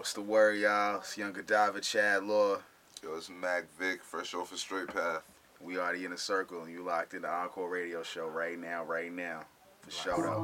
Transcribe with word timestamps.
What's 0.00 0.14
the 0.14 0.22
word, 0.22 0.58
y'all? 0.58 0.96
It's 0.96 1.18
Young 1.18 1.34
Godiva, 1.34 1.78
Chad 1.82 2.24
Law. 2.24 2.56
Yo, 3.02 3.16
it's 3.18 3.28
Mac 3.28 3.64
Vic, 3.78 4.02
fresh 4.02 4.32
off 4.32 4.50
a 4.50 4.56
straight 4.56 4.86
path. 4.86 5.20
We 5.60 5.78
already 5.78 6.06
in 6.06 6.12
a 6.14 6.16
Circle, 6.16 6.62
and 6.62 6.72
you 6.72 6.82
locked 6.82 7.12
in 7.12 7.20
the 7.20 7.30
Encore 7.30 7.68
Radio 7.68 8.02
Show 8.02 8.26
right 8.26 8.58
now, 8.58 8.82
right 8.82 9.12
now. 9.12 9.42
For 9.82 9.90
show 9.90 10.16
though. 10.16 10.40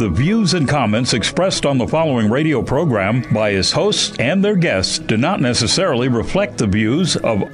The 0.00 0.08
views 0.08 0.54
and 0.54 0.68
comments 0.68 1.14
expressed 1.14 1.64
on 1.64 1.78
the 1.78 1.86
following 1.86 2.28
radio 2.28 2.62
program 2.62 3.22
by 3.32 3.50
its 3.50 3.70
hosts 3.70 4.18
and 4.18 4.44
their 4.44 4.56
guests 4.56 4.98
do 4.98 5.16
not 5.16 5.40
necessarily 5.40 6.08
reflect 6.08 6.58
the 6.58 6.66
views 6.66 7.14
of 7.14 7.44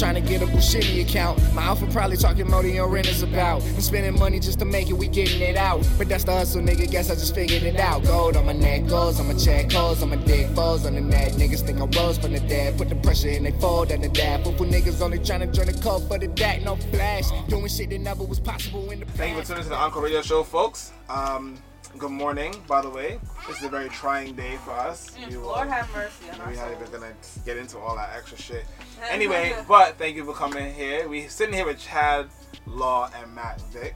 trying 0.00 0.14
to 0.14 0.20
get 0.22 0.40
a 0.40 0.46
Bushini 0.46 1.02
account. 1.02 1.38
My 1.52 1.62
alpha 1.62 1.86
probably 1.88 2.16
talking 2.16 2.48
more 2.48 2.62
than 2.62 2.72
your 2.72 2.88
rent 2.88 3.06
is 3.06 3.22
about. 3.22 3.62
I'm 3.62 3.82
spending 3.82 4.18
money 4.18 4.40
just 4.40 4.58
to 4.60 4.64
make 4.64 4.88
it, 4.88 4.94
we 4.94 5.08
getting 5.08 5.42
it 5.42 5.56
out. 5.56 5.86
But 5.98 6.08
that's 6.08 6.24
the 6.24 6.32
hustle, 6.32 6.62
nigga. 6.62 6.90
Guess 6.90 7.10
I 7.10 7.14
just 7.16 7.34
figured 7.34 7.62
it 7.64 7.78
out. 7.78 8.02
Gold 8.04 8.34
on 8.38 8.46
my 8.46 8.54
neck, 8.54 8.86
goals 8.86 9.20
on 9.20 9.28
my 9.28 9.34
check, 9.34 9.70
holes 9.70 10.02
on 10.02 10.08
my 10.08 10.16
dick, 10.16 10.48
foes 10.56 10.86
on 10.86 10.94
the 10.94 11.02
net. 11.02 11.32
Niggas 11.32 11.66
think 11.66 11.80
I 11.80 12.00
rose 12.00 12.16
from 12.16 12.32
the 12.32 12.40
dead. 12.40 12.78
Put 12.78 12.88
the 12.88 12.94
pressure 12.94 13.28
in, 13.28 13.42
they 13.42 13.52
fold 13.52 13.92
under 13.92 14.08
that. 14.08 14.42
But 14.42 14.56
for 14.56 14.64
niggas 14.64 15.02
only 15.02 15.18
trying 15.18 15.40
to 15.40 15.46
join 15.48 15.66
the 15.66 15.74
code 15.74 16.08
for 16.08 16.18
the 16.18 16.28
DAC, 16.28 16.64
no 16.64 16.76
flash. 16.76 17.26
Doing 17.48 17.68
shit 17.68 17.90
that 17.90 18.00
never 18.00 18.24
was 18.24 18.40
possible 18.40 18.90
in 18.90 19.00
the 19.00 19.06
past. 19.06 19.18
Thank 19.18 19.36
you 19.36 19.42
for 19.42 19.48
tuning 19.48 19.64
to 19.64 19.68
the 19.68 19.76
Encore 19.76 20.02
Radio 20.02 20.22
Show, 20.22 20.44
folks. 20.44 20.92
Um, 21.10 21.58
good 21.98 22.10
morning, 22.10 22.54
by 22.66 22.80
the 22.80 22.88
way. 22.90 23.18
This 23.46 23.58
is 23.58 23.64
a 23.64 23.68
very 23.68 23.88
trying 23.88 24.34
day 24.34 24.56
for 24.64 24.70
us. 24.72 25.10
We 25.28 25.36
will- 25.36 25.48
Lord 25.48 25.68
have 25.68 25.90
mercy 25.92 26.30
on 26.30 26.40
our 26.40 26.46
We're 26.48 26.56
not 26.56 26.70
even 26.72 26.90
gonna 26.92 27.12
get 27.44 27.56
into 27.56 27.78
all 27.78 27.96
that 27.96 28.10
extra 28.16 28.38
shit. 28.38 28.64
Anyway, 29.10 29.56
but 29.66 29.96
thank 29.96 30.14
you 30.14 30.26
for 30.26 30.34
coming 30.34 30.74
here. 30.74 31.08
We're 31.08 31.30
sitting 31.30 31.54
here 31.54 31.64
with 31.64 31.78
Chad, 31.80 32.28
Law, 32.66 33.10
and 33.18 33.34
Matt 33.34 33.58
Vic. 33.72 33.94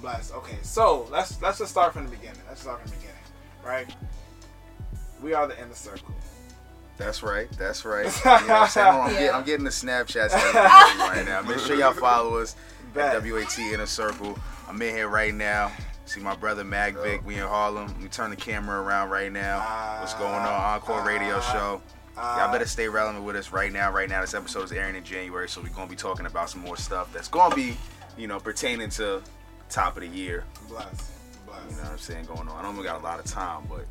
Bless. 0.00 0.30
Okay, 0.32 0.56
so 0.62 1.08
let's 1.10 1.42
let's 1.42 1.58
just 1.58 1.72
start 1.72 1.92
from 1.92 2.04
the 2.04 2.10
beginning. 2.12 2.40
Let's 2.48 2.60
start 2.62 2.80
from 2.80 2.90
the 2.90 2.96
beginning, 2.96 3.16
right? 3.66 3.92
We 5.20 5.34
are 5.34 5.48
the 5.48 5.60
inner 5.60 5.74
circle. 5.74 6.14
That's 6.96 7.24
right. 7.24 7.50
That's 7.58 7.84
right. 7.84 8.04
You 8.24 8.30
know 8.30 8.36
what 8.36 8.50
I'm 8.50 8.68
saying? 8.68 8.86
I'm, 8.86 9.10
Yeah. 9.10 9.18
getting, 9.18 9.34
I'm 9.34 9.44
getting 9.44 9.64
the 9.64 9.70
Snapchats 9.72 10.32
right 10.54 11.24
now. 11.26 11.42
Make 11.42 11.58
sure 11.58 11.74
y'all 11.76 11.92
follow 11.92 12.36
us 12.38 12.54
Bet. 12.94 13.16
at 13.16 13.22
WAT 13.24 13.58
Inner 13.58 13.86
Circle. 13.86 14.38
I'm 14.68 14.80
in 14.80 14.94
here 14.94 15.08
right 15.08 15.34
now. 15.34 15.72
See 16.06 16.20
my 16.20 16.34
brother 16.36 16.64
Mag 16.64 16.96
Vic. 16.98 17.24
We 17.24 17.34
in 17.36 17.40
Harlem. 17.46 17.94
We 18.00 18.08
turn 18.08 18.30
the 18.30 18.36
camera 18.36 18.80
around 18.80 19.10
right 19.10 19.32
now. 19.32 19.98
What's 20.00 20.14
going 20.14 20.32
on? 20.34 20.46
Encore 20.46 21.02
Radio 21.04 21.40
Show. 21.40 21.80
Y'all 22.16 22.52
better 22.52 22.66
stay 22.66 22.88
relevant 22.88 23.24
with 23.24 23.34
us 23.36 23.50
right 23.52 23.72
now. 23.72 23.90
Right 23.90 24.08
now, 24.08 24.20
this 24.20 24.34
episode 24.34 24.64
is 24.64 24.72
airing 24.72 24.94
in 24.96 25.02
January, 25.02 25.48
so 25.48 25.60
we're 25.60 25.68
gonna 25.70 25.90
be 25.90 25.96
talking 25.96 26.26
about 26.26 26.50
some 26.50 26.60
more 26.60 26.76
stuff 26.76 27.12
that's 27.12 27.28
gonna 27.28 27.54
be, 27.56 27.76
you 28.16 28.26
know, 28.28 28.38
pertaining 28.38 28.90
to 28.90 29.22
top 29.68 29.96
of 29.96 30.02
the 30.02 30.08
year. 30.08 30.44
Bless. 30.68 31.10
Bless. 31.46 31.58
You 31.70 31.76
know 31.76 31.82
what 31.82 31.92
I'm 31.92 31.98
saying? 31.98 32.26
Going 32.26 32.48
on. 32.48 32.64
I 32.64 32.70
know 32.70 32.78
we 32.78 32.84
got 32.84 33.00
a 33.00 33.02
lot 33.04 33.18
of 33.18 33.24
time, 33.24 33.64
but 33.68 33.84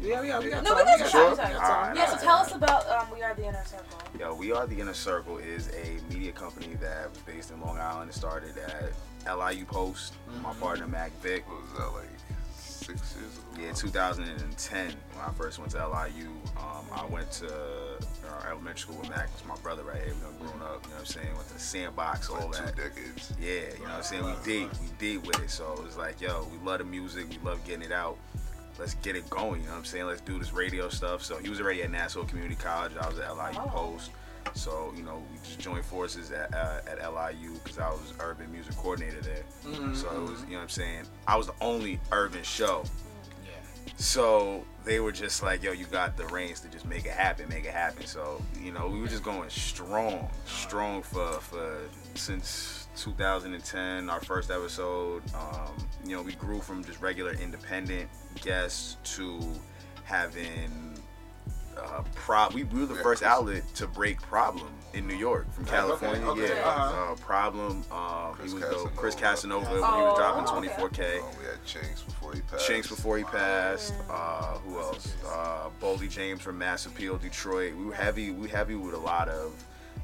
Yeah, 0.00 0.22
yeah, 0.22 0.38
we 0.38 0.48
got 0.48 0.62
No, 0.64 0.70
time. 0.74 0.78
we 0.78 0.84
got 0.84 0.98
got 1.00 1.08
some 1.10 1.36
time. 1.36 1.36
time. 1.36 1.48
We 1.48 1.52
got 1.54 1.60
time. 1.60 1.70
Alright, 1.82 1.96
Yeah, 1.96 2.04
so 2.06 2.10
alright, 2.12 2.24
tell 2.24 2.36
us 2.38 2.54
about 2.54 2.88
um, 2.88 3.06
We 3.12 3.22
Are 3.22 3.34
the 3.34 3.44
Inner 3.46 3.64
Circle. 3.66 3.98
Yo, 4.18 4.34
We 4.34 4.52
Are 4.52 4.66
the 4.66 4.80
Inner 4.80 4.94
Circle 4.94 5.38
is 5.38 5.68
a 5.74 5.98
media 6.14 6.32
company 6.32 6.74
that 6.80 7.10
was 7.10 7.18
based 7.22 7.50
in 7.50 7.60
Long 7.60 7.76
Island. 7.78 8.08
It 8.08 8.14
started 8.14 8.56
at 8.56 8.92
LIU 9.26 9.64
Post. 9.64 10.14
My 10.42 10.52
partner 10.54 10.86
Mac 10.86 11.12
Vic. 11.22 11.48
What 11.48 11.62
was 11.62 11.72
that, 11.78 11.92
like 11.98 12.08
six 12.56 13.16
years 13.16 13.36
ago? 13.38 13.66
Yeah, 13.66 13.72
2010 13.72 14.86
when 14.86 15.24
I 15.24 15.30
first 15.32 15.58
went 15.58 15.70
to 15.72 15.78
LIU. 15.78 16.28
Um, 16.56 16.84
I 16.92 17.04
went 17.06 17.30
to 17.32 17.46
uh, 17.48 18.48
elementary 18.48 18.78
school 18.80 18.96
with 18.96 19.10
Mac. 19.10 19.28
It's 19.34 19.44
my 19.44 19.56
brother 19.56 19.82
right 19.84 19.96
here. 19.98 20.08
You 20.08 20.14
know, 20.14 20.30
growing 20.40 20.62
up. 20.62 20.82
You 20.84 20.90
know 20.90 20.94
what 20.94 21.00
I'm 21.00 21.04
saying? 21.06 21.34
Went 21.34 21.48
to 21.48 21.54
the 21.54 21.60
sandbox, 21.60 22.30
all 22.30 22.36
Like 22.50 22.52
that. 22.52 22.76
two 22.76 22.82
decades. 22.82 23.32
Yeah, 23.40 23.50
you 23.50 23.84
know 23.84 23.84
what 23.84 23.90
I'm 23.92 24.02
saying? 24.02 24.24
We 24.24 24.32
did, 24.44 24.70
we 24.80 24.88
did 24.98 25.26
with 25.26 25.42
it. 25.42 25.50
So 25.50 25.72
it 25.74 25.82
was 25.84 25.96
like, 25.96 26.20
yo, 26.20 26.46
we 26.50 26.58
love 26.66 26.78
the 26.78 26.84
music, 26.84 27.26
we 27.28 27.38
love 27.48 27.62
getting 27.64 27.82
it 27.82 27.92
out. 27.92 28.16
Let's 28.78 28.94
get 28.94 29.14
it 29.14 29.28
going, 29.28 29.60
you 29.60 29.66
know 29.66 29.72
what 29.72 29.78
I'm 29.80 29.84
saying? 29.84 30.06
Let's 30.06 30.22
do 30.22 30.38
this 30.38 30.54
radio 30.54 30.88
stuff. 30.88 31.22
So 31.22 31.36
he 31.36 31.50
was 31.50 31.60
already 31.60 31.82
at 31.82 31.90
Nassau 31.90 32.24
Community 32.24 32.54
College, 32.54 32.92
I 32.98 33.06
was 33.08 33.18
at 33.18 33.36
LIU 33.36 33.58
Oh. 33.60 33.68
Post. 33.68 34.10
So, 34.54 34.92
you 34.96 35.02
know, 35.02 35.22
we 35.32 35.38
just 35.38 35.58
joined 35.58 35.84
forces 35.84 36.30
at, 36.30 36.54
uh, 36.54 36.80
at 36.86 36.98
LIU 36.98 37.54
because 37.62 37.78
I 37.78 37.90
was 37.90 38.12
urban 38.20 38.50
music 38.52 38.76
coordinator 38.76 39.20
there. 39.20 39.44
So 39.94 40.08
it 40.10 40.20
was, 40.30 40.42
you 40.44 40.50
know 40.52 40.56
what 40.56 40.62
I'm 40.62 40.68
saying? 40.68 41.04
I 41.26 41.36
was 41.36 41.46
the 41.46 41.54
only 41.60 42.00
urban 42.12 42.42
show. 42.42 42.84
So 43.96 44.64
they 44.84 44.98
were 45.00 45.12
just 45.12 45.42
like, 45.42 45.62
yo, 45.62 45.72
you 45.72 45.84
got 45.86 46.16
the 46.16 46.24
reins 46.26 46.60
to 46.60 46.68
just 46.68 46.86
make 46.86 47.04
it 47.04 47.12
happen, 47.12 47.48
make 47.48 47.64
it 47.66 47.72
happen. 47.72 48.06
So, 48.06 48.40
you 48.58 48.72
know, 48.72 48.88
we 48.88 48.98
were 49.00 49.08
just 49.08 49.22
going 49.22 49.50
strong, 49.50 50.30
strong 50.46 51.02
for, 51.02 51.32
for 51.32 51.78
since 52.14 52.88
2010, 52.96 54.08
our 54.08 54.20
first 54.20 54.50
episode. 54.50 55.22
Um, 55.34 55.74
you 56.04 56.16
know, 56.16 56.22
we 56.22 56.32
grew 56.32 56.60
from 56.60 56.82
just 56.82 57.00
regular 57.00 57.32
independent 57.34 58.08
guests 58.42 58.96
to 59.16 59.38
having 60.04 60.89
uh, 61.78 62.02
pro. 62.14 62.48
We, 62.52 62.64
we 62.64 62.80
were 62.80 62.86
the 62.86 62.94
first 62.96 63.22
outlet 63.22 63.62
to 63.74 63.86
break 63.86 64.20
Problem 64.22 64.70
in 64.92 65.06
New 65.06 65.14
York 65.16 65.50
from 65.52 65.64
California. 65.66 66.26
okay, 66.26 66.56
yeah, 66.56 66.62
uh-huh. 66.66 67.12
uh, 67.12 67.14
Problem. 67.16 67.84
Um, 67.92 68.32
Chris 68.34 68.52
he 68.52 68.58
was 68.58 68.82
the 68.82 68.90
Chris 68.96 69.14
Casanova. 69.14 69.64
Casanova 69.66 69.82
when 69.82 70.00
he 70.00 70.02
was 70.02 70.14
Oh, 70.14 70.16
dropping 70.16 70.68
24k. 70.70 71.20
Um, 71.20 71.38
we 71.38 71.44
had 71.44 71.64
Chinx 71.64 72.04
before 72.04 72.32
he 72.34 72.40
passed. 72.40 72.68
Chinx 72.68 72.88
before 72.88 73.18
he 73.18 73.24
passed. 73.24 73.94
Uh, 74.08 74.58
who 74.58 74.78
else? 74.78 75.14
Uh, 75.26 75.68
Boldy 75.80 76.10
James 76.10 76.40
from 76.40 76.58
Mass 76.58 76.86
Appeal, 76.86 77.18
Detroit. 77.18 77.74
We 77.76 77.84
were 77.84 77.94
heavy. 77.94 78.32
We 78.32 78.48
heavy 78.48 78.74
with 78.74 78.94
a 78.94 78.98
lot 78.98 79.28
of 79.28 79.52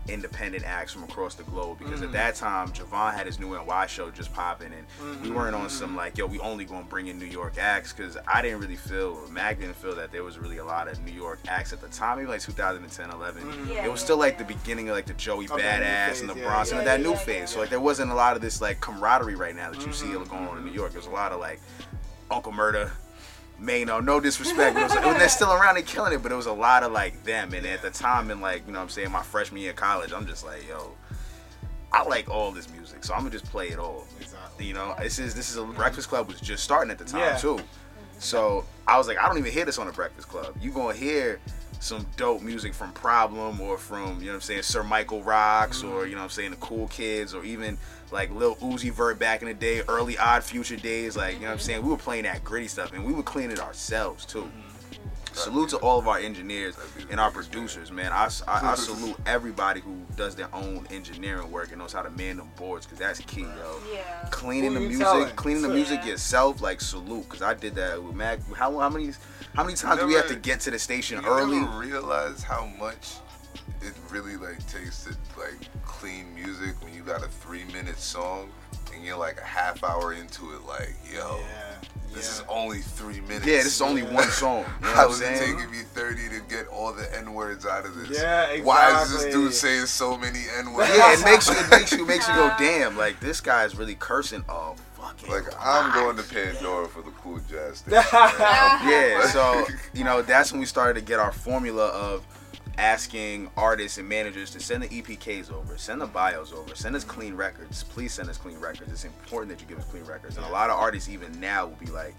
independent 0.09 0.65
acts 0.65 0.93
from 0.93 1.05
across 1.05 1.35
the 1.35 1.43
globe 1.45 1.79
because 1.79 2.03
at 2.03 2.09
mm. 2.09 2.13
that 2.13 2.35
time 2.35 2.69
Javon 2.69 3.15
had 3.15 3.27
his 3.27 3.39
new 3.39 3.57
NY 3.57 3.87
show 3.87 4.11
just 4.11 4.33
popping 4.33 4.73
and 4.73 4.87
we 5.23 5.29
mm-hmm. 5.29 5.35
weren't 5.35 5.55
on 5.55 5.63
mm-hmm. 5.63 5.71
some 5.71 5.97
like 5.97 6.17
yo 6.17 6.27
we 6.27 6.39
only 6.41 6.65
gonna 6.65 6.85
bring 6.85 7.09
in 7.09 7.19
New 7.19 7.27
York 7.27 7.59
acts 7.59 7.93
because 7.93 8.17
I 8.27 8.43
didn't 8.43 8.61
really 8.61 8.77
feel 8.77 9.21
or 9.23 9.29
Mag 9.29 9.61
didn't 9.61 9.77
feel 9.77 9.95
that 9.97 10.13
there 10.13 10.23
was 10.23 10.39
really 10.39 10.59
a 10.59 10.65
lot 10.65 10.89
of 10.89 11.03
New 11.05 11.13
York 11.13 11.41
acts 11.49 11.73
at 11.73 11.81
the 11.81 11.89
time 11.89 12.19
maybe 12.19 12.29
like 12.29 12.41
2010 12.41 13.11
11 13.11 13.43
mm-hmm. 13.43 13.71
Yeah, 13.71 13.85
it 13.85 13.91
was 13.91 14.01
still 14.01 14.17
like 14.17 14.35
yeah. 14.35 14.45
the 14.45 14.55
beginning 14.55 14.89
of 14.89 14.95
like 14.95 15.07
the 15.07 15.15
Joey 15.15 15.45
Of 15.45 15.51
the 15.51 15.57
new 15.57 15.63
Badass 15.63 16.21
and 16.21 16.29
the 16.29 16.35
phase, 16.35 16.43
yeah, 16.43 16.49
Bronson 16.49 16.75
yeah, 16.75 16.79
and 16.81 16.89
that 16.89 17.01
yeah, 17.01 17.07
new 17.07 17.13
yeah, 17.13 17.19
phase. 17.19 17.51
so 17.51 17.61
like 17.61 17.71
there 17.71 17.81
wasn't 17.81 18.11
a 18.11 18.15
lot 18.15 18.37
of 18.37 18.43
this 18.43 18.61
like 18.61 18.81
camaraderie 18.81 19.35
right 19.35 19.57
now 19.57 19.71
that 19.71 19.85
you 19.85 19.93
see 19.93 20.13
going 20.13 20.31
on 20.31 20.59
in 20.59 20.65
New 20.65 20.73
York. 20.73 20.93
There's 20.93 21.07
a 21.07 21.11
lot 21.11 21.33
of 21.33 21.41
like 21.41 21.61
Uncle 22.31 22.53
Murda 22.53 22.91
Maino, 23.61 24.05
no 24.05 24.21
disrespect, 24.21 24.77
was, 24.77 24.93
they're 24.93 25.29
still 25.29 25.53
around 25.53 25.77
and 25.79 25.87
killing 25.87 26.13
it, 26.13 26.23
but 26.23 26.31
it 26.31 26.35
was 26.35 26.47
a 26.47 26.53
lot 26.53 26.83
of 26.83 26.93
like 26.93 27.25
them. 27.25 27.55
And 27.55 27.65
at 27.67 27.81
the 27.83 27.91
time, 27.91 28.31
and 28.31 28.41
like, 28.41 28.67
you 28.67 28.73
know 28.73 28.79
what 28.79 28.85
I'm 28.85 28.89
saying, 28.91 29.11
my 29.11 29.23
freshman 29.23 29.63
year 29.63 29.71
of 29.71 29.77
college, 29.77 30.13
I'm 30.13 30.27
just 30.27 30.45
like, 30.45 30.69
yo, 30.69 30.93
I 31.93 32.03
like 32.03 32.29
all 32.29 32.53
this 32.53 32.69
music, 32.71 33.05
so 33.05 33.15
I'm 33.15 33.21
gonna 33.21 33.31
just 33.31 33.47
play 33.47 33.69
it 33.69 33.79
all. 33.79 34.05
Exactly. 34.21 34.67
You 34.67 34.75
know, 34.75 34.95
this 34.99 35.19
is 35.19 35.35
this 35.35 35.51
is 35.51 35.57
a 35.57 35.65
Breakfast 35.65 36.09
Club 36.09 36.29
was 36.29 36.41
just 36.41 36.63
starting 36.65 36.91
at 36.91 36.99
the 36.99 37.05
time 37.05 37.21
Yeah. 37.21 37.37
too. 37.37 37.59
So 38.19 38.65
I 38.87 38.99
was 38.99 39.09
like, 39.09 39.19
I 39.19 39.27
don't 39.29 39.39
even 39.39 39.53
hear 39.53 39.65
this 39.65 39.79
on 39.79 39.87
the 39.87 39.93
Breakfast 39.93 40.29
Club. 40.29 40.55
You 40.61 40.71
gonna 40.71 40.95
hear 40.95 41.41
some 41.81 42.07
dope 42.17 42.43
music 42.43 42.75
from 42.75 42.93
Problem 42.93 43.61
or 43.61 43.79
from, 43.79 44.19
you 44.21 44.27
know 44.27 44.33
what 44.33 44.35
I'm 44.37 44.41
saying, 44.41 44.63
Sir 44.63 44.83
Michael 44.83 45.23
Rocks 45.23 45.83
or, 45.83 46.07
you 46.07 46.13
know 46.15 46.19
what 46.21 46.25
I'm 46.25 46.31
saying, 46.31 46.51
the 46.51 46.57
Cool 46.57 46.89
Kids 46.89 47.35
or 47.35 47.45
even 47.45 47.79
like 48.11 48.31
Lil 48.33 48.57
Uzi 48.57 48.91
Vert 48.91 49.19
back 49.19 49.43
in 49.43 49.49
the 49.49 49.55
day, 49.55 49.83
early 49.89 50.17
Odd 50.19 50.43
Future 50.43 50.77
days. 50.77 51.17
Like, 51.17 51.35
you 51.35 51.41
know 51.41 51.47
what 51.49 51.53
I'm 51.55 51.59
saying? 51.59 51.83
We 51.83 51.91
were 51.91 51.97
playing 51.97 52.25
that 52.25 52.43
gritty 52.45 52.69
stuff 52.69 52.93
and 52.93 53.05
we 53.05 53.13
would 53.13 53.25
clean 53.25 53.51
it 53.51 53.61
ourselves 53.61 54.25
too. 54.25 54.51
Salute 55.33 55.69
to 55.69 55.77
all 55.79 55.99
of 55.99 56.09
our 56.09 56.17
engineers 56.19 56.79
and 57.11 57.21
our 57.21 57.31
producers, 57.31 57.93
man. 57.93 58.11
I, 58.11 58.31
I, 58.49 58.73
I 58.73 58.75
salute 58.77 59.17
everybody 59.27 59.81
who 59.81 59.95
does 60.17 60.35
their 60.35 60.49
own 60.55 60.87
engineering 60.91 61.51
work 61.53 61.69
and 61.73 61.79
knows 61.79 61.93
how 61.93 62.01
to 62.01 62.09
man 62.11 62.39
them 62.39 62.49
boards 62.57 62.87
because 62.87 62.99
that's 62.99 63.21
key, 63.21 63.43
yo 63.43 63.79
Yeah. 63.93 64.29
cleaning 64.31 64.73
the 64.73 64.81
music, 64.81 65.05
telling? 65.07 65.29
cleaning 65.37 65.61
the 65.63 65.69
Yeah. 65.69 65.75
music 65.75 66.07
yourself, 66.07 66.63
like 66.63 66.81
salute, 66.81 67.25
because 67.25 67.43
I 67.43 67.53
did 67.53 67.75
that 67.75 68.03
with 68.03 68.15
Mac. 68.15 68.39
How 68.55 68.79
how 68.79 68.89
many 68.89 69.13
how 69.57 69.65
many 69.65 69.75
times 69.75 70.01
do 70.01 70.07
we 70.07 70.15
have 70.15 70.29
to 70.29 70.37
get 70.37 70.61
to 70.61 70.71
the 70.71 70.79
station 70.79 71.21
You 71.23 71.29
early? 71.29 71.59
never 71.61 71.79
realize 71.79 72.43
how 72.43 72.67
much 72.79 73.15
it 73.81 73.95
really 74.11 74.37
like 74.37 74.59
takes 74.69 75.05
to 75.05 75.11
like 75.39 75.57
clean 75.85 76.33
music 76.35 76.75
when 76.83 76.93
you 76.95 77.01
got 77.03 77.25
a 77.25 77.29
three 77.29 77.65
minute 77.73 77.99
song 77.99 78.51
and 78.95 79.03
you're 79.05 79.17
like 79.17 79.39
a 79.41 79.45
half 79.45 79.83
hour 79.83 80.13
into 80.13 80.53
it, 80.55 80.63
like 80.67 80.95
yo, 81.13 81.39
Yeah. 81.41 81.89
this 82.15 82.29
is 82.39 82.45
only 82.49 82.81
three 82.81 83.21
minutes. 83.23 83.47
Yeah, 83.47 83.57
this 83.63 83.67
is 83.77 83.81
only 83.83 84.03
one 84.03 84.29
song. 84.31 84.65
You 84.81 84.87
know 84.89 84.93
How 84.95 85.07
what 85.09 85.13
is 85.17 85.23
I'm 85.23 85.33
it 85.33 85.39
saying? 85.39 85.57
taking 85.57 85.71
me 85.71 85.79
30 85.79 86.29
to 86.29 86.41
get 86.49 86.67
all 86.69 86.93
the 86.93 87.17
N 87.17 87.33
words 87.33 87.65
out 87.67 87.85
of 87.87 87.95
this? 87.97 88.11
Yeah, 88.19 88.43
exactly. 88.45 88.61
Why 88.63 89.03
is 89.03 89.11
this 89.13 89.33
dude 89.33 89.53
saying 89.55 89.87
so 89.87 90.17
many 90.19 90.41
N 90.59 90.73
words? 90.75 90.91
Yeah, 90.95 91.13
it 91.15 91.25
makes 91.25 91.49
you 91.49 91.55
it 91.57 91.71
makes 91.71 91.93
you 91.93 92.07
makes 92.07 92.29
you 92.29 92.35
go 92.35 92.55
damn. 92.59 92.97
Like 92.97 93.21
this 93.21 93.41
guy 93.41 93.65
is 93.65 93.75
really 93.77 93.95
cursing 93.97 94.45
a 94.49 94.75
fucking. 94.75 94.86
Like 95.29 95.45
I'm 95.61 95.93
going 95.93 96.17
to 96.17 96.23
Pandora 96.23 96.89
for 96.89 97.03
the 97.03 97.11
cool 97.11 97.41
jazz 97.49 97.79
station. 97.79 98.03
yeah, 98.13 99.27
so 99.33 99.67
you 99.95 100.05
know 100.05 100.23
that's 100.23 100.53
when 100.53 100.61
we 100.61 100.67
started 100.67 100.95
to 101.01 101.05
get 101.05 101.19
our 101.19 101.33
formula 101.33 101.89
of 101.89 102.27
asking 102.79 103.51
artists 103.57 103.99
and 103.99 104.09
managers 104.09 104.51
to 104.51 104.61
send 104.61 104.83
the 104.83 104.89
EPKs 104.89 105.51
over, 105.51 105.79
send 105.79 106.01
the 106.01 106.07
bios 106.07 106.53
over, 106.53 106.75
send 106.75 106.95
us 106.95 107.05
clean 107.05 107.35
records. 107.35 107.85
Please 107.85 108.13
send 108.13 108.29
us 108.29 108.37
clean 108.37 108.59
records. 108.59 108.93
It's 108.93 109.05
important 109.05 109.51
that 109.51 109.61
you 109.63 109.69
give 109.69 109.79
us 109.79 109.91
clean 109.91 110.05
records. 110.05 110.37
And 110.37 110.45
a 110.47 110.51
lot 110.51 110.71
of 110.71 110.77
artists 110.77 111.09
even 111.09 111.39
now 111.41 111.67
will 111.67 111.77
be 111.77 111.87
like, 111.87 112.15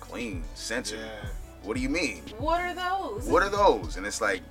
clean, 0.00 0.44
censored. 0.54 1.00
Yeah. 1.00 1.28
What 1.62 1.76
do 1.76 1.82
you 1.82 1.88
mean? 1.88 2.22
What 2.38 2.60
are 2.60 2.74
those? 2.74 3.28
What 3.28 3.42
are 3.42 3.50
those? 3.50 3.96
And 3.96 4.06
it's 4.06 4.20
like, 4.20 4.42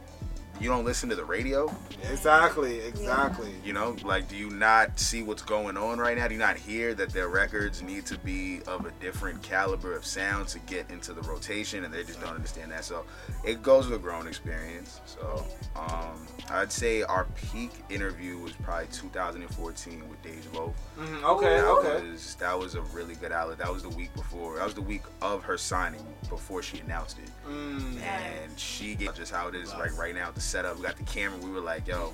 you 0.60 0.70
don't 0.70 0.86
listen 0.86 1.10
to 1.10 1.16
the 1.16 1.24
radio? 1.26 1.74
Exactly, 2.12 2.80
exactly. 2.80 3.52
You 3.64 3.74
know, 3.74 3.96
like, 4.04 4.28
do 4.28 4.36
you 4.36 4.50
not 4.50 5.00
see 5.00 5.22
what's 5.24 5.42
going 5.42 5.78
on 5.78 6.00
right 6.00 6.18
now? 6.18 6.28
Do 6.28 6.34
you 6.34 6.40
not 6.40 6.58
hear 6.58 6.94
that 6.96 7.10
their 7.10 7.28
records 7.30 7.82
need 7.82 8.06
to 8.08 8.18
be 8.20 8.62
of 8.68 8.86
a 8.86 8.92
different 9.02 9.42
caliber 9.44 9.94
of 9.96 10.06
sound 10.06 10.48
to 10.50 10.60
get 10.60 10.90
into 10.90 11.14
the 11.14 11.22
rotation, 11.22 11.84
and 11.84 11.94
they 11.94 12.04
just 12.04 12.20
don't 12.22 12.34
understand 12.36 12.72
that. 12.72 12.84
So 12.86 13.04
it 13.44 13.62
goes 13.62 13.88
with 13.88 14.00
a 14.00 14.02
growing 14.02 14.28
experience. 14.28 15.00
So 15.06 15.46
um, 15.76 16.26
I'd 16.50 16.72
say 16.72 17.04
our 17.04 17.26
peak 17.52 17.72
interview 17.90 18.38
was 18.38 18.54
probably 18.54 18.88
2014 18.92 20.04
with 20.10 20.22
Deja 20.22 20.50
Vu. 20.52 20.74
Mhm, 21.00 21.24
Okay, 21.24 21.58
That 21.58 21.66
okay. 21.68 22.10
was 22.12 22.36
that 22.36 22.58
was 22.58 22.76
a 22.76 22.82
really 22.82 23.16
good 23.16 23.32
outlet. 23.32 23.58
That 23.60 23.72
was 23.72 23.84
the 23.84 23.90
week 23.90 24.14
before. 24.16 24.56
That 24.58 24.66
was 24.66 24.74
the 24.74 24.82
week 24.82 25.04
of 25.22 25.44
her 25.44 25.58
signing 25.58 26.06
before 26.30 26.62
she 26.64 26.80
announced 26.80 27.18
it. 27.20 27.30
Mm. 27.50 28.02
And 28.02 28.60
she 28.60 28.96
gave 28.96 29.14
just 29.14 29.32
how 29.32 29.48
it 29.48 29.56
is 29.56 29.74
like 29.76 29.98
right 29.98 30.16
now 30.16 30.28
with 30.28 30.42
the 30.48 30.58
setup. 30.58 30.78
We 30.78 30.84
got 30.84 30.98
the 30.98 31.04
camera. 31.04 31.38
We 31.40 31.52
were 31.52 31.62
like, 31.62 31.88
yo, 31.88 32.14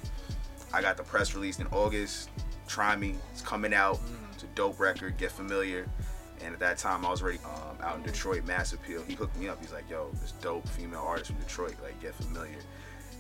I 0.74 0.82
got 0.82 0.98
the 0.98 1.04
press 1.04 1.36
release 1.36 1.60
in 1.60 1.68
August. 1.68 2.30
Try 2.68 2.96
me. 2.96 3.16
It's 3.32 3.42
coming 3.42 3.74
out. 3.74 4.00
It's 4.34 4.44
a 4.44 4.48
dope 4.48 4.80
record. 4.80 5.18
Get 5.18 5.32
familiar. 5.32 5.88
And 6.44 6.54
at 6.54 6.60
that 6.60 6.78
time, 6.78 7.06
I 7.06 7.10
was 7.10 7.22
already 7.22 7.40
um, 7.46 7.78
out 7.82 7.98
in 7.98 8.04
Detroit, 8.04 8.46
Mass 8.46 8.74
Appeal. 8.74 9.04
He 9.04 9.14
hooked 9.14 9.38
me 9.38 9.48
up. 9.48 9.60
He's 9.62 9.72
like, 9.72 9.90
yo, 9.90 10.10
this 10.20 10.34
dope 10.42 10.68
female 10.68 11.02
artist 11.02 11.32
from 11.32 11.40
Detroit. 11.40 11.76
Like, 11.82 12.00
get 12.02 12.16
familiar. 12.16 12.58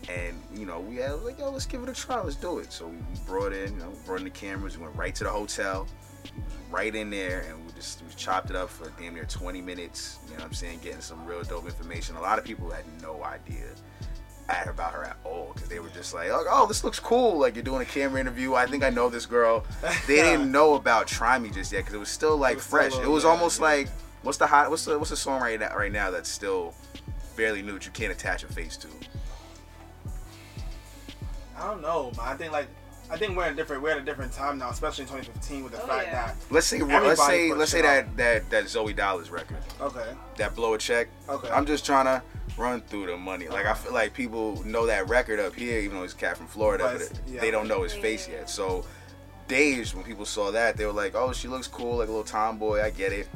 And 0.09 0.41
you 0.53 0.65
know, 0.65 0.81
we 0.81 0.97
had 0.97 1.13
like, 1.21 1.39
yo, 1.39 1.49
let's 1.51 1.65
give 1.65 1.81
it 1.83 1.89
a 1.89 1.93
try. 1.93 2.19
Let's 2.21 2.35
do 2.35 2.59
it. 2.59 2.73
So 2.73 2.87
we 2.87 2.97
brought 3.25 3.53
in, 3.53 3.73
you 3.73 3.79
know, 3.79 3.93
brought 4.05 4.19
in 4.19 4.25
the 4.25 4.31
cameras. 4.31 4.77
We 4.77 4.83
went 4.83 4.97
right 4.97 5.15
to 5.15 5.23
the 5.23 5.29
hotel. 5.29 5.87
We 6.35 6.43
was 6.43 6.53
right 6.71 6.93
in 6.93 7.09
there, 7.09 7.45
and 7.47 7.65
we 7.65 7.71
just 7.73 8.01
we 8.01 8.13
chopped 8.15 8.49
it 8.49 8.55
up 8.57 8.69
for 8.69 8.91
damn 8.99 9.13
near 9.13 9.23
20 9.23 9.61
minutes. 9.61 10.19
You 10.25 10.31
know 10.31 10.37
what 10.37 10.45
I'm 10.45 10.53
saying? 10.53 10.79
Getting 10.83 10.99
some 10.99 11.25
real 11.25 11.43
dope 11.43 11.65
information. 11.65 12.17
A 12.17 12.21
lot 12.21 12.37
of 12.37 12.43
people 12.43 12.69
had 12.69 12.83
no 13.01 13.23
idea 13.23 13.67
at 14.49 14.67
about 14.67 14.93
her 14.93 15.03
at 15.05 15.17
all 15.23 15.51
because 15.53 15.69
they 15.69 15.79
were 15.79 15.89
just 15.89 16.13
like, 16.13 16.29
oh, 16.29 16.45
oh, 16.49 16.67
this 16.67 16.83
looks 16.83 16.99
cool. 16.99 17.37
Like 17.39 17.55
you're 17.55 17.63
doing 17.63 17.81
a 17.81 17.85
camera 17.85 18.19
interview. 18.19 18.53
I 18.55 18.65
think 18.65 18.83
I 18.83 18.89
know 18.89 19.09
this 19.09 19.25
girl. 19.25 19.65
They 20.07 20.15
didn't 20.21 20.51
know 20.51 20.75
about 20.75 21.07
Try 21.07 21.39
Me 21.39 21.49
just 21.49 21.71
yet 21.71 21.79
because 21.79 21.93
it 21.93 21.99
was 21.99 22.09
still 22.09 22.37
like 22.37 22.55
was 22.57 22.67
fresh. 22.67 22.93
a 22.97 23.01
it 23.03 23.07
was 23.07 23.23
yeah, 23.23 23.29
almost 23.29 23.59
yeah. 23.59 23.65
like 23.65 23.89
what's 24.21 24.37
the 24.37 24.47
hot 24.47 24.69
what's 24.69 24.85
the 24.85 24.97
what's 24.97 25.09
the 25.11 25.15
song 25.17 25.41
right 25.41 25.59
now 25.59 25.75
right 25.75 25.91
now 25.91 26.09
that's 26.11 26.29
still 26.29 26.73
barely 27.35 27.61
new 27.61 27.73
that 27.73 27.85
you 27.85 27.91
can't 27.91 28.11
attach 28.11 28.43
a 28.43 28.47
face 28.47 28.77
to. 28.77 28.87
I 31.57 31.67
don't 31.67 31.81
know, 31.81 32.11
but 32.15 32.23
I 32.23 32.35
think 32.35 32.51
like 32.51 32.67
I 33.09 33.17
think 33.17 33.35
we're 33.37 33.45
in 33.47 33.53
a 33.53 33.55
different 33.55 33.81
we're 33.81 33.91
at 33.91 33.97
a 33.97 34.01
different 34.01 34.33
time 34.33 34.57
now, 34.57 34.69
especially 34.69 35.03
in 35.03 35.09
2015 35.09 35.63
with 35.63 35.73
the 35.73 35.83
Oh, 35.83 35.87
fact 35.87 36.07
yeah. 36.07 36.25
that 36.27 36.35
Let's 36.49 36.67
say 36.67 36.81
let's 36.81 37.25
say 37.25 37.53
let's 37.53 37.71
say 37.71 37.81
that 37.81 38.17
that 38.17 38.49
that 38.49 38.63
Zoey 38.65 38.95
Dollaz 38.95 39.31
record 39.31 39.57
okay, 39.79 40.13
that 40.37 40.55
blow 40.55 40.73
a 40.73 40.77
check. 40.77 41.07
Okay. 41.29 41.49
I'm 41.49 41.65
just 41.65 41.85
trying 41.85 42.05
to 42.05 42.21
run 42.57 42.81
through 42.81 43.07
the 43.07 43.17
money. 43.17 43.47
Like 43.47 43.65
I 43.65 43.73
feel 43.73 43.93
like 43.93 44.13
people 44.13 44.63
know 44.63 44.85
that 44.87 45.07
record 45.09 45.39
up 45.39 45.55
here, 45.55 45.79
even 45.79 45.97
though 45.97 46.03
he's 46.03 46.13
a 46.13 46.17
cat 46.17 46.37
from 46.37 46.47
Florida, 46.47 46.83
But 46.97 47.09
but 47.09 47.19
yeah. 47.27 47.41
they 47.41 47.51
don't 47.51 47.67
know 47.67 47.83
his 47.83 47.93
face 47.93 48.27
yet. 48.27 48.49
So 48.49 48.85
Dej, 49.47 49.93
when 49.93 50.03
people 50.03 50.25
saw 50.25 50.51
that, 50.51 50.77
they 50.77 50.85
were 50.85 50.93
like, 50.93 51.15
"Oh, 51.15 51.33
she 51.33 51.47
looks 51.47 51.67
cool, 51.67 51.97
like 51.97 52.07
a 52.07 52.11
little 52.11 52.23
tomboy. 52.23 52.81
I 52.81 52.89
get 52.91 53.11
it." 53.11 53.27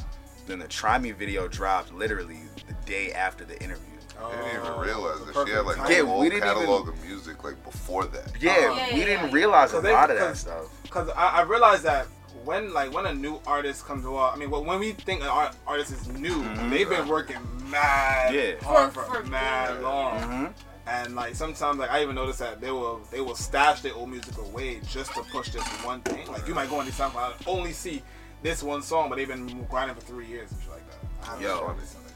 Then 0.45 0.59
the 0.59 0.67
Try 0.67 0.97
Me 0.97 1.11
video 1.11 1.47
dropped 1.47 1.93
literally 1.93 2.39
the 2.67 2.73
day 2.85 3.11
after 3.11 3.43
the 3.43 3.61
interview. 3.61 3.83
I 4.19 4.31
didn't 4.31 4.47
even 4.47 4.61
Oh, 4.71 4.79
realize 4.81 5.19
that 5.25 5.45
she 5.45 5.51
had 5.53 5.65
like 5.65 5.75
perfect 5.77 5.89
Yeah, 5.97 6.03
a 6.03 6.05
whole 6.07 6.19
we 6.21 6.29
didn't 6.29 6.43
catalog 6.43 6.87
even- 6.87 6.93
of 6.93 7.05
music 7.05 7.43
like 7.43 7.61
before 7.63 8.05
that. 8.05 8.31
Yeah. 8.41 8.57
Yeah, 8.59 8.93
we 8.93 8.99
yeah, 9.01 9.05
didn't 9.05 9.25
yeah. 9.29 9.33
realize 9.35 9.71
a 9.73 9.81
Cause 9.81 9.83
lot 9.83 10.09
of 10.09 10.17
that 10.17 10.37
stuff. 10.37 10.65
Because 10.83 11.09
I, 11.09 11.27
I 11.27 11.41
realized 11.41 11.83
that 11.83 12.07
when 12.47 12.73
like 12.73 12.93
when 12.93 13.05
a 13.05 13.13
new 13.13 13.39
artist 13.45 13.85
comes 13.85 14.05
out, 14.05 14.33
I 14.33 14.37
mean, 14.37 14.49
when 14.49 14.65
when 14.65 14.79
we 14.79 14.93
think 14.93 15.21
an 15.21 15.27
art, 15.27 15.55
artist 15.67 15.91
is 15.91 16.07
new, 16.07 16.41
they've 16.69 16.89
been 16.89 17.07
working 17.07 17.37
mad 17.69 18.33
Yeah. 18.33 18.53
hard 18.63 18.93
For- 18.93 19.03
for, 19.03 19.15
for 19.23 19.23
mad 19.29 19.69
years. 19.71 19.83
long. 19.83 20.19
Mhm. 20.21 20.53
And 20.87 21.15
like 21.15 21.35
sometimes, 21.35 21.79
like 21.79 21.91
I 21.91 22.01
even 22.01 22.15
noticed 22.15 22.39
that 22.39 22.61
they 22.61 22.71
will 22.71 23.01
they 23.11 23.19
will 23.21 23.35
stash 23.35 23.81
their 23.81 23.93
old 23.93 24.09
music 24.09 24.37
away 24.37 24.79
just 24.87 25.13
to 25.15 25.21
push 25.23 25.49
this 25.49 25.63
one 25.83 26.01
thing. 26.01 26.25
Like 26.31 26.47
you 26.47 26.55
might 26.55 26.69
go 26.69 26.79
on 26.79 26.85
these 26.85 26.97
SoundCloud 26.97 27.37
and 27.37 27.47
only 27.47 27.73
see 27.73 28.01
this 28.41 28.63
one 28.63 28.81
song, 28.81 29.09
but 29.09 29.17
they've 29.17 29.27
been 29.27 29.65
grinding 29.69 29.95
for 29.95 30.01
three 30.01 30.27
years 30.27 30.49
and 30.51 30.61
shit 30.61 30.71
like 30.71 30.89
that. 30.89 30.97
I 31.23 31.25
haven't 31.31 31.43
Yo. 31.43 31.59
tried 31.59 31.79
recently. 31.79 32.11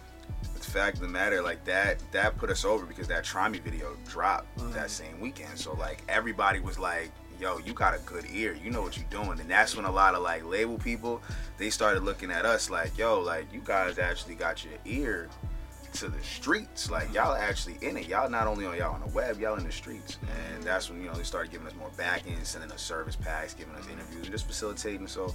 It's 0.55 0.65
the 0.67 0.71
fact 0.71 0.95
of 0.97 1.01
the 1.01 1.09
matter, 1.09 1.41
like 1.41 1.65
that 1.65 1.97
that 2.13 2.37
put 2.37 2.49
us 2.49 2.63
over 2.63 2.85
because 2.85 3.07
that 3.09 3.25
Try 3.25 3.49
Me 3.49 3.59
video 3.59 3.97
dropped 4.07 4.47
Mm-hmm. 4.57 4.71
that 4.73 4.89
same 4.89 5.19
weekend. 5.19 5.57
So 5.57 5.73
like 5.73 6.01
everybody 6.07 6.59
was 6.61 6.79
like, 6.79 7.11
yo, 7.41 7.57
you 7.57 7.73
got 7.73 7.95
a 7.95 7.99
good 7.99 8.25
ear. 8.31 8.55
You 8.63 8.69
know 8.69 8.81
what 8.81 8.95
you're 8.95 9.05
doing. 9.09 9.39
And 9.39 9.49
that's 9.49 9.75
when 9.75 9.85
a 9.85 9.91
lot 9.91 10.13
of 10.13 10.21
like 10.21 10.45
label 10.45 10.77
people, 10.77 11.21
they 11.57 11.69
started 11.69 12.03
looking 12.03 12.31
at 12.31 12.45
us 12.45 12.69
like, 12.69 12.97
yo, 12.97 13.19
like 13.19 13.51
you 13.51 13.61
guys 13.63 13.97
actually 13.97 14.35
got 14.35 14.63
your 14.63 14.75
ear 14.85 15.27
to 15.93 16.07
the 16.07 16.21
streets. 16.23 16.91
Like 16.91 17.05
mm-hmm. 17.05 17.15
y'all 17.15 17.35
actually 17.35 17.77
in 17.81 17.97
it. 17.97 18.07
Y'all 18.07 18.29
not 18.29 18.47
only 18.47 18.65
on 18.65 18.77
y'all 18.77 18.93
on 18.93 19.01
the 19.01 19.07
web, 19.07 19.39
y'all 19.39 19.57
in 19.57 19.65
the 19.65 19.71
streets. 19.71 20.19
And 20.55 20.63
that's 20.63 20.89
when, 20.89 21.01
you 21.01 21.07
know, 21.07 21.15
they 21.15 21.23
started 21.23 21.51
giving 21.51 21.67
us 21.67 21.75
more 21.75 21.91
backing, 21.97 22.37
sending 22.43 22.71
us 22.71 22.81
service 22.81 23.15
packs, 23.15 23.55
giving 23.55 23.75
us 23.75 23.85
mm-hmm. 23.85 23.93
interviews, 23.93 24.23
and 24.23 24.31
just 24.31 24.45
facilitating. 24.45 25.07
So 25.07 25.33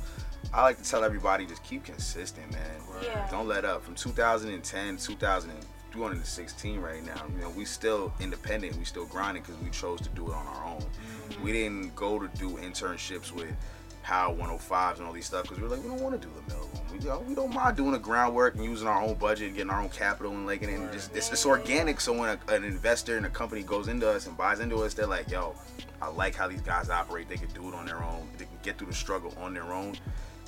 I 0.55 0.63
like 0.63 0.79
to 0.79 0.89
tell 0.89 1.03
everybody 1.03 1.45
just 1.45 1.65
keep 1.65 1.85
consistent, 1.85 2.51
man. 2.53 2.81
Yeah. 3.03 3.29
Don't 3.31 3.49
let 3.49 3.65
up. 3.65 3.83
From 3.83 3.97
2010, 3.97 4.97
2000, 4.97 5.51
and 5.51 5.67
2016 5.93 6.79
right 6.81 7.05
now, 7.05 7.25
you 7.35 7.41
know, 7.41 7.51
we 7.51 7.65
still 7.65 8.13
independent. 8.21 8.77
We 8.77 8.85
still 8.85 9.07
grinding 9.07 9.43
because 9.43 9.61
we 9.63 9.71
chose 9.71 10.01
to 10.03 10.09
do 10.11 10.29
it 10.29 10.35
on 10.35 10.47
our 10.47 10.65
own. 10.65 10.81
Mm-hmm. 10.81 11.16
We 11.43 11.53
didn't 11.53 11.95
go 11.95 12.19
to 12.19 12.29
do 12.39 12.51
internships 12.57 13.33
with 13.33 13.55
Power 14.03 14.33
105s 14.37 14.99
and 14.99 15.07
all 15.07 15.13
these 15.13 15.27
stuff 15.27 15.43
because 15.45 15.59
we're 15.61 15.69
like, 15.69 15.83
we 15.83 15.89
don't 15.89 16.01
want 16.01 16.21
to 16.21 16.25
do 16.25 16.33
the 16.35 16.43
middle 16.43 16.69
room. 16.69 17.23
We, 17.25 17.29
we 17.29 17.35
don't 17.35 17.53
mind 17.53 17.77
doing 17.77 17.91
the 17.91 17.99
groundwork 17.99 18.55
and 18.55 18.65
using 18.65 18.87
our 18.87 19.03
own 19.03 19.15
budget 19.15 19.49
and 19.49 19.57
getting 19.57 19.71
our 19.71 19.83
own 19.83 19.89
capital 19.89 20.31
and 20.31 20.47
like, 20.47 20.63
and 20.63 20.73
then 20.73 20.93
just 20.93 21.15
it's, 21.17 21.31
it's 21.33 21.45
organic. 21.45 22.01
So 22.01 22.13
when 22.13 22.29
a, 22.29 22.53
an 22.55 22.63
investor 22.63 23.17
and 23.17 23.27
a 23.27 23.31
company 23.31 23.63
goes 23.63 23.89
into 23.89 24.09
us 24.09 24.29
and 24.29 24.37
buys 24.37 24.61
into 24.61 24.77
us, 24.77 24.95
they're 24.95 25.09
like, 25.09 25.29
yo, 25.29 25.57
I 26.01 26.09
like 26.09 26.37
how 26.37 26.47
these 26.47 26.61
guys 26.61 26.89
operate. 26.89 27.29
They 27.29 27.37
can 27.37 27.49
do 27.49 27.69
it 27.69 27.75
on 27.75 27.85
their 27.85 28.03
own. 28.03 28.29
They 28.39 28.45
can 28.45 28.59
get 28.63 28.79
through 28.79 28.89
the 28.89 28.95
struggle 28.95 29.35
on 29.39 29.53
their 29.53 29.73
own 29.73 29.97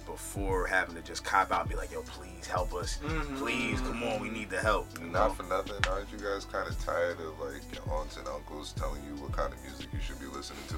before 0.09 0.67
having 0.67 0.95
to 0.97 1.03
just 1.03 1.23
cop 1.25 1.53
out 1.53 1.61
and 1.61 1.71
be 1.71 1.77
like, 1.77 1.93
yo, 1.93 2.03
please 2.03 2.47
help 2.47 2.75
us. 2.75 2.99
Mm-hmm. 3.05 3.37
Please, 3.37 3.81
come 3.83 4.03
on, 4.03 4.21
we 4.21 4.31
need 4.31 4.49
the 4.51 4.59
help. 4.59 4.87
You 4.99 5.07
know? 5.07 5.13
Not 5.29 5.37
for 5.37 5.43
nothing, 5.45 5.77
aren't 5.91 6.11
you 6.11 6.19
guys 6.19 6.45
kind 6.47 6.67
of 6.69 6.79
tired 6.85 7.19
of 7.21 7.39
like 7.39 7.63
your 7.73 7.95
aunts 7.95 8.17
and 8.17 8.27
uncles 8.27 8.73
telling 8.73 9.03
you 9.05 9.21
what 9.23 9.33
kind 9.33 9.53
of 9.53 9.63
music 9.63 9.87
you 9.93 10.01
should 10.01 10.19
be 10.19 10.27
listening 10.27 10.63
to? 10.69 10.77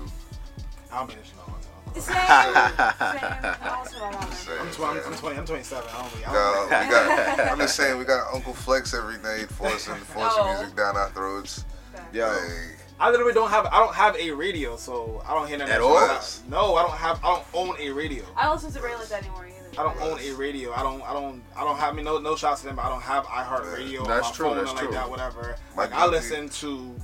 I 0.93 0.99
don't 0.99 1.09
mean 1.09 1.19
this, 1.19 1.33
no. 1.37 1.55
Same. 1.95 2.03
Same. 2.15 2.15
That's 2.15 3.95
what 3.95 4.03
I 4.03 4.11
want. 4.11 4.21
Just 4.31 4.45
saying, 4.47 4.61
I'm, 4.61 4.71
tw- 4.71 4.81
I'm. 5.07 5.13
I'm 5.13 5.19
20. 5.19 5.39
I'm 5.39 5.47
27. 5.47 5.89
I 5.89 6.03
don't. 6.03 6.17
We 6.17 6.25
I 6.25 6.33
got, 6.33 6.55
don't 6.55 6.65
we 6.89 7.37
got, 7.37 7.53
I'm 7.53 7.59
just 7.59 7.77
saying, 7.81 7.99
we 7.99 8.05
got 8.05 8.33
Uncle 8.35 8.53
Flex 8.55 8.95
every 8.95 9.19
night 9.19 9.49
forcing, 9.51 9.95
forcing 9.95 10.43
Oh. 10.43 10.57
music 10.59 10.77
down 10.77 10.97
our 10.97 11.11
throats. 11.11 11.65
Yeah. 12.13 12.27
Like, 12.27 12.79
I 13.01 13.11
literally 13.11 13.33
don't 13.33 13.51
have. 13.51 13.67
I 13.67 13.79
don't 13.79 13.95
have 13.95 14.15
a 14.17 14.31
radio, 14.33 14.77
so 14.77 15.23
I 15.27 15.35
don't 15.35 15.49
hear 15.49 15.57
none 15.59 15.69
of 15.69 15.75
At 15.75 15.81
all? 15.81 16.21
shit. 16.21 16.43
No, 16.49 16.75
I 16.77 16.83
don't 16.83 16.93
have. 16.97 17.19
I 17.25 17.35
don't 17.35 17.45
own 17.55 17.77
a 17.81 17.91
radio. 17.91 18.25
I 18.37 18.45
don't 18.45 18.55
listen 18.57 18.73
to 18.73 18.81
radio 18.81 18.99
like 18.99 19.09
that 19.09 19.23
anymore 19.23 19.47
either. 19.47 19.81
I 19.81 19.83
don't 19.85 20.01
own 20.03 20.19
a 20.21 20.33
radio. 20.33 20.73
I 20.73 20.83
don't. 20.83 21.03
I 21.03 21.13
don't. 21.15 21.43
I 21.57 21.65
don't 21.65 21.77
have. 21.79 21.93
I 21.95 21.97
mean, 21.97 22.05
no, 22.05 22.19
no 22.19 22.37
shots 22.37 22.61
to 22.61 22.67
them. 22.67 22.77
But 22.77 22.85
I 22.85 22.89
don't 22.91 23.01
have 23.03 23.25
iHeartRadio. 23.25 24.07
That's 24.07 24.27
on 24.27 24.31
my 24.31 24.37
true, 24.37 24.47
Phone 24.49 24.57
that's 24.59 24.71
or 24.71 24.75
like 24.75 24.85
true. 24.85 24.93
that. 24.93 25.09
Whatever. 25.11 25.57
My 25.75 25.85
Like 25.85 25.95
I 25.95 26.07
listen 26.07 26.49
to. 26.51 26.95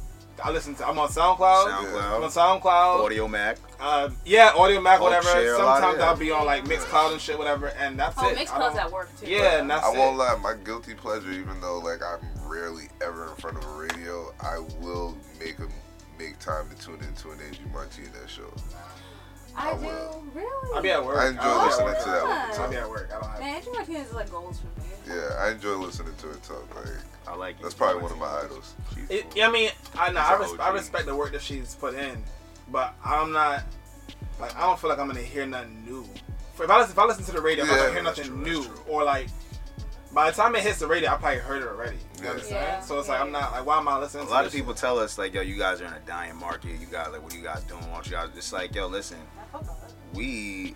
I 0.45 0.51
listen 0.51 0.75
to. 0.75 0.87
I'm 0.87 0.99
on 0.99 1.09
SoundCloud. 1.09 1.67
I'm 1.73 2.23
on 2.23 2.29
SoundCloud, 2.31 2.61
SoundCloud. 2.61 3.11
Audiomack. 3.11 3.57
Uh, 3.81 4.11
yeah, 4.27 4.51
Audiomack, 4.51 4.99
Hulk 4.99 5.03
whatever. 5.05 5.29
share 5.29 5.57
Sometimes. 5.57 5.99
I'll 5.99 6.15
be 6.15 6.31
on 6.31 6.45
like 6.45 6.65
Mixcloud 6.65 7.13
and 7.13 7.21
shit, 7.21 7.39
whatever, 7.39 7.69
and 7.69 7.99
that's 7.99 8.17
Oh, 8.19 8.29
it. 8.29 8.37
I 8.37 8.45
Mixcloud's 8.45 8.77
at 8.77 8.93
work 8.93 9.09
too. 9.19 9.31
Yeah, 9.31 9.61
and 9.61 9.71
that's 9.71 9.87
I 9.87 9.91
won't 9.97 10.19
lie, 10.19 10.37
my 10.43 10.53
guilty 10.63 10.93
pleasure, 10.93 11.31
even 11.31 11.59
though 11.63 11.79
like 11.79 12.01
I'm 12.03 12.21
rarely 12.47 12.89
ever 13.03 13.29
in 13.31 13.37
front 13.37 13.57
of 13.57 13.65
a 13.65 13.77
radio, 13.79 14.35
I 14.41 14.59
will 14.83 15.17
make 15.41 15.59
a 15.59 15.69
make 16.19 16.39
time 16.39 16.69
to 16.71 16.77
tune 16.85 17.01
into 17.03 17.31
an 17.31 17.39
Angie 17.41 17.61
Martinez 17.73 18.31
show. 18.31 18.53
I, 19.57 19.71
I 19.71 19.75
do. 19.75 19.87
will. 19.87 20.25
Really? 20.35 20.75
I'll 20.75 20.83
be 20.83 20.91
at 20.91 21.05
work. 21.05 21.17
I 21.19 21.29
enjoy 21.29 21.41
I'll 21.43 21.67
be 21.69 21.73
at 21.73 21.87
listening 21.87 22.03
to 22.05 22.11
that 22.11 22.23
one. 22.25 22.61
I'll 22.61 22.71
be 22.71 22.77
at 22.77 22.89
work. 22.91 23.09
I 23.11 23.21
don't 23.21 23.31
have. 23.31 23.41
Man, 23.41 23.57
Angie 23.57 23.71
Martinez 23.73 24.09
is 24.09 24.13
like 24.15 24.31
goals 24.31 24.61
for 24.61 24.81
me. 24.81 24.87
Yeah, 25.09 25.29
I 25.41 25.51
enjoy 25.53 25.75
listening 25.77 26.15
to 26.19 26.31
it 26.31 26.43
talk. 26.43 26.75
Like 26.75 26.95
I 27.29 27.35
like 27.35 27.61
that's 27.61 27.75
probably 27.75 28.03
one 28.03 28.13
of 28.13 28.19
my 28.19 28.41
idols. 28.45 28.75
She's 28.95 29.09
It, 29.11 29.23
cool. 29.31 29.33
yeah, 29.39 29.49
I 29.49 29.51
mean, 29.53 29.71
I 29.99 30.13
know, 30.13 30.21
I, 30.21 30.37
res- 30.39 30.59
I 30.61 30.69
respect 30.71 31.07
the 31.07 31.15
work 31.17 31.33
that 31.33 31.43
she's 31.43 31.75
put 31.75 31.95
in, 31.95 32.23
but 32.71 32.95
I'm 33.05 33.33
not 33.33 33.65
like 34.41 34.55
I 34.57 34.61
don't 34.67 34.79
feel 34.79 34.91
like 34.91 34.99
I'm 34.99 35.07
gonna 35.07 35.21
hear 35.21 35.47
nothing 35.47 35.85
new. 35.87 36.05
If 36.61 36.69
I 36.71 36.79
listen, 36.79 36.93
if 36.93 36.99
I 36.99 37.05
listen 37.05 37.25
to 37.25 37.33
the 37.33 37.41
radio, 37.41 37.65
I'm 37.65 37.71
not 37.71 37.79
gonna 37.79 37.93
hear 37.93 38.03
nothing 38.03 38.25
true, 38.25 38.37
new, 38.43 38.67
or 38.89 39.05
like 39.05 39.29
by 40.13 40.31
the 40.31 40.37
time 40.37 40.55
it 40.57 40.63
hits 40.63 40.79
the 40.79 40.87
radio, 40.87 41.11
I 41.11 41.17
probably 41.17 41.39
heard 41.41 41.63
it 41.63 41.69
already. 41.69 41.97
You 42.17 42.23
know 42.23 42.25
Yeah. 42.25 42.31
understand? 42.31 42.63
Yeah, 42.63 42.81
So 42.81 42.99
it's 42.99 43.09
like 43.09 43.21
I'm 43.21 43.33
not 43.33 43.53
like 43.53 43.67
why 43.67 43.79
am 43.79 43.89
I 43.89 43.99
listening? 43.99 44.25
A 44.25 44.27
to 44.27 44.33
lot 44.33 44.47
of 44.47 44.53
people 44.53 44.73
shit? 44.73 44.81
tell 44.81 44.99
us 44.99 45.19
like, 45.19 45.35
yo, 45.35 45.43
you 45.43 45.59
guys 45.59 45.81
are 45.81 45.87
in 45.87 45.93
a 45.93 46.01
dying 46.01 46.37
market. 46.37 46.81
You 46.81 46.87
guys 46.87 47.09
like, 47.13 47.23
what 47.23 47.33
are 47.35 47.37
you 47.37 47.43
guys 47.45 47.63
doing? 47.65 47.83
Why 47.83 47.95
don't 47.95 48.07
you 48.07 48.13
guys? 48.13 48.29
It's 48.37 48.53
like, 48.53 48.75
yo, 48.75 48.87
listen, 48.87 49.19
I 49.39 49.59
fuck 49.59 49.63
with 49.63 49.91
it. 49.91 50.17
we 50.17 50.75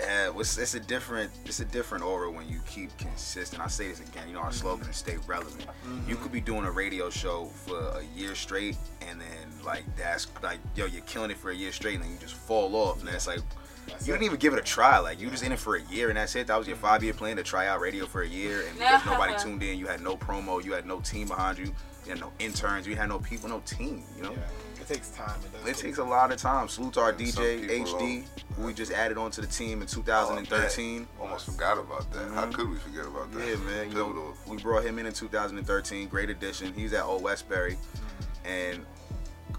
have 0.00 0.38
it's, 0.40 0.56
it's 0.58 0.74
a 0.74 0.80
different 0.80 1.30
it's 1.44 1.60
a 1.60 1.64
different 1.64 2.02
aura 2.04 2.30
when 2.30 2.48
you 2.48 2.60
keep 2.66 2.96
consistent. 2.98 3.62
I 3.62 3.68
say 3.68 3.88
this 3.88 4.00
again, 4.00 4.28
you 4.28 4.34
know, 4.34 4.40
our 4.40 4.52
slogan 4.52 4.88
is 4.88 4.96
stay 4.96 5.16
relevant. 5.26 5.66
You 5.84 5.90
mm-hmm. 5.90 6.22
could 6.22 6.32
be 6.32 6.40
doing 6.40 6.64
a 6.64 6.70
radio 6.70 7.10
show 7.10 7.46
for 7.46 7.78
a 7.78 8.02
year 8.16 8.34
straight, 8.34 8.76
and 9.02 9.20
then 9.20 9.64
like 9.64 9.84
that's 9.96 10.26
like 10.42 10.58
yo, 10.74 10.86
you're 10.86 11.02
killing 11.02 11.30
it 11.30 11.36
for 11.36 11.50
a 11.50 11.54
year 11.54 11.72
straight, 11.72 11.96
and 11.96 12.04
then 12.04 12.10
you 12.10 12.18
just 12.18 12.34
fall 12.34 12.74
off, 12.76 13.00
and 13.00 13.08
it's 13.10 13.26
like 13.26 13.40
That's 13.86 14.06
you 14.06 14.12
it. 14.14 14.16
didn't 14.18 14.26
even 14.26 14.38
give 14.38 14.52
it 14.52 14.58
a 14.58 14.62
try. 14.62 14.98
Like 14.98 15.20
you 15.20 15.30
just 15.30 15.42
in 15.42 15.52
it 15.52 15.58
for 15.58 15.76
a 15.76 15.82
year, 15.84 16.08
and 16.08 16.16
that's 16.16 16.34
it. 16.36 16.46
That 16.46 16.58
was 16.58 16.66
your 16.68 16.76
five 16.76 17.02
year 17.02 17.12
plan 17.14 17.36
to 17.36 17.42
try 17.42 17.66
out 17.66 17.80
radio 17.80 18.06
for 18.06 18.22
a 18.22 18.28
year, 18.28 18.64
and 18.68 18.78
because 18.78 19.04
nobody 19.06 19.34
tuned 19.38 19.62
in, 19.62 19.78
you 19.78 19.86
had 19.86 20.00
no 20.00 20.16
promo, 20.16 20.62
you 20.64 20.72
had 20.72 20.86
no 20.86 21.00
team 21.00 21.28
behind 21.28 21.58
you, 21.58 21.66
you 22.04 22.10
had 22.10 22.20
no 22.20 22.32
interns, 22.38 22.86
you 22.86 22.96
had 22.96 23.08
no 23.08 23.18
people, 23.18 23.48
no 23.48 23.60
team. 23.60 24.04
You 24.16 24.22
know. 24.24 24.32
Yeah. 24.32 24.38
It 24.80 24.94
takes 24.94 25.10
time. 25.10 25.38
It, 25.44 25.68
It 25.68 25.74
take 25.74 25.82
takes 25.84 25.98
a 25.98 26.04
lot 26.04 26.32
of 26.32 26.38
time. 26.38 26.66
Salute 26.68 26.94
to 26.94 27.00
our 27.00 27.12
Yeah, 27.12 27.26
DJ 27.26 27.68
people 27.68 27.98
HD, 28.00 28.24
who 28.56 28.62
we 28.62 28.72
just 28.72 28.90
added 28.90 29.18
onto 29.18 29.40
the 29.40 29.46
team 29.46 29.82
in 29.82 29.86
2013. 29.86 31.06
Almost 31.20 31.46
forgot 31.46 31.78
about 31.78 32.10
that. 32.12 32.30
How 32.32 32.46
Mhm. 32.46 32.54
could 32.54 32.70
we 32.70 32.76
forget 32.78 33.04
about 33.06 33.30
that? 33.32 33.46
Yeah, 33.46 33.56
man. 33.56 33.88
You 33.90 33.94
know, 33.94 34.34
we 34.48 34.56
brought 34.56 34.82
him 34.84 34.98
in 34.98 35.06
in 35.06 35.12
2013. 35.12 36.08
Great 36.08 36.28
addition. 36.30 36.72
He's 36.72 36.92
at 36.94 37.04
Old 37.04 37.22
Westbury. 37.22 37.74
Mm-hmm. 37.74 38.48
And 38.50 38.86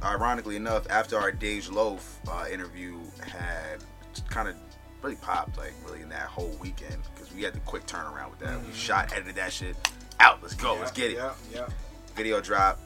ironically 0.03 0.55
enough, 0.55 0.85
after 0.89 1.17
our 1.17 1.31
Dej 1.31 1.71
Loaf 1.71 2.19
uh, 2.27 2.45
interview 2.51 2.97
had 3.23 3.83
kind 4.29 4.47
of 4.47 4.55
really 5.01 5.15
popped, 5.17 5.57
like 5.57 5.73
really 5.85 6.01
in 6.01 6.09
that 6.09 6.27
whole 6.27 6.55
weekend, 6.59 6.97
because 7.13 7.33
we 7.33 7.43
had 7.43 7.53
the 7.53 7.59
quick 7.61 7.85
turnaround 7.85 8.29
with 8.31 8.39
that. 8.39 8.63
We 8.65 8.71
shot, 8.73 9.11
edited 9.13 9.35
that 9.35 9.51
shit 9.53 9.75
out. 10.19 10.41
Let's 10.41 10.53
go. 10.55 10.75
Let's 10.75 10.91
get 10.91 11.11
it. 11.11 11.17
Mm-hmm. 11.17 11.55
Yeah, 11.55 11.61
yeah. 11.61 11.73
Video 12.15 12.41
drop. 12.41 12.79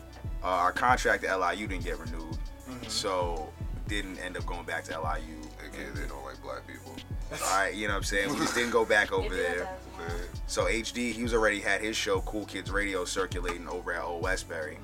Uh, 0.44 0.48
our 0.48 0.72
contract 0.72 1.24
at 1.24 1.36
LIU 1.40 1.68
didn't 1.68 1.84
get 1.84 1.98
renewed. 2.00 2.22
Mm-hmm. 2.70 2.88
So 2.88 3.50
didn't 3.88 4.18
end 4.20 4.38
up 4.38 4.46
going 4.46 4.66
back 4.66 4.84
to 4.86 4.92
LIU. 4.92 5.42
AKA 5.68 5.90
they 5.94 6.08
don't 6.08 6.24
like 6.24 6.42
black 6.42 6.66
people. 6.68 6.96
All 7.32 7.58
right, 7.58 7.74
you 7.74 7.88
know 7.88 7.94
what 7.94 7.98
I'm 7.98 8.04
saying? 8.04 8.30
We 8.32 8.38
just 8.38 8.56
didn't 8.56 8.72
go 8.72 8.86
back 8.86 9.12
over 9.14 9.36
there. 9.36 9.56
that 9.56 9.80
as 9.80 9.98
well. 9.98 10.08
Man, 10.08 10.28
So 10.48 10.66
HD, 10.66 11.12
he 11.12 11.24
was 11.24 11.34
already 11.34 11.60
had 11.60 11.82
his 11.82 11.98
show 11.98 12.22
Cool 12.22 12.46
Kids 12.46 12.70
Radio 12.72 13.04
circulating 13.06 13.68
over 13.68 13.94
at 13.94 14.04
Old 14.04 14.22
Westbury, 14.24 14.78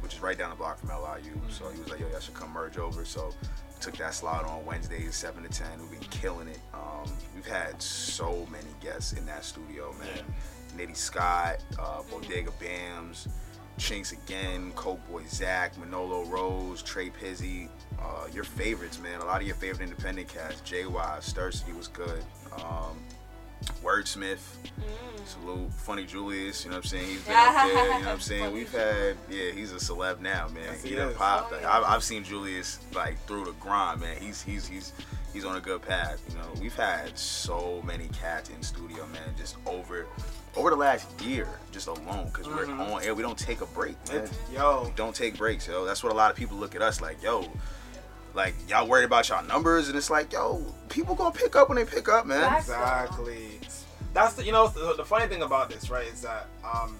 which 0.00 0.14
is 0.14 0.20
right 0.20 0.38
down 0.38 0.50
the 0.50 0.56
block 0.56 0.78
from 0.78 0.90
LIU. 0.90 1.32
So 1.50 1.68
he 1.70 1.80
was 1.80 1.90
like, 1.90 2.00
"Yo, 2.00 2.08
y'all 2.08 2.20
should 2.20 2.34
come 2.34 2.50
merge 2.52 2.78
over." 2.78 3.04
So 3.04 3.34
took 3.80 3.96
that 3.96 4.14
slot 4.14 4.44
on 4.44 4.64
Wednesdays, 4.66 5.14
seven 5.14 5.42
to 5.42 5.48
ten. 5.48 5.68
We've 5.80 6.00
been 6.00 6.08
killing 6.10 6.48
it. 6.48 6.60
Um, 6.74 7.10
we've 7.34 7.46
had 7.46 7.80
so 7.80 8.46
many 8.50 8.68
guests 8.80 9.12
in 9.14 9.24
that 9.26 9.44
studio, 9.44 9.94
man. 9.98 10.24
Nitty 10.76 10.96
Scott, 10.96 11.56
uh, 11.78 12.02
Bodega 12.10 12.52
Bamz, 12.62 13.28
Chinx 13.78 14.12
again, 14.12 14.72
Coke 14.72 15.00
Boy 15.10 15.22
Zach, 15.26 15.76
Manolo 15.78 16.24
Rose, 16.26 16.82
Trey 16.82 17.10
Pizzy. 17.10 17.68
Uh, 17.98 18.26
your 18.32 18.44
favorites, 18.44 19.00
man. 19.00 19.20
A 19.20 19.24
lot 19.24 19.40
of 19.40 19.46
your 19.46 19.56
favorite 19.56 19.84
independent 19.84 20.28
cats. 20.28 20.60
JY, 20.62 21.18
Stursty 21.20 21.76
was 21.76 21.88
good. 21.88 22.22
Um, 22.56 22.98
Wordsmith, 23.82 24.38
It's 25.16 25.36
a 25.42 25.46
little 25.46 25.68
Funny 25.70 26.04
Julius, 26.04 26.64
you 26.64 26.70
know 26.70 26.76
what 26.76 26.84
I'm 26.84 26.88
saying? 26.88 27.06
He's 27.06 27.22
been 27.22 27.36
up 27.36 27.54
there, 27.54 27.68
you 27.68 27.74
know 27.74 27.98
what 27.98 28.08
I'm 28.08 28.20
saying? 28.20 28.52
We've 28.52 28.72
had, 28.72 29.16
yeah, 29.30 29.50
he's 29.52 29.72
a 29.72 29.76
celeb 29.76 30.20
now, 30.20 30.48
man. 30.48 30.64
Yes, 30.66 30.82
he 30.82 30.90
he 30.90 30.94
done 30.96 31.10
is. 31.10 31.16
popped. 31.16 31.52
Oh, 31.52 31.56
Like, 31.56 31.62
yeah. 31.62 31.78
I've, 31.78 31.84
I've 31.84 32.04
seen 32.04 32.24
Julius 32.24 32.78
like 32.94 33.18
through 33.26 33.44
the 33.44 33.52
grind, 33.52 34.00
man. 34.00 34.16
He's 34.20 34.42
he's 34.42 34.66
he's 34.66 34.92
he's 35.32 35.44
on 35.44 35.56
a 35.56 35.60
good 35.60 35.82
path. 35.82 36.22
You 36.28 36.36
know, 36.36 36.48
we've 36.60 36.74
had 36.74 37.16
so 37.18 37.82
many 37.84 38.08
cats 38.08 38.50
in 38.50 38.62
studio, 38.62 39.06
man, 39.06 39.34
just 39.36 39.56
over 39.66 40.06
over 40.56 40.70
the 40.70 40.76
last 40.76 41.20
year, 41.22 41.48
just 41.70 41.86
alone, 41.86 42.26
because 42.26 42.48
we're 42.48 42.66
mm-hmm. 42.66 42.80
on 42.80 43.04
air. 43.04 43.14
We 43.14 43.22
don't 43.22 43.38
take 43.38 43.60
a 43.60 43.66
break, 43.66 43.96
man. 44.08 44.24
It, 44.24 44.32
yo, 44.52 44.84
We 44.86 44.92
don't 44.96 45.14
take 45.14 45.36
breaks, 45.36 45.68
yo. 45.68 45.84
That's 45.84 46.02
what 46.02 46.12
a 46.12 46.16
lot 46.16 46.30
of 46.30 46.36
people 46.36 46.56
look 46.56 46.74
at 46.74 46.82
us 46.82 47.00
like, 47.00 47.22
yo. 47.22 47.44
Like 48.34 48.54
y'all 48.68 48.86
worried 48.86 49.04
about 49.04 49.28
y'all 49.28 49.44
numbers, 49.44 49.88
and 49.88 49.96
it's 49.96 50.10
like, 50.10 50.32
yo, 50.32 50.64
people 50.88 51.14
gonna 51.14 51.34
pick 51.34 51.56
up 51.56 51.68
when 51.68 51.76
they 51.76 51.84
pick 51.84 52.08
up, 52.08 52.26
man. 52.26 52.56
Exactly. 52.58 53.60
That's 54.12 54.34
the, 54.34 54.44
you 54.44 54.52
know 54.52 54.68
the, 54.68 54.94
the 54.96 55.04
funny 55.04 55.26
thing 55.26 55.42
about 55.42 55.70
this, 55.70 55.90
right? 55.90 56.06
Is 56.06 56.22
that 56.22 56.46
um, 56.64 56.98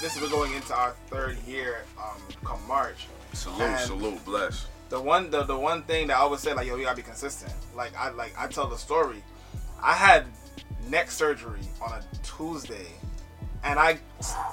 this 0.00 0.16
is 0.16 0.22
we're 0.22 0.28
going 0.30 0.52
into 0.54 0.74
our 0.74 0.94
third 1.08 1.38
year 1.46 1.84
um, 1.98 2.20
come 2.44 2.60
March. 2.66 3.06
Salute, 3.32 3.60
And- 3.62 3.80
salute, 3.80 4.24
bless. 4.24 4.66
the 4.88 5.00
one 5.00 5.30
the, 5.30 5.42
the 5.42 5.56
one 5.58 5.82
thing 5.82 6.06
that 6.08 6.16
I 6.16 6.20
always 6.20 6.40
say 6.40 6.54
like 6.54 6.66
yo 6.66 6.76
you 6.76 6.84
gotta 6.84 6.96
be 6.96 7.02
consistent. 7.02 7.52
Like 7.74 7.96
I 7.96 8.10
like 8.10 8.34
I 8.38 8.46
tell 8.46 8.66
the 8.68 8.76
story. 8.78 9.22
I 9.82 9.92
had 9.92 10.24
neck 10.88 11.10
surgery 11.10 11.60
on 11.82 11.92
a 11.92 12.02
Tuesday, 12.22 12.86
and 13.64 13.78
I 13.78 13.98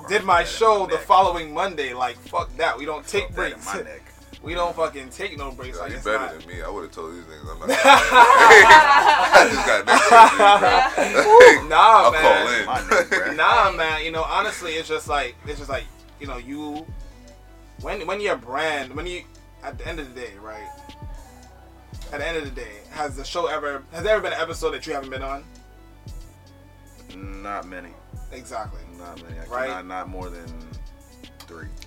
did 0.09 0.23
my 0.23 0.43
show 0.43 0.85
my 0.85 0.91
the 0.91 0.97
following 0.97 1.53
Monday. 1.53 1.93
Like 1.93 2.17
fuck 2.17 2.55
that, 2.57 2.77
we 2.77 2.85
don't 2.85 3.05
take 3.07 3.29
Felt 3.33 3.35
that 3.35 3.45
in 3.45 3.51
breaks. 3.53 3.65
my 4.43 4.49
neck. 4.49 4.49
We 4.49 4.53
don't 4.55 4.75
fucking 4.75 5.09
take 5.09 5.37
no 5.37 5.51
breaks. 5.51 5.77
Yo, 5.77 5.83
like 5.83 5.91
you 5.91 5.95
it's 5.97 6.05
better 6.05 6.19
not. 6.19 6.39
than 6.39 6.47
me. 6.47 6.61
I 6.61 6.69
would 6.69 6.83
have 6.83 6.91
told 6.91 7.13
these 7.13 7.23
niggas 7.23 7.51
I'm 7.51 7.59
not. 7.59 7.69
I 9.33 9.49
just 9.51 9.65
got 9.65 9.85
next. 9.85 11.69
Nah, 11.69 11.75
I'll 11.77 12.11
man. 12.11 12.21
call 12.21 12.47
in. 12.53 12.65
My 12.65 12.79
neck, 12.89 13.07
bruh. 13.07 13.35
Nah, 13.35 13.71
man. 13.71 14.03
You 14.05 14.11
know, 14.11 14.23
honestly, 14.23 14.73
it's 14.73 14.87
just 14.87 15.07
like 15.07 15.35
it's 15.47 15.57
just 15.59 15.69
like 15.69 15.85
you 16.19 16.27
know 16.27 16.37
you 16.37 16.85
when 17.81 18.05
when 18.07 18.21
you're 18.21 18.35
brand 18.37 18.93
when 18.95 19.07
you 19.07 19.23
at 19.63 19.77
the 19.77 19.87
end 19.87 19.99
of 19.99 20.13
the 20.13 20.19
day, 20.19 20.33
right? 20.41 20.69
At 22.11 22.19
the 22.19 22.27
end 22.27 22.37
of 22.37 22.43
the 22.45 22.51
day, 22.51 22.81
has 22.91 23.15
the 23.15 23.23
show 23.23 23.47
ever 23.47 23.83
has 23.91 24.03
there 24.03 24.13
ever 24.13 24.23
been 24.23 24.33
an 24.33 24.39
episode 24.39 24.71
that 24.71 24.85
you 24.85 24.93
haven't 24.93 25.09
been 25.09 25.23
on? 25.23 25.43
Not 27.15 27.67
many. 27.67 27.89
Exactly. 28.31 28.81
Not 28.97 29.21
many. 29.23 29.39
I 29.39 29.45
Right. 29.45 29.69
Not, 29.69 29.85
not 29.85 30.09
more 30.09 30.29
than 30.29 30.45
three. 30.47 30.72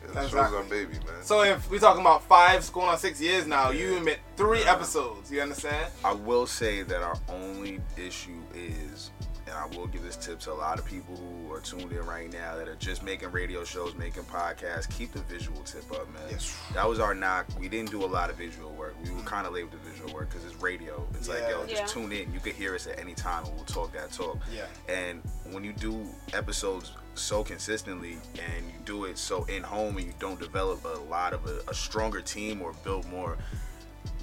Yeah, 0.06 0.12
the 0.14 0.20
show's 0.22 0.32
Exactly. 0.32 0.58
our 0.58 0.64
baby, 0.64 0.92
man. 1.06 1.22
So 1.22 1.42
if 1.42 1.70
we're 1.70 1.78
talking 1.80 2.00
about 2.00 2.22
five, 2.24 2.70
going 2.72 2.88
on 2.88 2.98
six 2.98 3.20
years 3.20 3.46
now, 3.46 3.70
you 3.70 3.96
admit 3.96 4.18
three 4.36 4.62
episodes. 4.62 5.30
You 5.30 5.40
understand? 5.42 5.92
I 6.04 6.12
will 6.12 6.46
say 6.46 6.82
that 6.82 7.02
our 7.02 7.16
only 7.28 7.80
issue 7.96 8.40
is, 8.54 9.10
and 9.46 9.54
I 9.54 9.66
will 9.76 9.86
give 9.86 10.02
this 10.02 10.16
tip 10.16 10.38
to 10.40 10.52
a 10.52 10.54
lot 10.54 10.78
of 10.78 10.84
people 10.84 11.16
who 11.16 11.52
are 11.52 11.60
tuned 11.60 11.92
in 11.92 12.04
right 12.04 12.30
now 12.32 12.56
that 12.56 12.68
are 12.68 12.74
just 12.76 13.02
making 13.02 13.30
radio 13.30 13.64
shows, 13.64 13.94
making 13.94 14.24
podcasts. 14.24 14.88
Keep 14.96 15.12
the 15.12 15.20
visual 15.20 15.60
tip 15.62 15.90
up, 15.92 16.12
man. 16.12 16.22
Yes. 16.30 16.56
That 16.74 16.88
was 16.88 16.98
our 17.00 17.14
knock. 17.14 17.46
We 17.58 17.68
didn't 17.68 17.90
do 17.90 18.04
a 18.04 18.06
lot 18.06 18.28
of 18.28 18.36
visual 18.36 18.70
work. 18.72 18.94
We 19.04 19.10
were 19.10 19.22
kind 19.22 19.46
of 19.46 19.52
late 19.54 19.70
with 19.70 19.82
the 19.82 19.88
visual 19.90 20.12
work 20.12 20.30
because 20.30 20.44
it's 20.44 20.60
radio. 20.60 21.06
It's 21.14 21.28
like, 21.28 21.42
yo, 21.48 21.64
just 21.66 21.80
Yeah. 21.80 21.86
tune 21.86 22.12
in. 22.12 22.32
You 22.32 22.40
could 22.40 22.54
hear 22.54 22.74
us 22.74 22.86
at 22.86 22.98
any 22.98 23.14
time 23.14 23.44
and 23.46 23.54
we'll 23.54 23.64
talk 23.64 23.92
that 23.92 24.12
talk. 24.12 24.38
Yeah. 24.52 24.66
And 24.88 25.22
when 25.52 25.62
you 25.64 25.72
do 25.72 26.06
episodes 26.32 26.92
so 27.18 27.42
consistently 27.44 28.18
and 28.34 28.66
you 28.66 28.74
do 28.84 29.04
it 29.04 29.18
so 29.18 29.44
in 29.44 29.62
home 29.62 29.96
and 29.96 30.06
you 30.06 30.12
don't 30.18 30.38
develop 30.40 30.84
a 30.84 30.98
lot 31.10 31.32
of 31.32 31.44
a, 31.46 31.60
a 31.70 31.74
stronger 31.74 32.20
team 32.20 32.60
or 32.62 32.72
build 32.84 33.06
more 33.10 33.36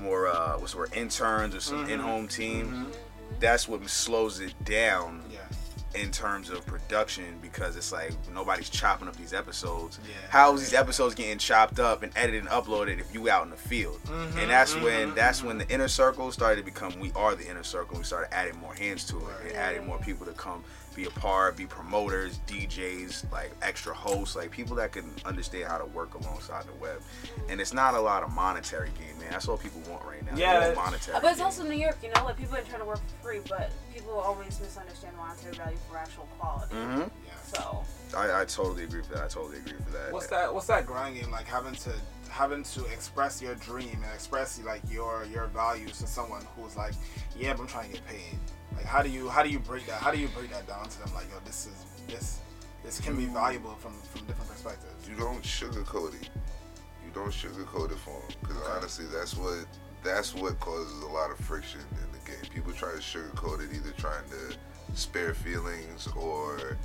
more 0.01 0.27
uh 0.27 0.57
what's 0.57 0.75
word 0.75 0.91
interns 0.95 1.53
or 1.55 1.59
some 1.59 1.89
in-home 1.89 2.27
team 2.27 2.87
that's 3.39 3.67
what 3.67 3.87
slows 3.89 4.39
it 4.39 4.53
down 4.63 5.21
Yeah. 5.31 5.39
in 6.01 6.11
terms 6.11 6.49
of 6.49 6.65
production 6.65 7.25
because 7.41 7.75
it's 7.75 7.91
like 7.91 8.11
nobody's 8.33 8.69
chopping 8.69 9.07
up 9.07 9.15
these 9.15 9.33
episodes. 9.33 9.99
Yeah. 10.03 10.13
How's 10.29 10.59
these 10.59 10.73
episodes 10.73 11.15
getting 11.15 11.39
chopped 11.39 11.79
up 11.79 12.03
and 12.03 12.11
edited 12.15 12.41
and 12.41 12.49
uploaded 12.49 12.99
if 12.99 13.13
you 13.13 13.29
out 13.29 13.43
in 13.43 13.49
the 13.49 13.57
field? 13.57 13.99
Mm-hmm, 14.05 14.37
and 14.39 14.49
that's 14.51 14.75
when 14.75 15.15
that's 15.15 15.43
when 15.43 15.57
the 15.57 15.67
inner 15.69 15.87
circle 15.87 16.31
started 16.31 16.57
to 16.57 16.65
become 16.65 16.99
we 16.99 17.11
are 17.15 17.33
the 17.35 17.47
inner 17.49 17.63
circle. 17.63 17.97
We 17.97 18.03
started 18.03 18.31
adding 18.33 18.57
more 18.59 18.73
hands 18.75 19.03
to 19.05 19.17
it 19.17 19.23
and 19.47 19.51
adding 19.55 19.85
more 19.87 19.97
people 19.99 20.25
to 20.27 20.33
come 20.33 20.63
be 20.95 21.05
a 21.05 21.09
part, 21.09 21.57
be 21.57 21.65
promoters, 21.65 22.39
DJs, 22.47 23.31
like 23.31 23.51
extra 23.61 23.93
hosts, 23.93 24.35
like 24.35 24.51
people 24.51 24.75
that 24.77 24.91
can 24.91 25.09
understand 25.25 25.65
how 25.67 25.77
to 25.77 25.85
work 25.85 26.13
alongside 26.13 26.65
the 26.65 26.73
web. 26.73 27.01
And 27.49 27.59
it's 27.59 27.73
not 27.73 27.93
a 27.95 27.99
lot 27.99 28.23
of 28.23 28.31
monetary 28.31 28.89
gain, 28.97 29.17
man. 29.19 29.29
That's 29.31 29.47
all 29.47 29.57
people 29.57 29.81
want 29.89 30.03
right 30.05 30.23
now. 30.25 30.37
Yeah, 30.37 30.59
it's- 30.59 30.75
monetary. 30.75 31.19
But 31.21 31.27
it's 31.29 31.37
gain. 31.37 31.45
also 31.45 31.63
New 31.63 31.75
York, 31.75 31.97
you 32.03 32.09
know, 32.15 32.23
like 32.25 32.37
people 32.37 32.55
are 32.55 32.61
trying 32.61 32.79
to 32.81 32.85
work 32.85 32.99
for 33.19 33.27
free, 33.27 33.39
but 33.49 33.71
people 33.93 34.11
always 34.19 34.59
misunderstand 34.59 35.15
monetary 35.17 35.55
value 35.55 35.77
for 35.89 35.97
actual 35.97 36.27
quality. 36.39 36.75
Mhm. 36.75 37.09
Yeah. 37.25 37.33
So 37.43 37.83
I, 38.17 38.41
I 38.41 38.45
totally 38.45 38.83
agree 38.83 38.99
with 39.01 39.09
that. 39.09 39.23
I 39.23 39.27
totally 39.27 39.57
agree 39.57 39.73
with 39.77 39.91
that. 39.93 40.11
What's 40.11 40.27
that? 40.27 40.53
What's 40.53 40.67
that 40.67 40.85
grind 40.85 41.15
game 41.19 41.31
like? 41.31 41.47
Having 41.47 41.75
to 41.75 41.91
having 42.29 42.63
to 42.63 42.83
express 42.85 43.41
your 43.43 43.53
dream 43.55 43.93
and 44.03 44.11
express 44.13 44.59
like 44.63 44.81
your 44.89 45.25
your 45.31 45.45
values 45.47 45.99
to 45.99 46.07
someone 46.07 46.43
who's 46.55 46.75
like, 46.75 46.93
yeah, 47.37 47.53
but 47.53 47.61
I'm 47.63 47.67
trying 47.67 47.91
to 47.91 47.97
get 47.97 48.07
paid. 48.07 48.39
Like, 48.75 48.85
how 48.85 49.01
do 49.01 49.09
you 49.09 49.29
how 49.29 49.43
do 49.43 49.49
you 49.49 49.59
break 49.59 49.85
that? 49.87 50.01
How 50.01 50.11
do 50.11 50.19
you 50.19 50.27
break 50.29 50.51
that 50.51 50.67
down 50.67 50.87
to 50.87 50.99
them? 50.99 51.13
Like, 51.13 51.29
yo, 51.31 51.39
this 51.45 51.67
is 51.67 51.85
this 52.07 52.39
this 52.83 52.99
can 52.99 53.15
be 53.15 53.25
valuable 53.25 53.75
from 53.75 53.93
from 54.11 54.25
different 54.25 54.49
perspectives. 54.49 55.07
you 55.07 55.15
don't 55.15 55.43
sugarcoat 55.43 56.21
it. 56.21 56.29
You 57.05 57.11
don't 57.13 57.31
sugarcoat 57.31 57.91
it 57.91 57.99
for 57.99 58.19
them 58.19 58.37
because 58.41 58.57
honestly, 58.75 59.05
that's 59.05 59.35
what 59.35 59.65
that's 60.03 60.35
what 60.35 60.59
causes 60.59 61.01
a 61.03 61.07
lot 61.07 61.31
of 61.31 61.37
friction 61.37 61.79
in 61.91 62.11
the 62.11 62.25
game. 62.29 62.51
People 62.53 62.73
try 62.73 62.91
to 62.91 62.97
sugarcoat 62.97 63.63
it, 63.63 63.75
either 63.75 63.91
trying 63.97 64.27
to 64.29 64.57
spare 64.95 65.33
feelings 65.33 66.07
or 66.15 66.77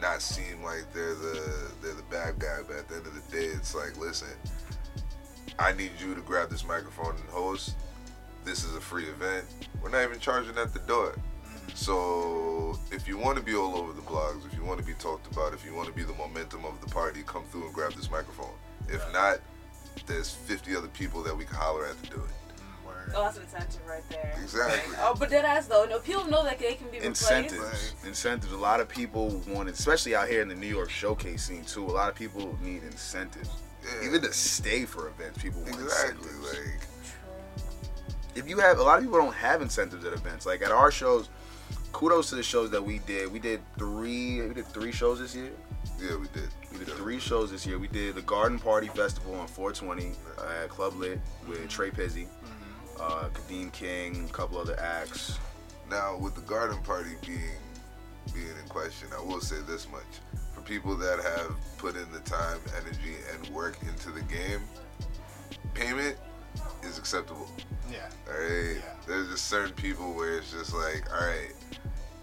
not 0.00 0.20
seem 0.20 0.62
like 0.62 0.92
they're 0.92 1.14
the 1.14 1.70
they're 1.82 1.94
the 1.94 2.02
bad 2.10 2.38
guy. 2.38 2.58
But 2.66 2.76
at 2.76 2.88
the 2.88 2.96
end 2.96 3.06
of 3.06 3.14
the 3.14 3.36
day, 3.36 3.44
it's 3.44 3.74
like, 3.74 3.98
listen, 3.98 4.28
I 5.58 5.72
need 5.72 5.92
you 6.00 6.14
to 6.14 6.20
grab 6.22 6.50
this 6.50 6.66
microphone 6.66 7.14
and 7.14 7.28
host. 7.28 7.76
This 8.44 8.64
is 8.64 8.74
a 8.74 8.80
free 8.80 9.04
event. 9.04 9.44
We're 9.80 9.90
not 9.90 10.02
even 10.02 10.18
charging 10.18 10.56
at 10.58 10.72
the 10.72 10.80
door. 10.80 11.14
So 11.74 12.78
if 12.90 13.08
you 13.08 13.16
want 13.18 13.38
to 13.38 13.42
be 13.42 13.54
all 13.54 13.76
over 13.76 13.92
the 13.92 14.02
blogs, 14.02 14.44
if 14.46 14.54
you 14.54 14.64
want 14.64 14.78
to 14.80 14.84
be 14.86 14.94
talked 14.94 15.32
about, 15.32 15.54
if 15.54 15.64
you 15.64 15.74
want 15.74 15.88
to 15.88 15.94
be 15.94 16.02
the 16.02 16.14
momentum 16.14 16.64
of 16.64 16.80
the 16.80 16.86
party, 16.88 17.22
come 17.26 17.44
through 17.44 17.64
and 17.64 17.74
grab 17.74 17.92
this 17.94 18.10
microphone. 18.10 18.54
If 18.88 19.02
not, 19.12 19.38
there's 20.06 20.30
50 20.30 20.76
other 20.76 20.88
people 20.88 21.22
that 21.22 21.36
we 21.36 21.44
can 21.44 21.56
holler 21.56 21.86
at 21.86 22.02
to 22.04 22.10
do 22.10 22.16
it. 22.16 22.30
Word. 22.84 23.12
oh, 23.14 23.22
that's 23.24 23.38
incentive 23.38 23.80
right 23.86 24.02
there. 24.10 24.34
Exactly. 24.42 24.94
Oh, 25.00 25.14
but 25.18 25.30
dead 25.30 25.44
ass 25.44 25.66
though. 25.66 25.86
No, 25.88 25.98
people 26.00 26.24
know 26.26 26.44
that 26.44 26.58
they 26.58 26.74
can 26.74 26.86
be 26.88 26.98
replaced. 26.98 27.22
incentives 27.22 27.94
incentives 28.06 28.52
a 28.52 28.56
lot 28.56 28.80
of 28.80 28.88
people 28.88 29.40
want 29.48 29.68
especially 29.68 30.14
out 30.14 30.28
here 30.28 30.42
in 30.42 30.48
the 30.48 30.54
new 30.54 30.66
york 30.66 30.90
showcase 30.90 31.44
scene 31.44 31.64
too 31.64 31.84
a 31.84 31.86
lot 31.86 32.08
of 32.08 32.14
people 32.16 32.58
need 32.60 32.82
incentives 32.82 33.50
Yeah. 33.84 34.08
Even 34.08 34.20
to 34.22 34.32
stay 34.32 34.84
for 34.84 35.08
events, 35.08 35.40
people 35.40 35.60
want 35.62 35.74
exactly 35.74 36.28
incentives. 36.28 36.58
like 36.58 36.88
if 38.34 38.48
you 38.48 38.58
have 38.58 38.78
a 38.78 38.82
lot 38.82 38.98
of 38.98 39.04
people 39.04 39.18
don't 39.18 39.34
have 39.34 39.62
incentives 39.62 40.04
at 40.04 40.12
events. 40.12 40.46
Like 40.46 40.62
at 40.62 40.70
our 40.70 40.90
shows, 40.90 41.28
kudos 41.92 42.30
to 42.30 42.34
the 42.34 42.42
shows 42.42 42.70
that 42.70 42.82
we 42.82 42.98
did. 43.00 43.32
We 43.32 43.38
did 43.38 43.60
three. 43.78 44.40
We 44.42 44.54
did 44.54 44.66
three 44.66 44.92
shows 44.92 45.20
this 45.20 45.34
year. 45.34 45.50
yeah, 46.00 46.16
we 46.16 46.26
did. 46.28 46.48
We 46.72 46.78
did 46.78 46.88
three 46.94 47.18
shows 47.18 47.50
this 47.50 47.66
year. 47.66 47.78
We 47.78 47.88
did 47.88 48.14
the 48.14 48.22
Garden 48.22 48.58
Party 48.58 48.88
Festival 48.88 49.34
on 49.34 49.46
420 49.46 50.12
at 50.62 50.68
Club 50.68 50.94
Lit 50.96 51.20
with 51.46 51.68
Trey 51.68 51.90
Pizzy, 51.90 52.26
uh, 53.00 53.28
Kadeem 53.32 53.72
King, 53.72 54.26
a 54.28 54.32
couple 54.32 54.58
other 54.58 54.78
acts. 54.80 55.38
Now, 55.90 56.16
with 56.16 56.34
the 56.34 56.40
garden 56.42 56.78
party 56.82 57.10
being 57.26 57.40
being 58.32 58.46
in 58.62 58.68
question, 58.68 59.08
I 59.16 59.22
will 59.22 59.40
say 59.40 59.56
this 59.66 59.86
much: 59.90 60.02
for 60.54 60.62
people 60.62 60.96
that 60.96 61.20
have 61.22 61.54
put 61.76 61.96
in 61.96 62.10
the 62.12 62.20
time, 62.20 62.58
energy, 62.80 63.16
and 63.32 63.54
work 63.54 63.76
into 63.82 64.10
the 64.10 64.22
game, 64.22 64.60
payment 65.74 66.16
is 66.82 66.98
acceptable. 66.98 67.48
Yeah. 67.90 68.08
All 68.28 68.40
right. 68.40 68.76
Yeah. 68.76 68.82
There's 69.06 69.28
just 69.28 69.46
certain 69.46 69.74
people 69.74 70.14
where 70.14 70.38
it's 70.38 70.52
just 70.52 70.72
like, 70.74 71.04
all 71.12 71.26
right, 71.26 71.52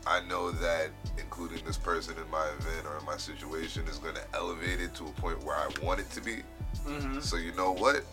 I 0.09 0.21
know 0.27 0.49
that 0.51 0.89
including 1.19 1.63
this 1.65 1.77
person 1.77 2.15
in 2.17 2.29
my 2.31 2.45
event 2.57 2.87
or 2.87 2.97
in 2.97 3.05
my 3.05 3.15
situation 3.17 3.87
is 3.87 3.99
going 3.99 4.15
to 4.15 4.23
elevate 4.33 4.81
it 4.81 4.93
to 4.95 5.05
a 5.05 5.11
point 5.21 5.43
where 5.43 5.55
I 5.55 5.67
want 5.83 5.99
it 5.99 6.09
to 6.11 6.21
be. 6.21 6.37
Mm-hmm. 6.87 7.19
So 7.19 7.37
you 7.37 7.53
know 7.53 7.71
what? 7.73 8.03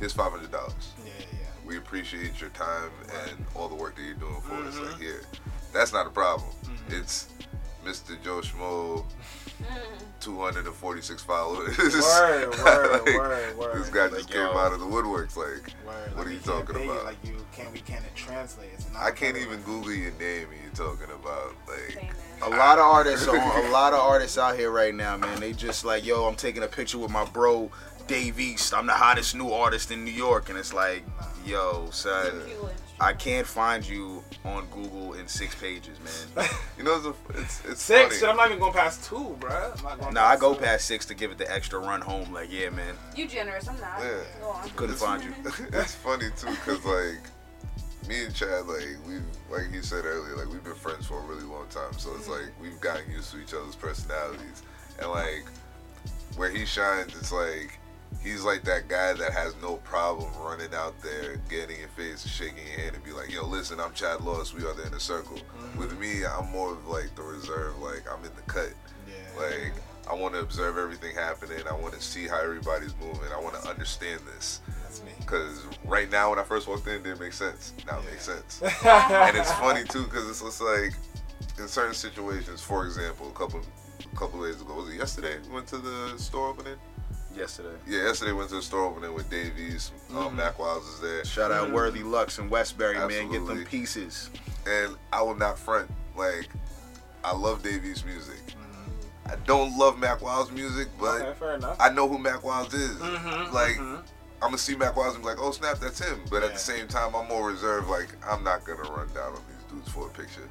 Here's 0.00 0.12
five 0.14 0.32
hundred 0.32 0.50
dollars. 0.50 0.92
Yeah, 1.04 1.12
yeah. 1.32 1.38
We 1.66 1.76
appreciate 1.76 2.40
your 2.40 2.50
time 2.50 2.90
and 3.28 3.44
all 3.54 3.68
the 3.68 3.74
work 3.74 3.94
that 3.96 4.02
you're 4.02 4.14
doing 4.14 4.40
for 4.40 4.54
us. 4.54 4.74
Mm-hmm. 4.74 4.92
Like 4.92 5.00
here, 5.00 5.22
that's 5.72 5.92
not 5.92 6.06
a 6.06 6.10
problem. 6.10 6.48
It's 6.88 7.28
Mr. 7.84 8.20
Joe 8.22 8.40
Schmo, 8.40 9.04
246 10.20 11.22
followers. 11.22 11.76
Word, 11.78 11.94
word, 11.94 12.56
Like, 12.58 13.14
word, 13.16 13.56
word. 13.58 13.76
This 13.82 13.90
guy 13.90 14.04
Like, 14.06 14.12
just 14.14 14.30
came 14.30 14.40
out 14.42 14.72
of 14.72 14.80
the 14.80 14.86
woodworks. 14.86 15.36
Like, 15.36 15.72
Word. 15.86 16.16
what 16.16 16.16
Like, 16.16 16.26
are 16.26 16.30
you 16.32 16.38
talking 16.40 16.76
pay 16.76 16.84
about? 16.86 17.04
Like 17.04 17.16
you 17.24 17.43
can't, 17.54 17.72
we 17.72 17.80
can't 17.80 18.04
translate. 18.14 18.70
It's 18.74 18.92
not 18.92 19.02
I 19.02 19.10
can't 19.10 19.36
even 19.36 19.60
Google 19.62 19.92
your 19.92 20.12
name 20.12 20.48
and 20.50 20.60
you're 20.62 20.72
talking 20.88 21.12
about 21.14 21.54
like. 21.68 22.12
A 22.42 22.48
lot 22.50 22.78
of 22.78 22.84
artists, 22.84 23.26
are, 23.28 23.36
a 23.36 23.70
lot 23.70 23.92
of 23.92 24.00
artists 24.00 24.36
out 24.36 24.56
here 24.56 24.70
right 24.70 24.94
now, 24.94 25.16
man. 25.16 25.40
They 25.40 25.52
just 25.52 25.84
like, 25.84 26.04
yo, 26.04 26.24
I'm 26.26 26.34
taking 26.34 26.62
a 26.62 26.66
picture 26.66 26.98
with 26.98 27.10
my 27.10 27.24
bro 27.24 27.70
Dave 28.06 28.38
East. 28.38 28.74
I'm 28.74 28.86
the 28.86 28.92
hottest 28.92 29.34
new 29.34 29.50
artist 29.50 29.90
in 29.90 30.04
New 30.04 30.10
York, 30.10 30.48
and 30.50 30.58
it's 30.58 30.74
like, 30.74 31.04
yo, 31.46 31.88
son, 31.90 32.42
Huge. 32.46 32.58
I 33.00 33.12
can't 33.12 33.46
find 33.46 33.86
you 33.86 34.22
on 34.44 34.66
Google 34.66 35.14
in 35.14 35.26
six 35.26 35.54
pages, 35.54 35.98
man. 36.36 36.48
You 36.78 36.82
know, 36.84 36.96
it's 36.96 37.06
a, 37.06 37.40
it's, 37.40 37.64
it's 37.64 37.82
Six. 37.82 38.18
Funny. 38.20 38.30
I'm 38.30 38.36
not 38.36 38.46
even 38.48 38.58
going 38.58 38.72
past 38.72 39.04
two, 39.04 39.36
bruh. 39.40 39.78
I'm 39.78 39.84
not 39.84 40.00
going 40.00 40.14
Nah, 40.14 40.24
I 40.24 40.36
go 40.36 40.54
two. 40.54 40.60
past 40.60 40.86
six 40.86 41.06
to 41.06 41.14
give 41.14 41.30
it 41.30 41.38
the 41.38 41.50
extra 41.50 41.78
run 41.78 42.00
home. 42.00 42.32
Like, 42.32 42.52
yeah, 42.52 42.70
man, 42.70 42.94
You 43.16 43.26
generous. 43.28 43.68
I'm 43.68 43.80
not. 43.80 44.00
Yeah. 44.00 44.20
Go 44.40 44.48
on. 44.50 44.68
couldn't 44.70 44.96
find 44.96 45.22
you. 45.22 45.32
it's 45.72 45.94
funny 45.94 46.26
too, 46.36 46.54
cause 46.66 46.84
like 46.84 47.30
me 48.08 48.24
and 48.24 48.34
Chad, 48.34 48.66
like 48.66 48.96
we, 49.06 49.18
like 49.50 49.72
he 49.72 49.80
said 49.80 50.04
earlier, 50.04 50.36
like 50.36 50.48
we've 50.48 50.64
been 50.64 50.74
friends 50.74 51.06
for 51.06 51.18
a 51.18 51.22
really 51.22 51.44
long 51.44 51.66
time. 51.68 51.92
So 51.98 52.14
it's 52.14 52.28
mm-hmm. 52.28 52.32
like 52.32 52.60
we've 52.60 52.80
gotten 52.80 53.10
used 53.10 53.32
to 53.32 53.40
each 53.40 53.54
other's 53.54 53.76
personalities, 53.76 54.62
and 55.00 55.10
like 55.10 55.44
where 56.36 56.50
he 56.50 56.66
shines, 56.66 57.14
it's 57.16 57.32
like 57.32 57.78
he's 58.22 58.42
like 58.44 58.62
that 58.64 58.88
guy 58.88 59.12
that 59.12 59.32
has 59.32 59.54
no 59.62 59.76
problem 59.78 60.30
running 60.40 60.74
out 60.74 60.94
there, 61.02 61.36
getting 61.48 61.76
in 61.76 61.80
your 61.80 61.88
face, 61.90 62.26
shaking 62.26 62.66
your 62.66 62.80
hand, 62.80 62.94
and 62.94 63.04
be 63.04 63.12
like, 63.12 63.32
"Yo, 63.32 63.46
listen, 63.46 63.80
I'm 63.80 63.92
Chad 63.94 64.20
Loss. 64.20 64.54
We 64.54 64.64
are 64.64 64.74
the 64.74 64.86
inner 64.86 64.98
circle." 64.98 65.36
Mm-hmm. 65.36 65.78
With 65.78 65.98
me, 65.98 66.24
I'm 66.24 66.50
more 66.50 66.72
of 66.72 66.86
like 66.86 67.14
the 67.14 67.22
reserve. 67.22 67.78
Like 67.78 68.04
I'm 68.10 68.24
in 68.24 68.34
the 68.36 68.42
cut. 68.42 68.72
Yeah. 69.06 69.40
Like 69.40 69.72
I 70.10 70.14
want 70.14 70.34
to 70.34 70.40
observe 70.40 70.76
everything 70.76 71.14
happening. 71.14 71.60
I 71.68 71.74
want 71.74 71.94
to 71.94 72.02
see 72.02 72.28
how 72.28 72.40
everybody's 72.40 72.94
moving. 73.00 73.32
I 73.32 73.40
want 73.40 73.60
to 73.62 73.68
understand 73.68 74.20
this. 74.34 74.60
That's 75.24 75.32
me. 75.32 75.66
Because 75.66 75.66
right 75.84 76.10
now, 76.10 76.30
when 76.30 76.38
I 76.38 76.44
first 76.44 76.68
walked 76.68 76.86
in, 76.86 76.94
it 76.94 77.04
didn't 77.04 77.20
make 77.20 77.32
sense. 77.32 77.72
Now 77.86 77.98
it 78.00 78.04
makes 78.10 78.24
sense. 78.24 78.60
and 78.84 79.36
it's 79.36 79.52
funny 79.52 79.84
too, 79.84 80.04
because 80.04 80.28
it's 80.28 80.40
just 80.42 80.60
like 80.60 80.92
in 81.58 81.68
certain 81.68 81.94
situations. 81.94 82.60
For 82.60 82.84
example, 82.86 83.28
a 83.28 83.32
couple 83.38 83.60
a 84.12 84.16
couple 84.16 84.42
days 84.44 84.60
ago, 84.60 84.74
was 84.74 84.88
it 84.92 84.96
yesterday? 84.98 85.36
We 85.48 85.54
went 85.54 85.66
to 85.68 85.78
the 85.78 86.14
store 86.18 86.48
opening. 86.48 86.76
Yesterday. 87.36 87.74
Yeah, 87.86 88.04
yesterday 88.04 88.30
went 88.32 88.48
to 88.50 88.56
the 88.56 88.62
store 88.62 88.84
opening 88.84 89.12
with 89.12 89.28
Dave 89.28 89.58
East. 89.58 89.92
Um, 90.14 90.36
Mack 90.36 90.56
Wilds 90.58 90.86
is 90.86 91.00
there, 91.00 91.24
Shout 91.24 91.50
out 91.50 91.72
Worthy 91.72 92.04
Lux 92.04 92.38
and 92.38 92.48
Westbury, 92.48 92.94
man. 92.96 93.30
Get 93.32 93.44
them 93.44 93.64
pieces. 93.64 94.30
and 94.68 94.94
I 95.12 95.20
will 95.22 95.34
not 95.34 95.58
front. 95.58 95.90
Like, 96.16 96.48
I 97.24 97.34
love 97.34 97.62
Dave 97.64 97.84
East's 97.84 98.04
music. 98.04 98.38
I 99.26 99.34
don't 99.46 99.76
love 99.76 99.98
Mack 99.98 100.20
Wilds' 100.20 100.52
music, 100.52 100.86
but 101.00 101.22
Okay, 101.22 101.32
fair 101.38 101.54
enough. 101.54 101.76
I 101.80 101.88
know 101.88 102.06
who 102.06 102.18
Mack 102.18 102.44
Wilds 102.44 102.74
is. 102.74 102.96
Mhm, 102.98 103.52
like, 103.52 103.76
mhm. 103.76 104.02
I'm 104.44 104.50
gonna 104.50 104.58
see 104.58 104.76
Mack 104.76 104.94
Wilds 104.96 105.14
and 105.14 105.24
be 105.24 105.30
like, 105.30 105.38
oh 105.40 105.50
snap, 105.52 105.78
that's 105.78 105.98
him. 105.98 106.20
But 106.30 106.42
at 106.42 106.52
the 106.52 106.58
same 106.58 106.86
time, 106.86 107.14
I'm 107.16 107.26
more 107.28 107.48
reserved. 107.48 107.88
Like, 107.88 108.08
I'm 108.28 108.44
not 108.44 108.64
gonna 108.64 108.82
run 108.82 109.08
down 109.14 109.32
on 109.32 109.40
these 109.48 109.64
dudes 109.72 109.88
for 109.88 110.06
a 110.06 110.10
picture. 110.10 110.48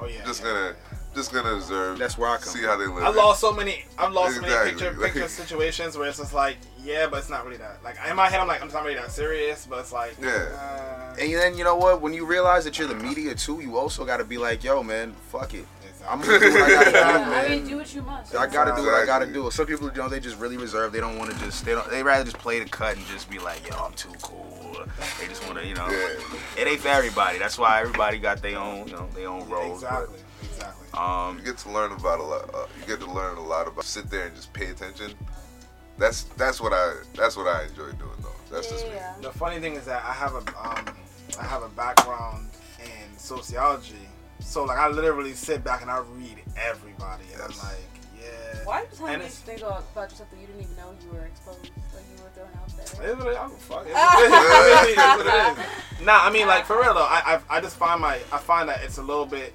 Oh 0.00 0.06
yeah. 0.06 0.24
just 0.24 0.42
yeah, 0.42 0.48
gonna, 0.48 0.66
yeah. 0.92 0.98
just 1.12 1.32
gonna 1.32 1.54
observe. 1.54 1.98
That's 1.98 2.16
where 2.16 2.30
I 2.30 2.36
come 2.36 2.44
see 2.54 2.62
how 2.62 2.76
they 2.76 2.86
live. 2.86 3.02
I 3.02 3.08
lost 3.10 3.40
so 3.40 3.52
many. 3.52 3.84
I've 3.98 4.12
lost 4.12 4.36
so 4.36 4.42
many 4.42 4.52
Exactly. 4.52 4.72
picture 4.88 5.00
picture 5.02 5.28
situations 5.28 5.98
where 5.98 6.08
it's 6.08 6.18
just 6.18 6.32
like, 6.32 6.56
yeah, 6.84 7.08
but 7.10 7.18
it's 7.18 7.28
not 7.30 7.44
really 7.44 7.56
that. 7.56 7.82
Like 7.82 7.96
in 8.08 8.14
my 8.14 8.28
head, 8.28 8.38
I'm 8.38 8.46
like, 8.46 8.62
I'm 8.62 8.68
not 8.68 8.84
really 8.84 8.94
that 8.94 9.10
serious, 9.10 9.66
but 9.68 9.80
it's 9.80 9.92
like, 9.92 10.14
Yeah. 10.22 10.48
uh, 10.54 11.16
And 11.20 11.34
then 11.34 11.58
you 11.58 11.64
know 11.64 11.74
what? 11.74 12.00
When 12.00 12.14
you 12.14 12.24
realize 12.26 12.62
that 12.64 12.78
you're 12.78 12.86
the 12.86 12.94
media 12.94 13.34
too, 13.34 13.58
you 13.60 13.76
also 13.76 14.04
got 14.04 14.18
to 14.18 14.24
be 14.24 14.38
like, 14.38 14.62
yo, 14.62 14.84
man, 14.84 15.14
fuck 15.30 15.52
it. 15.54 15.66
I'm 16.08 16.20
gonna 16.20 16.38
do 16.40 16.52
what 16.52 16.62
I 16.62 16.68
gotta 16.68 16.90
do, 16.90 16.98
I 17.34 17.48
mean, 17.48 17.66
do 17.66 17.76
what 17.76 17.94
you 17.94 18.02
must. 18.02 18.34
I 18.34 18.46
gotta 18.46 18.74
do 18.74 18.84
what 18.86 18.94
I 18.94 19.06
gotta 19.06 19.26
do. 19.26 19.50
Some 19.50 19.66
people, 19.66 19.88
you 19.90 19.96
know, 19.96 20.08
they 20.08 20.20
just 20.20 20.38
really 20.38 20.56
reserve. 20.56 20.92
They 20.92 21.00
don't 21.00 21.18
want 21.18 21.30
to 21.30 21.38
just. 21.38 21.64
They 21.64 21.72
don't. 21.72 21.88
They 21.90 22.02
rather 22.02 22.24
just 22.24 22.38
play 22.38 22.58
the 22.58 22.68
cut 22.68 22.96
and 22.96 23.06
just 23.06 23.30
be 23.30 23.38
like, 23.38 23.66
yo, 23.68 23.76
I'm 23.76 23.92
too 23.94 24.12
cool. 24.22 24.76
They 25.20 25.28
just 25.28 25.44
want 25.46 25.58
to, 25.58 25.66
you 25.66 25.74
know. 25.74 25.88
Yeah. 25.88 26.62
It 26.62 26.66
ain't 26.68 26.80
for 26.80 26.88
everybody. 26.88 27.38
That's 27.38 27.58
why 27.58 27.80
everybody 27.80 28.18
got 28.18 28.42
their 28.42 28.58
own, 28.58 28.88
you 28.88 28.94
know, 28.94 29.08
their 29.14 29.28
own 29.28 29.48
roles. 29.48 29.82
exactly, 29.82 30.18
exactly. 30.42 30.86
But, 30.92 31.00
um, 31.00 31.38
You 31.38 31.44
get 31.44 31.58
to 31.58 31.70
learn 31.70 31.92
about 31.92 32.18
a 32.20 32.22
lot. 32.22 32.50
Uh, 32.54 32.66
you 32.80 32.86
get 32.86 33.00
to 33.00 33.10
learn 33.10 33.36
a 33.38 33.42
lot 33.42 33.68
about. 33.68 33.84
Sit 33.84 34.10
there 34.10 34.26
and 34.26 34.34
just 34.34 34.52
pay 34.52 34.66
attention. 34.66 35.12
That's 35.98 36.24
that's 36.24 36.60
what 36.60 36.72
I 36.72 36.94
that's 37.14 37.36
what 37.36 37.46
I 37.46 37.64
enjoy 37.64 37.92
doing 37.92 38.18
though. 38.22 38.28
That's 38.50 38.68
just 38.68 38.86
me. 38.86 38.92
yeah. 38.94 39.14
The 39.20 39.30
funny 39.30 39.60
thing 39.60 39.74
is 39.74 39.84
that 39.84 40.02
I 40.04 40.12
have 40.12 40.34
a 40.34 40.38
um, 40.38 40.96
I 41.40 41.44
have 41.44 41.62
a 41.62 41.68
background 41.68 42.48
in 42.80 43.18
sociology, 43.18 44.08
so 44.42 44.64
like 44.64 44.78
I 44.78 44.88
literally 44.88 45.32
sit 45.32 45.64
back 45.64 45.82
and 45.82 45.90
I 45.90 45.98
read 46.14 46.38
everybody, 46.56 47.24
and 47.32 47.42
I'm 47.42 47.48
like, 47.50 47.78
yeah. 48.20 48.64
Why 48.64 48.80
are 48.80 48.82
you 48.82 48.88
telling 48.96 49.12
And 49.14 49.22
me 49.22 49.26
it's- 49.26 49.40
things 49.40 49.62
about 49.62 49.82
yourself 49.96 50.30
that 50.30 50.40
you 50.40 50.46
didn't 50.46 50.62
even 50.62 50.76
know 50.76 50.94
you 51.02 51.10
were 51.10 51.24
exposed, 51.26 51.70
like 51.94 52.04
you 52.16 52.22
were 52.22 52.30
throwing 52.30 52.50
out 52.54 52.68
there? 52.76 52.84
It's 52.84 53.18
what 53.24 53.32
it, 53.32 53.36
I 53.38 53.48
don't 53.48 53.60
fuck. 53.60 53.84
It's 53.86 53.94
what 53.94 54.18
it 54.20 54.90
is. 54.90 54.96
Mean, 54.96 55.06
it's 55.06 55.24
what 55.24 55.58
it 55.58 55.98
is. 56.00 56.06
Nah, 56.06 56.24
I 56.24 56.30
mean, 56.30 56.46
like 56.46 56.66
for 56.66 56.76
real 56.80 56.94
though, 56.94 57.00
I, 57.08 57.40
I 57.50 57.56
I 57.56 57.60
just 57.60 57.76
find 57.76 58.00
my 58.00 58.14
I 58.32 58.38
find 58.38 58.68
that 58.68 58.82
it's 58.82 58.98
a 58.98 59.02
little 59.02 59.26
bit. 59.26 59.52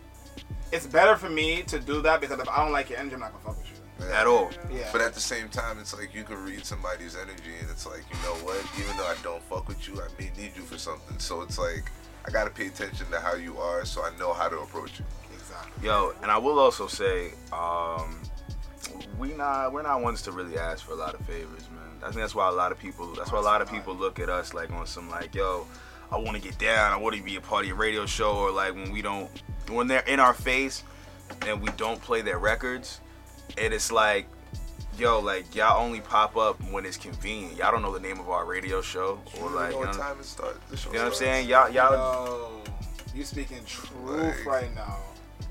It's 0.71 0.86
better 0.88 1.15
for 1.15 1.30
me 1.30 1.62
to 1.63 1.80
do 1.80 2.02
that 2.02 2.19
because 2.19 2.39
if 2.39 2.50
I 2.50 2.58
don't 2.63 2.73
like 2.73 2.89
your 2.89 3.00
energy, 3.00 3.13
I'm 3.15 3.21
not 3.21 3.32
gonna 3.32 3.43
fuck 3.45 3.58
with 3.58 3.67
you. 3.67 3.73
Yeah. 4.10 4.19
at 4.21 4.28
all. 4.28 4.52
Yeah. 4.71 4.89
But 4.91 5.02
at 5.02 5.13
the 5.13 5.19
same 5.19 5.50
time, 5.50 5.80
it's 5.80 5.97
like 5.97 6.13
you 6.13 6.23
can 6.23 6.43
read 6.43 6.65
somebody's 6.65 7.15
energy, 7.15 7.54
and 7.62 7.69
it's 7.71 7.86
like, 7.86 8.04
you 8.12 8.15
know 8.23 8.36
what? 8.45 8.63
Even 8.78 8.95
though 8.97 9.08
I 9.08 9.15
don't 9.23 9.41
fuck 9.43 9.67
with 9.67 9.88
you, 9.88 10.00
I 10.02 10.08
may 10.21 10.30
need 10.38 10.52
you 10.56 10.62
for 10.63 10.78
something. 10.78 11.17
So 11.19 11.41
it's 11.41 11.58
like 11.58 11.89
I 12.28 12.32
gotta 12.32 12.50
pay 12.50 12.68
attention 12.68 13.10
to 13.12 13.20
how 13.20 13.36
you 13.36 13.58
are, 13.58 13.86
so 13.86 14.04
I 14.04 14.16
know 14.18 14.34
how 14.34 14.50
to 14.50 14.60
approach 14.60 15.00
you. 15.00 15.06
exactly. 15.34 15.88
Yo, 15.88 16.13
and 16.22 16.30
I 16.30 16.38
will 16.38 16.60
also 16.60 16.86
say, 16.88 17.32
um, 17.54 18.20
we 19.18 19.30
not 19.34 19.72
we're 19.72 19.82
not 19.82 20.02
ones 20.02 20.22
to 20.24 20.32
really 20.32 20.58
ask 20.58 20.86
for 20.86 20.92
a 20.92 20.96
lot 20.96 21.13
of 21.13 21.22
favors, 21.22 21.70
man. 21.72 22.00
I 22.04 22.08
think 22.08 22.18
that's 22.18 22.36
why 22.36 22.50
a 22.50 22.52
lot 22.52 22.72
of 22.72 22.80
people 22.80 23.13
that's 23.13 23.32
why 23.32 23.40
a 23.40 23.42
lot 23.42 23.62
of 23.62 23.72
people 23.72 23.96
look 23.96 24.20
at 24.20 24.30
us 24.30 24.54
like 24.54 24.72
on 24.72 24.86
some 24.86 25.10
like, 25.10 25.34
yo, 25.36 25.66
I 26.12 26.18
want 26.18 26.36
to 26.36 26.42
get 26.42 26.58
down, 26.60 26.92
I 26.92 26.98
want 26.98 27.16
to 27.16 27.24
be 27.24 27.38
a 27.38 27.42
part 27.42 27.62
of 27.62 27.68
your 27.68 27.78
radio 27.78 28.06
show, 28.06 28.36
or 28.36 28.52
like 28.52 28.74
when 28.74 28.92
we 28.92 29.02
don't 29.02 29.30
when 29.70 29.88
they're 29.88 30.02
in 30.02 30.20
our 30.20 30.34
face 30.34 30.84
and 31.46 31.62
we 31.62 31.70
don't 31.78 32.02
play 32.02 32.22
their 32.22 32.40
records, 32.40 33.00
and 33.58 33.74
it's 33.74 33.92
like. 33.92 34.28
Yo, 34.98 35.20
like 35.20 35.54
y'all 35.56 35.84
only 35.84 36.02
pop 36.02 36.36
up 36.36 36.60
when 36.72 36.86
it's 36.86 36.98
convenient. 36.98 37.56
Y'all 37.56 37.72
don't 37.72 37.84
know 37.84 37.94
the 37.94 38.00
name 38.00 38.20
of 38.20 38.30
our 38.30 38.46
radio 38.46 38.82
show, 38.82 39.20
or 39.40 39.50
like, 39.52 39.74
you 39.74 39.84
know 39.86 39.92
time 39.92 40.18
it 40.20 40.26
starts? 40.26 40.58
The 40.70 40.78
show 40.78 40.90
you 40.92 40.96
know 40.98 41.04
what 41.04 41.10
I'm 41.10 41.16
saying? 41.16 41.48
Y'all, 41.50 41.70
y'all. 41.70 41.92
Yo, 41.94 42.62
you 43.14 43.24
speaking 43.24 43.60
truth 43.66 43.92
Like- 44.04 44.46
right 44.46 44.74
now. 44.76 44.98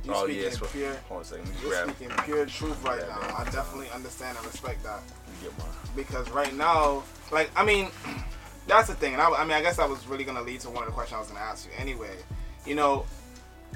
You 0.04 0.12
oh 0.14 0.24
speaking 0.24 0.42
yeah, 0.44 0.50
so, 0.50 0.66
pure. 0.66 0.94
hold 1.08 1.18
on 1.18 1.22
a 1.22 1.24
second. 1.24 1.44
Let 1.44 1.48
me 1.48 1.52
just 1.54 1.62
You're 1.64 1.84
grab. 1.84 1.96
speaking 1.96 2.16
pure 2.24 2.46
truth 2.46 2.84
right 2.84 3.00
Yeah, 3.00 3.14
now. 3.14 3.20
man. 3.20 3.34
I 3.38 3.44
definitely 3.50 3.90
understand 3.90 4.36
and 4.36 4.46
respect 4.46 4.82
that 4.84 5.00
get 5.42 5.56
mine. 5.58 5.68
because 5.96 6.30
right 6.30 6.54
now, 6.54 7.02
like, 7.32 7.50
I 7.56 7.64
mean, 7.64 7.90
that's 8.68 8.88
the 8.88 8.94
thing. 8.94 9.14
And 9.14 9.22
I, 9.22 9.30
I 9.30 9.42
mean, 9.44 9.52
I 9.52 9.62
guess 9.62 9.76
that 9.78 9.88
was 9.88 10.06
really 10.06 10.24
gonna 10.24 10.42
lead 10.42 10.60
to 10.60 10.70
one 10.70 10.82
of 10.84 10.86
the 10.86 10.92
questions 10.92 11.16
I 11.16 11.20
was 11.20 11.28
gonna 11.28 11.40
ask 11.40 11.66
you 11.66 11.72
anyway. 11.78 12.16
You 12.64 12.74
know, 12.76 13.04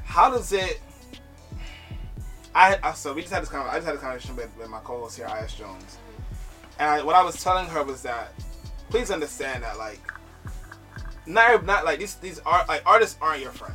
how 0.04 0.30
does 0.30 0.52
it? 0.52 0.80
I, 2.54 2.78
I 2.82 2.92
so 2.92 3.12
we 3.12 3.22
just 3.22 3.32
had 3.32 3.42
this 3.42 3.48
conversation. 3.48 3.74
I 3.74 3.78
just 3.78 3.86
had 3.86 3.94
this 3.94 4.02
conversation 4.02 4.36
with, 4.36 4.50
with 4.58 4.68
my 4.68 4.80
co-host 4.80 5.16
here, 5.16 5.26
I.S. 5.26 5.54
Jones, 5.54 5.98
and 6.78 6.88
I, 6.88 7.02
what 7.02 7.14
I 7.14 7.22
was 7.22 7.42
telling 7.42 7.66
her 7.66 7.82
was 7.84 8.02
that 8.02 8.32
please 8.90 9.10
understand 9.10 9.62
that 9.62 9.78
like 9.78 10.00
not 11.26 11.64
not 11.64 11.84
like 11.84 11.98
these 11.98 12.16
these 12.16 12.40
art 12.40 12.68
like 12.68 12.82
artists 12.84 13.16
aren't 13.20 13.40
your 13.40 13.52
friend. 13.52 13.74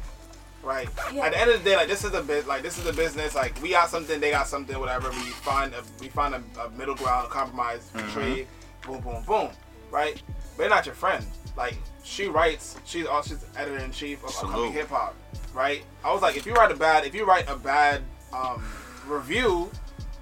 Right. 0.61 0.89
Yeah. 1.13 1.25
At 1.25 1.33
the 1.33 1.39
end 1.39 1.51
of 1.51 1.63
the 1.63 1.69
day, 1.69 1.75
like 1.75 1.87
this 1.87 2.03
is 2.03 2.13
a 2.13 2.23
bit 2.23 2.47
like 2.47 2.63
this 2.63 2.77
is 2.77 2.85
a 2.87 2.93
business. 2.93 3.35
Like 3.35 3.61
we 3.61 3.69
got 3.69 3.89
something, 3.89 4.19
they 4.19 4.31
got 4.31 4.47
something, 4.47 4.77
whatever. 4.79 5.09
We 5.09 5.29
find 5.29 5.73
a 5.73 5.83
we 6.01 6.09
find 6.09 6.33
a, 6.33 6.43
a 6.59 6.69
middle 6.71 6.95
ground, 6.95 7.27
a 7.27 7.29
compromise, 7.29 7.89
mm-hmm. 7.93 8.11
trade. 8.11 8.47
boom, 8.85 9.01
boom, 9.01 9.23
boom, 9.25 9.49
right? 9.91 10.21
But 10.27 10.57
they're 10.57 10.69
not 10.69 10.85
your 10.85 10.95
friend. 10.95 11.23
Like 11.55 11.77
she 12.03 12.27
writes, 12.27 12.77
she's 12.83 13.05
also 13.05 13.35
she's 13.35 13.45
editor 13.55 13.77
in 13.77 13.91
chief 13.91 14.23
of 14.23 14.31
Salute. 14.31 14.49
upcoming 14.49 14.73
hip 14.73 14.89
hop, 14.89 15.15
right? 15.53 15.83
I 16.03 16.11
was 16.11 16.23
like, 16.23 16.35
if 16.35 16.45
you 16.45 16.53
write 16.53 16.71
a 16.71 16.75
bad, 16.75 17.05
if 17.05 17.13
you 17.13 17.25
write 17.25 17.47
a 17.47 17.55
bad 17.55 18.01
um, 18.35 18.63
review, 19.07 19.69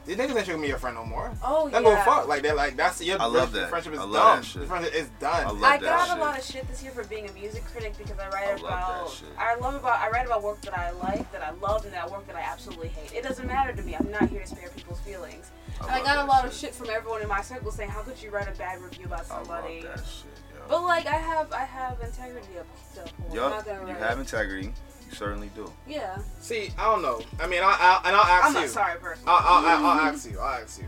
these 0.06 0.18
niggas 0.18 0.36
ain't 0.36 0.48
gonna 0.48 0.62
be 0.62 0.68
your 0.68 0.78
friend 0.78 0.96
no 0.98 1.06
more. 1.06 1.32
Oh, 1.42 1.70
They 1.70 1.82
go 1.82 1.92
yeah. 1.92 2.04
fuck. 2.04 2.28
Like 2.28 2.42
they're 2.44 2.54
like 2.56 2.76
that's 2.76 3.02
your 3.02 3.22
I 3.22 3.26
love 3.26 3.54
your 3.54 3.62
that. 3.62 3.70
friendship 3.70 3.94
is 3.94 4.00
I 4.00 4.04
love 4.04 4.14
done. 4.14 4.40
that 4.42 4.46
shit. 4.46 4.68
Friendship 4.68 4.94
is 4.96 5.08
done. 5.20 5.46
I 5.46 5.50
love 5.50 5.64
I 5.64 5.78
that 5.78 5.82
got 5.82 6.08
shit. 6.10 6.18
a 6.18 6.22
lot 6.22 6.38
of 6.40 6.44
shit 6.46 6.68
this 6.68 6.84
year 6.84 6.92
for 6.92 7.06
being 7.06 7.30
a 7.30 7.32
music 7.34 7.64
critic 7.66 7.94
because 7.98 8.20
I 8.20 8.28
write 8.30 8.48
I 8.48 8.52
love 8.52 8.62
that 8.62 8.68
about 8.68 9.10
shit. 9.12 9.28
I 9.40 9.56
love 9.56 9.76
about 9.76 10.00
I 10.02 10.10
write 10.10 10.26
about 10.26 10.44
work 10.44 10.62
that 10.64 10.78
I 10.78 10.92
like, 10.92 11.32
that 11.32 11.42
I 11.42 11.52
love, 11.52 11.86
and 11.86 11.94
that 11.94 12.12
work 12.12 12.28
that 12.28 12.36
I 12.36 12.42
absolutely 12.42 12.90
hate. 12.90 13.14
It 13.18 13.24
doesn't 13.24 13.48
matter 13.48 13.72
to 13.74 13.82
me. 13.82 13.96
I'm 13.96 14.12
not 14.12 14.28
here 14.28 14.42
to 14.42 14.48
spare 14.48 14.70
people's 14.76 15.00
feelings. 15.00 15.52
I 15.82 15.86
and 15.86 15.92
I 15.96 16.04
got 16.04 16.26
a 16.26 16.28
lot 16.28 16.44
of 16.46 16.52
shit. 16.52 16.72
shit 16.72 16.76
from 16.76 16.90
everyone 16.90 17.22
in 17.22 17.30
my 17.30 17.42
circle 17.42 17.72
saying, 17.72 17.90
"How 17.90 18.02
could 18.02 18.22
you 18.22 18.30
write 18.30 18.50
a 18.54 18.58
bad 18.58 18.82
review 18.82 19.06
about 19.06 19.26
I 19.32 19.36
love 19.38 19.46
somebody?" 19.48 19.82
that 19.84 20.00
shit, 20.06 20.26
yo. 20.54 20.66
But 20.68 20.84
like 20.84 21.08
I 21.08 21.16
have 21.16 21.52
I 21.54 21.64
have 21.64 22.02
integrity 22.02 22.60
up 22.60 22.68
to 22.96 23.04
uphold. 23.06 23.40
I'm 23.40 23.50
not 23.52 23.66
gonna 23.66 23.88
you 23.90 23.96
have 23.96 24.20
integrity. 24.20 24.74
You 25.14 25.18
certainly 25.20 25.52
do. 25.54 25.72
Yeah. 25.88 26.18
See, 26.40 26.72
I 26.76 26.86
don't 26.86 27.04
know. 27.04 27.22
I 27.40 27.46
mean, 27.46 27.62
I, 27.62 27.68
I 27.80 28.02
and 28.08 28.16
I'll 28.16 28.24
ask 28.24 28.44
you 28.46 28.48
I'm 28.50 28.56
you. 28.56 28.60
not 28.62 28.70
sorry 28.70 29.00
person. 29.00 29.24
I'll, 29.28 29.36
I'll, 29.38 29.66
I'll, 29.68 29.86
I'll 29.86 30.00
ask 30.08 30.28
you. 30.30 30.40
I'll 30.40 30.62
ask 30.64 30.82
you. 30.82 30.88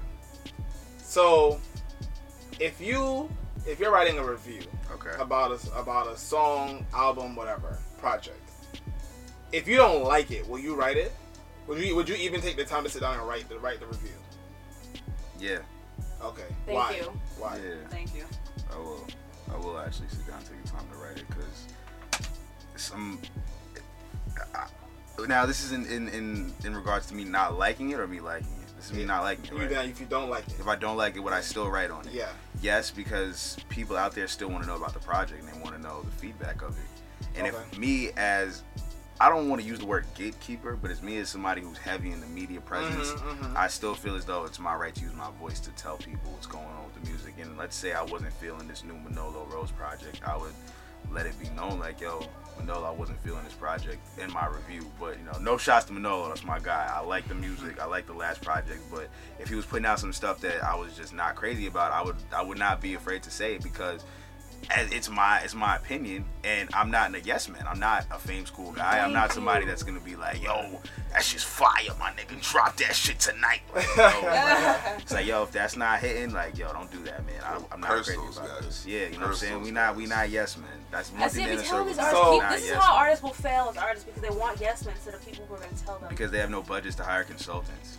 So, 0.97 1.59
if 2.59 2.81
you 2.81 3.29
if 3.67 3.79
you're 3.79 3.91
writing 3.91 4.17
a 4.17 4.23
review 4.25 4.61
Okay. 4.91 5.11
about 5.19 5.51
a 5.51 5.79
about 5.79 6.07
a 6.07 6.17
song, 6.17 6.87
album, 6.91 7.35
whatever 7.35 7.77
project, 7.99 8.39
if 9.51 9.67
you 9.67 9.77
don't 9.77 10.03
like 10.03 10.31
it, 10.31 10.47
will 10.49 10.57
you 10.59 10.73
write 10.73 10.97
it? 10.97 11.13
Would 11.67 11.77
you 11.79 11.95
would 11.95 12.09
you 12.09 12.15
even 12.15 12.41
take 12.41 12.57
the 12.57 12.65
time 12.65 12.83
to 12.83 12.89
sit 12.89 13.01
down 13.01 13.19
and 13.19 13.27
write 13.27 13.47
the 13.47 13.59
write 13.59 13.79
the 13.79 13.85
review? 13.85 14.09
Yeah, 15.39 15.59
Okay. 16.23 16.41
Thank 16.65 16.79
Why? 16.79 16.95
you. 16.95 17.11
Why? 17.37 17.57
yeah. 17.57 17.75
Thank 17.91 18.15
you. 18.15 18.23
I 18.73 18.77
will. 18.79 19.05
I 19.53 19.57
will 19.57 19.77
actually 19.77 20.07
sit 20.09 20.25
down 20.27 20.39
and 20.39 20.47
take 20.47 20.63
the 20.63 20.69
time 20.71 20.87
to 20.91 20.97
write 20.97 21.17
it 21.17 21.25
because 21.27 21.67
some. 22.75 23.21
Now 25.27 25.45
this 25.45 25.63
is 25.63 25.71
in, 25.71 25.85
in 25.85 26.09
in 26.09 26.53
in 26.65 26.75
regards 26.75 27.05
to 27.07 27.15
me 27.15 27.23
not 27.23 27.57
liking 27.57 27.91
it 27.91 27.99
or 27.99 28.07
me 28.07 28.19
liking 28.19 28.47
it. 28.61 28.75
This 28.75 28.87
is 28.87 28.93
me 28.93 29.05
not 29.05 29.23
liking 29.23 29.45
it. 29.45 29.71
Right? 29.75 29.89
if 29.89 29.99
you 29.99 30.05
don't 30.05 30.29
like 30.29 30.47
it. 30.47 30.55
If 30.59 30.67
I 30.67 30.75
don't 30.75 30.97
like 30.97 31.15
it, 31.15 31.19
would 31.21 31.33
I 31.33 31.41
still 31.41 31.69
write 31.69 31.89
on 31.89 32.05
it? 32.07 32.13
Yeah. 32.13 32.27
Yes, 32.61 32.91
because 32.91 33.57
people 33.69 33.95
out 33.95 34.13
there 34.13 34.27
still 34.27 34.49
want 34.49 34.63
to 34.63 34.69
know 34.69 34.75
about 34.75 34.93
the 34.93 34.99
project 34.99 35.41
and 35.41 35.51
they 35.51 35.57
want 35.59 35.75
to 35.75 35.81
know 35.81 36.01
the 36.01 36.11
feedback 36.11 36.61
of 36.61 36.71
it. 36.77 37.37
And 37.37 37.47
if 37.47 37.77
me 37.77 38.09
as 38.17 38.63
I 39.21 39.29
don't 39.29 39.47
want 39.47 39.61
to 39.61 39.67
use 39.67 39.79
the 39.79 39.85
word 39.85 40.05
gatekeeper, 40.15 40.75
but 40.75 40.91
as 40.91 41.01
me 41.01 41.17
as 41.19 41.29
somebody 41.29 41.61
who's 41.61 41.77
heavy 41.77 42.11
in 42.11 42.19
the 42.19 42.27
media 42.27 42.59
presence, 42.59 43.11
Mhm, 43.11 43.37
mhm. 43.39 43.55
I 43.55 43.69
still 43.69 43.95
feel 43.95 44.15
as 44.15 44.25
though 44.25 44.43
it's 44.43 44.59
my 44.59 44.75
right 44.75 44.93
to 44.93 45.01
use 45.01 45.13
my 45.13 45.29
voice 45.39 45.61
to 45.61 45.71
tell 45.71 45.95
people 45.95 46.31
what's 46.33 46.47
going 46.47 46.65
on 46.65 46.83
with 46.83 47.01
the 47.01 47.09
music. 47.09 47.35
And 47.41 47.57
let's 47.57 47.77
say 47.77 47.93
I 47.93 48.03
wasn't 48.03 48.33
feeling 48.33 48.67
this 48.67 48.83
new 48.83 48.95
Manolo 48.95 49.45
Rose 49.49 49.71
project, 49.71 50.19
I 50.27 50.35
would 50.35 50.53
let 51.11 51.25
it 51.25 51.39
be 51.39 51.47
known 51.51 51.79
like, 51.79 52.01
yo, 52.01 52.27
Manolo, 52.57 52.87
I 52.87 52.91
wasn't 52.91 53.19
feeling 53.21 53.43
this 53.43 53.53
project 53.53 53.99
in 54.19 54.31
my 54.31 54.47
review. 54.47 54.85
But 54.99 55.17
you 55.17 55.25
know, 55.25 55.37
no 55.39 55.57
shots 55.57 55.85
to 55.85 55.93
Manolo, 55.93 56.27
that's 56.27 56.43
my 56.43 56.59
guy. 56.59 56.91
I 56.93 57.01
like 57.01 57.27
the 57.27 57.35
music, 57.35 57.79
I 57.79 57.85
like 57.85 58.07
the 58.07 58.13
last 58.13 58.41
project. 58.41 58.81
But 58.91 59.09
if 59.39 59.49
he 59.49 59.55
was 59.55 59.65
putting 59.65 59.85
out 59.85 59.99
some 59.99 60.13
stuff 60.13 60.41
that 60.41 60.63
I 60.63 60.75
was 60.75 60.95
just 60.95 61.13
not 61.13 61.35
crazy 61.35 61.67
about, 61.67 61.91
I 61.91 62.03
would 62.03 62.15
I 62.33 62.41
would 62.41 62.57
not 62.57 62.81
be 62.81 62.93
afraid 62.93 63.23
to 63.23 63.31
say 63.31 63.55
it 63.55 63.63
because 63.63 64.03
it's 64.71 65.09
my 65.09 65.39
it's 65.41 65.53
my 65.53 65.75
opinion 65.75 66.25
and 66.43 66.69
I'm 66.73 66.89
not 66.91 67.13
a 67.15 67.21
yes 67.21 67.47
man. 67.49 67.63
I'm 67.67 67.79
not 67.79 68.05
a 68.11 68.17
fame 68.19 68.45
school 68.45 68.71
guy. 68.71 68.99
I'm 68.99 69.13
not 69.13 69.31
somebody 69.31 69.63
you. 69.65 69.69
that's 69.69 69.83
gonna 69.83 69.99
be 69.99 70.15
like, 70.15 70.41
yo, 70.43 70.79
that's 71.11 71.31
just 71.31 71.45
fire, 71.45 71.69
my 71.99 72.11
nigga. 72.11 72.39
Drop 72.51 72.75
that 72.77 72.95
shit 72.95 73.19
tonight. 73.19 73.61
Like, 73.75 73.87
yo, 73.95 74.03
like, 74.23 75.01
it's 75.01 75.13
like, 75.13 75.25
yo, 75.25 75.43
if 75.43 75.51
that's 75.51 75.75
not 75.77 75.99
hitting, 75.99 76.33
like, 76.33 76.57
yo, 76.57 76.71
don't 76.73 76.91
do 76.91 77.01
that, 77.03 77.25
man. 77.25 77.35
I, 77.43 77.59
I'm 77.71 77.79
not 77.79 77.89
Curse 77.89 78.07
crazy 78.07 78.21
about 78.21 78.47
guys. 78.49 78.65
this. 78.65 78.85
Yeah, 78.85 79.05
you 79.07 79.11
know 79.13 79.19
what 79.19 79.27
I'm 79.29 79.35
saying? 79.35 79.53
those 79.59 79.65
We 79.65 79.71
not 79.71 79.95
we 79.95 80.03
guys. 80.03 80.09
not 80.09 80.29
yes 80.29 80.57
men. 80.57 80.67
That's 80.91 81.11
one 81.11 81.21
thing 81.21 81.29
see. 81.29 81.43
in 81.43 81.49
We 81.51 81.55
the 81.57 81.61
tell 81.63 81.69
circle. 81.71 81.85
these 81.85 81.97
artists, 81.99 82.21
So- 82.25 82.39
this 82.51 82.61
is 82.63 82.67
yes 82.69 82.83
how 82.83 82.93
men. 82.93 83.01
artists 83.01 83.23
will 83.23 83.33
fail 83.33 83.67
as 83.69 83.77
artists 83.77 84.05
because 84.05 84.21
they 84.21 84.29
want 84.35 84.59
yes 84.61 84.85
men 84.85 84.95
instead 84.95 85.13
of 85.13 85.25
people 85.25 85.45
who 85.45 85.55
are 85.55 85.57
going 85.59 85.75
to 85.75 85.83
tell 85.85 85.99
them. 85.99 86.09
because 86.09 86.31
they 86.31 86.39
have 86.39 86.49
no 86.49 86.61
budgets 86.61 86.95
to 86.97 87.03
hire 87.03 87.23
consultants. 87.23 87.97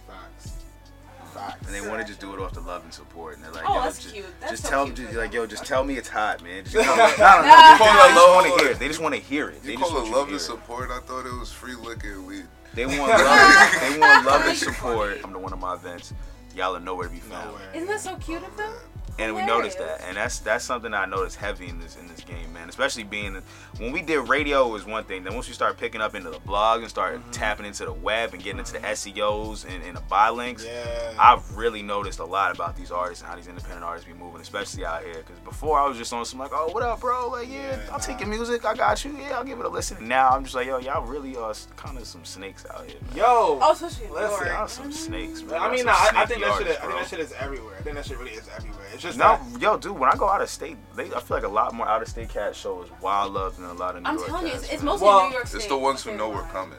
Facts. 1.26 1.52
Facts. 1.52 1.66
And 1.66 1.74
they 1.74 1.86
want 1.88 2.00
to 2.00 2.06
just 2.06 2.20
do 2.20 2.32
it 2.34 2.40
off 2.40 2.52
the 2.52 2.60
love 2.60 2.82
and 2.84 2.92
support. 2.92 3.36
And 3.36 3.44
they're 3.44 3.52
like, 3.52 3.64
Oh, 3.68 3.74
yo, 3.74 3.82
that's 3.82 4.02
just, 4.02 4.14
cute. 4.14 4.26
Just 4.48 4.62
so 4.64 4.68
tell 4.70 4.84
cute 4.86 4.96
them, 5.08 5.16
like, 5.16 5.32
yo, 5.32 5.46
just 5.46 5.64
tell 5.64 5.84
me 5.84 5.96
it's 5.96 6.08
hot, 6.08 6.42
man. 6.42 6.64
Just, 6.64 6.74
no, 6.76 6.82
no, 6.82 7.14
no, 7.16 8.40
no, 8.40 8.42
they, 8.44 8.48
just 8.48 8.50
want 8.50 8.54
to 8.54 8.58
hear 8.58 8.70
it. 8.70 8.78
They 8.78 8.88
just 8.88 9.00
want 9.00 9.14
to 9.14 9.20
hear 9.20 9.48
it. 9.48 9.62
They 9.62 9.72
You 9.72 9.78
just 9.78 9.90
call 9.90 10.04
it 10.06 10.10
love 10.10 10.26
to 10.28 10.32
and 10.34 10.40
support? 10.40 10.90
I 10.90 11.00
thought 11.00 11.26
it 11.26 11.38
was 11.38 11.52
free 11.52 11.74
liquor 11.74 12.20
weed. 12.20 12.46
They 12.74 12.86
want 12.86 12.98
love. 13.00 13.80
they 13.80 13.98
want 13.98 14.26
love 14.26 14.42
and 14.46 14.56
Funny. 14.56 14.74
support. 14.74 15.22
Come 15.22 15.32
to 15.32 15.38
one 15.38 15.52
of 15.52 15.58
my 15.58 15.74
events. 15.74 16.12
Y'all 16.54 16.76
are 16.76 16.80
nowhere 16.80 17.08
to 17.08 17.12
be 17.12 17.20
found. 17.20 17.48
Nowhere. 17.48 17.70
Isn't 17.74 17.88
that 17.88 18.00
so 18.00 18.16
cute 18.16 18.42
of 18.42 18.56
them? 18.56 18.72
And 19.18 19.35
we 19.35 19.46
noticed 19.46 19.79
that, 19.79 20.02
and 20.07 20.16
that's 20.16 20.40
that's 20.40 20.62
something 20.64 20.92
I 20.92 21.07
noticed 21.07 21.37
heavy 21.37 21.68
in 21.68 21.81
this 21.81 21.96
in 21.96 22.07
this 22.07 22.20
game, 22.20 22.52
man. 22.52 22.68
Especially 22.68 23.02
being 23.02 23.40
when 23.79 23.90
we 23.92 24.02
did 24.02 24.29
radio 24.29 24.68
was 24.68 24.85
one 24.85 25.05
thing. 25.05 25.24
Then 25.24 25.35
once 25.35 25.48
we 25.48 25.55
start 25.55 25.79
picking 25.79 26.02
up 26.02 26.14
into 26.14 26.29
the 26.29 26.38
blog 26.40 26.81
and 26.83 26.90
start 26.90 27.07
Mm-hmm. 27.16 27.31
tapping 27.31 27.64
into 27.66 27.85
the 27.87 27.92
web 27.92 28.35
and 28.35 28.42
getting 28.42 28.59
into 28.59 28.72
the 28.74 28.81
SEOs 28.81 29.64
and, 29.64 29.83
and 29.85 29.96
the 29.96 30.00
buy 30.02 30.29
links, 30.29 30.64
Yeah. 30.66 31.14
I've 31.18 31.57
really 31.57 31.83
noticed 31.83 32.18
a 32.18 32.24
lot 32.24 32.55
about 32.55 32.76
these 32.76 32.90
artists 32.90 33.22
and 33.22 33.31
how 33.31 33.37
these 33.37 33.46
independent 33.46 33.85
artists 33.85 34.07
be 34.07 34.12
moving, 34.14 34.40
especially 34.42 34.85
out 34.85 35.02
here. 35.02 35.14
Because 35.18 35.38
before 35.44 35.79
I 35.79 35.87
was 35.88 35.96
just 35.96 36.12
on 36.12 36.24
some 36.26 36.38
like, 36.38 36.50
oh, 36.52 36.68
what 36.72 36.83
up, 36.83 37.00
bro? 37.00 37.29
Like, 37.31 37.48
yeah, 37.48 37.76
Yeah, 37.76 37.92
I'll 37.92 38.00
take 38.00 38.20
your 38.20 38.29
music. 38.29 38.64
I 38.66 38.74
got 38.74 39.02
you. 39.05 39.16
Yeah, 39.16 39.38
I'll 39.38 39.44
give 39.44 39.59
it 39.61 39.64
a 39.64 39.68
listen. 39.68 40.07
Now 40.07 40.29
I'm 40.31 40.42
just 40.44 40.55
like, 40.55 40.66
yo, 40.66 40.79
y'all 40.79 41.07
really 41.07 41.37
are 41.37 41.55
kind 41.76 41.96
of 41.96 42.07
some 42.07 42.24
snakes 42.24 42.66
out 42.66 42.85
here, 42.87 42.96
man. 43.09 43.16
Yo. 43.16 43.24
Oh, 43.62 43.72
especially 43.72 44.07
in 44.07 44.12
New 44.12 44.18
Listen, 44.18 44.46
Y'all 44.48 44.68
some 44.68 44.92
snakes, 44.92 45.42
man. 45.42 45.61
I 45.62 45.68
mean, 45.70 45.79
Y'all 45.79 45.87
nah, 45.87 45.92
I, 45.92 46.11
I 46.22 46.26
think 46.26 46.42
that 46.42 46.59
shit. 46.59 46.66
Artists, 46.68 46.83
I 46.83 46.87
think 46.87 46.98
that 47.00 47.09
shit 47.09 47.20
is 47.20 47.33
everywhere. 47.40 47.76
I 47.79 47.83
think 47.83 47.96
that 47.96 48.05
shit 48.07 48.18
really 48.18 48.33
is 48.33 48.48
everywhere. 48.55 48.86
It's 48.92 49.03
just 49.03 49.18
No, 49.18 49.38
that. 49.53 49.61
yo, 49.61 49.77
dude. 49.77 49.99
When 49.99 50.11
I 50.11 50.16
go 50.16 50.29
out 50.29 50.40
of 50.42 50.49
state, 50.49 50.77
they, 50.94 51.05
I 51.07 51.20
feel 51.20 51.37
like 51.37 51.44
a 51.44 51.49
lot 51.49 51.75
more 51.75 51.88
out 51.88 52.03
of 52.03 52.09
state 52.09 52.29
cat 52.29 52.55
shows 52.57 52.88
wild 53.01 53.33
love 53.35 53.57
than 53.57 53.66
a 53.66 53.72
lot 53.75 53.96
of 53.96 54.03
New 54.03 54.09
I'm 54.09 54.16
York 54.16 54.29
telling 54.29 54.46
you, 54.49 54.53
it's, 54.55 54.68
it's 54.72 54.83
mostly 54.83 55.07
Well, 55.09 55.29
New 55.29 55.35
York 55.35 55.46
State. 55.46 55.57
It's 55.59 55.66
the 55.66 55.77
ones 55.79 56.03
who 56.05 56.16
know 56.16 56.31
we're 56.31 56.42
coming. 56.44 56.79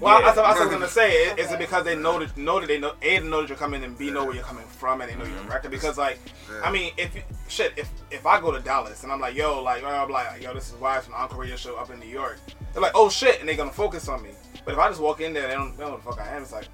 Well, 0.00 0.18
Yeah. 0.18 0.24
that's, 0.26 0.36
what, 0.38 0.46
I 0.46 0.64
was 0.64 0.72
gonna 0.72 0.88
say. 0.88 1.12
Is, 1.12 1.46
is 1.46 1.52
it 1.52 1.58
because 1.60 1.84
they 1.84 1.94
know 1.96 2.18
that 2.18 2.36
know 2.36 2.58
that 2.58 2.66
they 2.66 2.78
know 2.80 2.94
a 3.00 3.18
they 3.18 3.24
know 3.24 3.40
that 3.42 3.48
you're 3.48 3.56
coming 3.56 3.84
and 3.84 3.96
b 3.96 4.10
know 4.10 4.24
where 4.24 4.34
you're 4.34 4.42
coming 4.42 4.64
from 4.66 5.00
and 5.00 5.08
they 5.10 5.14
know 5.14 5.24
Mm-hmm. 5.24 5.44
your 5.44 5.54
record 5.54 5.70
because 5.70 5.96
like 5.96 6.18
Yeah. 6.50 6.62
I 6.64 6.72
mean 6.72 6.92
if 6.98 7.14
you, 7.14 7.22
shit 7.48 7.72
if 7.76 7.88
if 8.10 8.26
I 8.26 8.40
go 8.40 8.50
to 8.50 8.58
Dallas 8.58 9.04
and 9.04 9.12
I'm 9.12 9.20
like 9.20 9.36
yo 9.36 9.62
like 9.62 9.84
I'm 9.84 10.10
like 10.10 10.42
yo 10.42 10.52
this 10.52 10.68
is 10.70 10.74
Wise 10.80 11.04
from 11.04 11.12
the 11.12 11.18
Encore 11.20 11.38
Radio 11.40 11.54
Show 11.56 11.76
up 11.76 11.90
in 11.90 12.00
New 12.00 12.08
York 12.08 12.38
they're 12.72 12.82
like 12.82 12.92
oh 12.96 13.08
shit 13.08 13.38
and 13.38 13.48
they're 13.48 13.56
gonna 13.56 13.70
focus 13.70 14.08
on 14.08 14.20
me 14.20 14.30
but 14.64 14.74
if 14.74 14.80
I 14.80 14.88
just 14.88 15.00
walk 15.00 15.20
in 15.20 15.32
there 15.32 15.46
they 15.46 15.54
don't, 15.54 15.76
they 15.76 15.84
don't 15.84 15.90
know 15.92 15.96
what 16.10 16.16
the 16.16 16.22
fuck 16.22 16.26
I 16.28 16.34
am 16.36 16.42
it's 16.42 16.50
like 16.52 16.66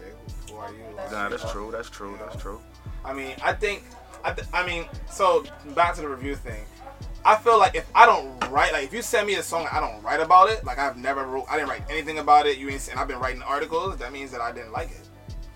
okay 0.00 0.10
who, 0.48 0.54
who 0.54 0.58
are 0.58 0.72
you 0.72 0.78
Like, 0.96 1.12
Nah, 1.12 1.24
you 1.24 1.30
that's 1.30 1.44
know? 1.44 1.50
true. 1.52 1.70
That's 1.70 1.90
true. 1.90 2.12
You 2.12 2.18
That's 2.24 2.36
true. 2.40 2.58
I 3.04 3.12
mean, 3.12 3.36
I 3.44 3.52
think, 3.52 3.84
I, 4.26 4.32
th- 4.32 4.48
I 4.52 4.66
mean, 4.66 4.86
so 5.08 5.44
back 5.76 5.94
to 5.94 6.00
the 6.00 6.08
review 6.08 6.34
thing. 6.34 6.64
I 7.24 7.36
feel 7.36 7.58
like 7.58 7.76
if 7.76 7.88
I 7.94 8.06
don't 8.06 8.28
write, 8.50 8.72
like 8.72 8.84
if 8.84 8.92
you 8.92 9.02
send 9.02 9.26
me 9.26 9.34
a 9.36 9.42
song, 9.42 9.68
I 9.70 9.80
don't 9.80 10.02
write 10.02 10.20
about 10.20 10.50
it. 10.50 10.64
Like 10.64 10.78
I've 10.78 10.96
never 10.96 11.24
wrote, 11.24 11.46
I 11.48 11.56
didn't 11.56 11.70
write 11.70 11.82
anything 11.88 12.18
about 12.18 12.46
it. 12.46 12.58
You 12.58 12.68
ain't, 12.68 12.88
and 12.88 12.98
I've 12.98 13.08
been 13.08 13.20
writing 13.20 13.42
articles. 13.42 13.96
That 13.98 14.12
means 14.12 14.32
that 14.32 14.40
I 14.40 14.50
didn't 14.50 14.72
like 14.72 14.90
it. 14.90 15.08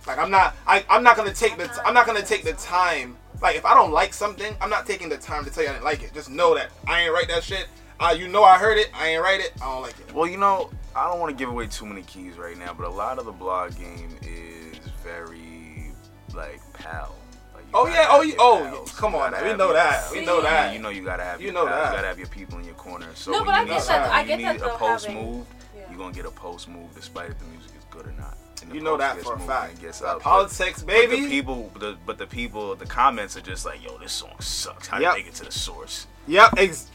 Like 0.07 0.19
I'm 0.19 0.31
not, 0.31 0.57
I, 0.67 0.85
I'm 0.89 1.03
not 1.03 1.17
gonna 1.17 1.35
take 1.35 1.57
the, 1.57 1.67
t- 1.67 1.81
I'm 1.85 1.95
not 1.95 2.07
gonna 2.07 2.23
take 2.23 2.45
the 2.45 2.53
time. 2.55 3.17
Like 3.43 3.57
if 3.57 3.65
I 3.65 3.75
don't 3.75 3.91
like 3.91 4.15
something, 4.15 4.55
I'm 4.61 4.71
not 4.71 4.87
taking 4.87 5.09
the 5.09 5.19
time 5.19 5.45
to 5.45 5.51
tell 5.51 5.65
you 5.65 5.71
I 5.71 5.73
didn't 5.73 5.85
like 5.85 6.03
it. 6.05 6.15
Just 6.15 6.31
know 6.31 6.55
that 6.55 6.71
I 6.87 7.03
ain't 7.03 7.13
write 7.13 7.29
that 7.29 7.43
shit. 7.43 7.67
Uh, 7.99 8.15
you 8.17 8.29
know 8.29 8.45
I 8.45 8.57
heard 8.57 8.79
it. 8.79 8.91
I 8.95 9.09
ain't 9.09 9.23
write 9.23 9.41
it. 9.41 9.53
I 9.61 9.73
don't 9.73 9.83
like 9.83 9.99
it. 9.99 10.15
Well, 10.15 10.29
you 10.29 10.39
know, 10.39 10.71
I 10.95 11.09
don't 11.09 11.19
want 11.19 11.31
to 11.31 11.37
give 11.37 11.51
away 11.51 11.67
too 11.67 11.87
many 11.87 12.03
keys 12.03 12.37
right 12.37 12.57
now, 12.57 12.73
but 12.73 12.87
a 12.87 12.91
lot 12.91 13.19
of 13.19 13.27
the 13.27 13.33
blog 13.33 13.77
game 13.77 14.17
is 14.23 14.79
very 15.05 15.93
like 16.35 16.61
pal. 16.73 17.15
Like, 17.73 17.83
you 17.85 17.91
Oh, 17.91 17.93
yeah, 17.95 18.07
oh, 18.11 18.17
have 18.21 18.27
you- 18.27 18.35
oh, 18.39 18.71
pals. 18.75 18.93
come 18.99 19.13
You 19.13 19.19
on, 19.21 19.31
gotta 19.33 19.45
we 19.47 19.55
know 19.57 19.73
that. 19.73 20.11
We 20.13 20.25
know 20.25 20.43
that. 20.43 20.73
You 20.75 20.79
know 20.81 20.89
you 20.89 21.03
gotta 21.05 21.23
have 21.25 21.41
You 21.41 21.47
your 21.47 21.55
know 21.55 21.65
that. 21.67 21.91
You 21.91 21.97
gotta 21.97 22.09
have 22.09 22.19
your 22.19 22.29
people 22.29 22.59
in 22.59 22.65
your 22.65 22.75
corner. 22.75 23.07
So 23.15 23.31
No, 23.31 23.39
when 23.39 23.47
but 23.47 23.55
I 23.55 23.61
you 23.63 23.67
get 23.69 23.75
need, 23.81 23.89
that- 23.89 24.11
I 24.13 24.21
you 24.23 24.27
get 24.27 24.37
need 24.39 24.45
that 24.47 24.63
a 24.67 24.69
post 24.77 25.07
having- 25.07 25.23
moved, 25.33 25.47
Yeah. 25.75 25.83
you're 25.89 25.99
gonna 25.99 26.13
get 26.15 26.27
a 26.27 26.31
post 26.31 26.69
move 26.69 26.95
despite 26.95 27.31
if 27.31 27.39
the 27.39 27.45
music 27.47 27.71
is 27.79 27.85
good 27.91 28.07
or 28.07 28.13
not. 28.19 28.37
You 28.73 28.81
know 28.83 28.97
that 28.99 29.21
for 29.23 29.35
a 29.35 29.37
moved 29.39 29.49
fact. 29.49 29.71
and 29.71 29.79
it 29.79 29.83
Gets 29.83 30.03
up. 30.03 30.17
But- 30.19 30.23
politics, 30.23 30.81
But 30.83 30.89
baby. 30.89 31.21
the 31.23 31.29
people, 31.29 31.73
the, 31.79 31.97
but 32.07 32.19
the 32.19 32.27
people, 32.27 32.75
the 32.77 32.87
comments 32.87 33.37
are 33.37 33.41
just 33.41 33.65
like, 33.65 33.83
"Yo, 33.83 33.97
this 33.99 34.13
song 34.13 34.35
sucks. 34.39 34.87
How 34.87 34.99
Yep. 34.99 35.15
did 35.15 35.21
they 35.21 35.25
get 35.27 35.35
to 35.37 35.45
the 35.45 35.51
source?" 35.53 36.07
Yep. 36.29 36.51
Ex- 36.59 36.87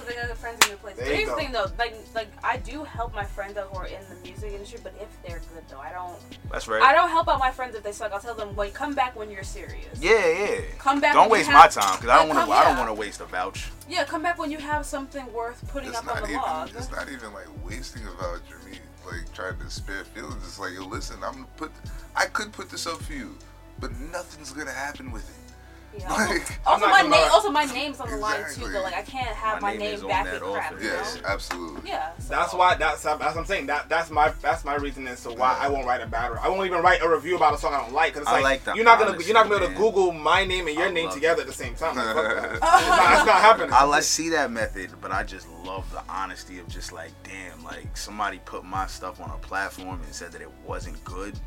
So 0.00 0.06
they 0.06 0.14
got 0.14 0.26
their 0.28 0.34
friends 0.36 0.58
in 0.64 0.70
good 0.70 0.80
place. 0.80 0.96
There 0.96 1.06
you 1.08 1.12
here's 1.14 1.28
the 1.28 1.34
go. 1.34 1.38
thing 1.40 1.52
though, 1.52 1.66
like 1.78 1.94
like 2.14 2.28
I 2.42 2.56
do 2.56 2.84
help 2.84 3.14
my 3.14 3.24
friends 3.24 3.58
out 3.58 3.68
who 3.68 3.76
are 3.78 3.86
in 3.86 4.00
the 4.08 4.14
music 4.26 4.52
industry, 4.52 4.80
but 4.82 4.94
if 5.00 5.08
they're 5.22 5.40
good 5.52 5.62
though, 5.68 5.78
I 5.78 5.92
don't 5.92 6.16
That's 6.50 6.66
right. 6.68 6.80
I 6.82 6.92
don't 6.94 7.10
help 7.10 7.28
out 7.28 7.38
my 7.38 7.50
friends 7.50 7.74
if 7.74 7.82
they 7.82 7.92
suck. 7.92 8.12
I'll 8.12 8.20
tell 8.20 8.34
them, 8.34 8.56
wait, 8.56 8.72
come 8.72 8.94
back 8.94 9.14
when 9.14 9.30
you're 9.30 9.42
serious. 9.44 10.00
Yeah, 10.00 10.26
yeah. 10.26 10.60
Come 10.78 11.00
back 11.00 11.12
Don't 11.12 11.28
when 11.28 11.40
you 11.40 11.46
waste 11.46 11.50
have- 11.50 11.74
my 11.76 11.82
time 11.82 11.96
because 12.00 12.08
I 12.10 12.16
don't 12.24 12.34
want 12.34 12.48
to. 12.48 12.52
I 12.54 12.64
don't 12.64 12.76
want 12.78 12.88
to 12.88 12.94
waste 12.94 13.20
a 13.20 13.26
vouch. 13.26 13.70
Yeah, 13.88 14.04
come 14.04 14.22
back 14.22 14.38
when 14.38 14.50
you 14.50 14.58
have 14.58 14.86
something 14.86 15.30
worth 15.32 15.62
putting 15.68 15.90
It's 15.90 15.98
up 15.98 16.08
on 16.08 16.22
the 16.22 16.28
even. 16.28 16.40
blog. 16.40 16.70
It's 16.74 16.90
not 16.90 17.08
even 17.10 17.32
like 17.34 17.46
wasting 17.64 18.02
a 18.06 18.10
voucher. 18.12 18.58
Me 18.64 18.78
like 19.06 19.32
trying 19.34 19.58
to 19.58 19.70
spare 19.70 20.04
feelings. 20.04 20.36
It's 20.44 20.58
like, 20.58 20.72
yo, 20.74 20.86
listen, 20.86 21.16
I'm 21.22 21.44
put. 21.56 21.72
I 22.16 22.26
could 22.26 22.52
put 22.52 22.70
this 22.70 22.86
up 22.86 23.02
for 23.02 23.12
you, 23.12 23.36
but 23.80 23.92
nothing's 23.98 24.52
gonna 24.52 24.72
happen 24.72 25.10
with 25.12 25.28
it. 25.28 25.49
Yeah. 25.98 26.12
Like, 26.12 26.66
Also, 26.66 26.86
my 26.86 27.02
name. 27.02 27.28
Also, 27.32 27.50
my 27.50 27.64
name's 27.64 28.00
on 28.00 28.10
the 28.10 28.16
line 28.16 28.44
too. 28.54 28.68
Though, 28.68 28.82
like 28.82 28.94
I 28.94 29.02
can't 29.02 29.26
have 29.28 29.60
My 29.60 29.72
my, 29.72 29.76
name 29.76 29.80
name, 29.80 29.94
is 29.94 30.02
on 30.02 30.08
backing 30.08 30.32
that 30.32 30.42
crap. 30.42 30.80
You 30.80 30.86
yes, 30.86 31.16
know? 31.16 31.22
absolutely. 31.26 31.90
Yeah. 31.90 32.12
So. 32.18 32.28
That's 32.28 32.54
why. 32.54 32.74
That's 32.76 33.02
that's 33.02 33.20
what 33.20 33.36
I'm 33.36 33.44
saying. 33.44 33.66
That 33.66 33.88
that's 33.88 34.10
my 34.10 34.32
that's 34.40 34.64
my 34.64 34.76
reason 34.76 35.08
as 35.08 35.22
to 35.24 35.30
why 35.32 35.56
I 35.60 35.68
won't 35.68 35.86
write 35.86 36.00
a 36.00 36.06
bad. 36.06 36.32
I 36.40 36.48
won't 36.48 36.66
even 36.66 36.82
write 36.82 37.02
a 37.02 37.08
review 37.08 37.36
about 37.36 37.54
a 37.54 37.58
song 37.58 37.74
I 37.74 37.80
don't 37.80 37.92
like. 37.92 38.14
Cause 38.14 38.22
it's 38.22 38.30
I 38.30 38.40
like, 38.40 38.66
like 38.66 38.76
you're 38.76 38.84
not 38.84 38.98
gonna 38.98 39.10
honesty, 39.12 39.26
you're 39.28 39.34
not 39.34 39.48
gonna 39.48 39.60
be 39.60 39.64
able 39.66 39.74
to. 39.74 39.80
Google 39.80 40.12
my 40.12 40.44
name 40.44 40.68
and 40.68 40.76
your 40.76 40.88
I 40.88 40.90
name 40.90 41.10
together 41.10 41.40
it. 41.40 41.42
at 41.42 41.46
the 41.48 41.54
same 41.54 41.74
time. 41.74 41.96
Like, 42.00 42.14
that. 42.14 42.60
That's 42.60 43.26
not 43.26 43.40
happening. 43.40 43.70
I 43.72 43.84
like 43.84 44.02
see 44.04 44.28
that 44.30 44.50
method, 44.50 44.90
but 45.00 45.10
I 45.10 45.22
just 45.24 45.48
love 45.64 45.90
the 45.92 46.02
honesty 46.08 46.58
of 46.58 46.68
just 46.68 46.92
like, 46.92 47.10
damn, 47.22 47.62
like 47.64 47.96
somebody 47.96 48.40
put 48.44 48.64
my 48.64 48.86
stuff 48.86 49.20
on 49.20 49.30
a 49.30 49.38
platform 49.38 50.00
and 50.02 50.14
said 50.14 50.32
that 50.32 50.40
it 50.40 50.50
wasn't 50.66 51.02
good. 51.04 51.38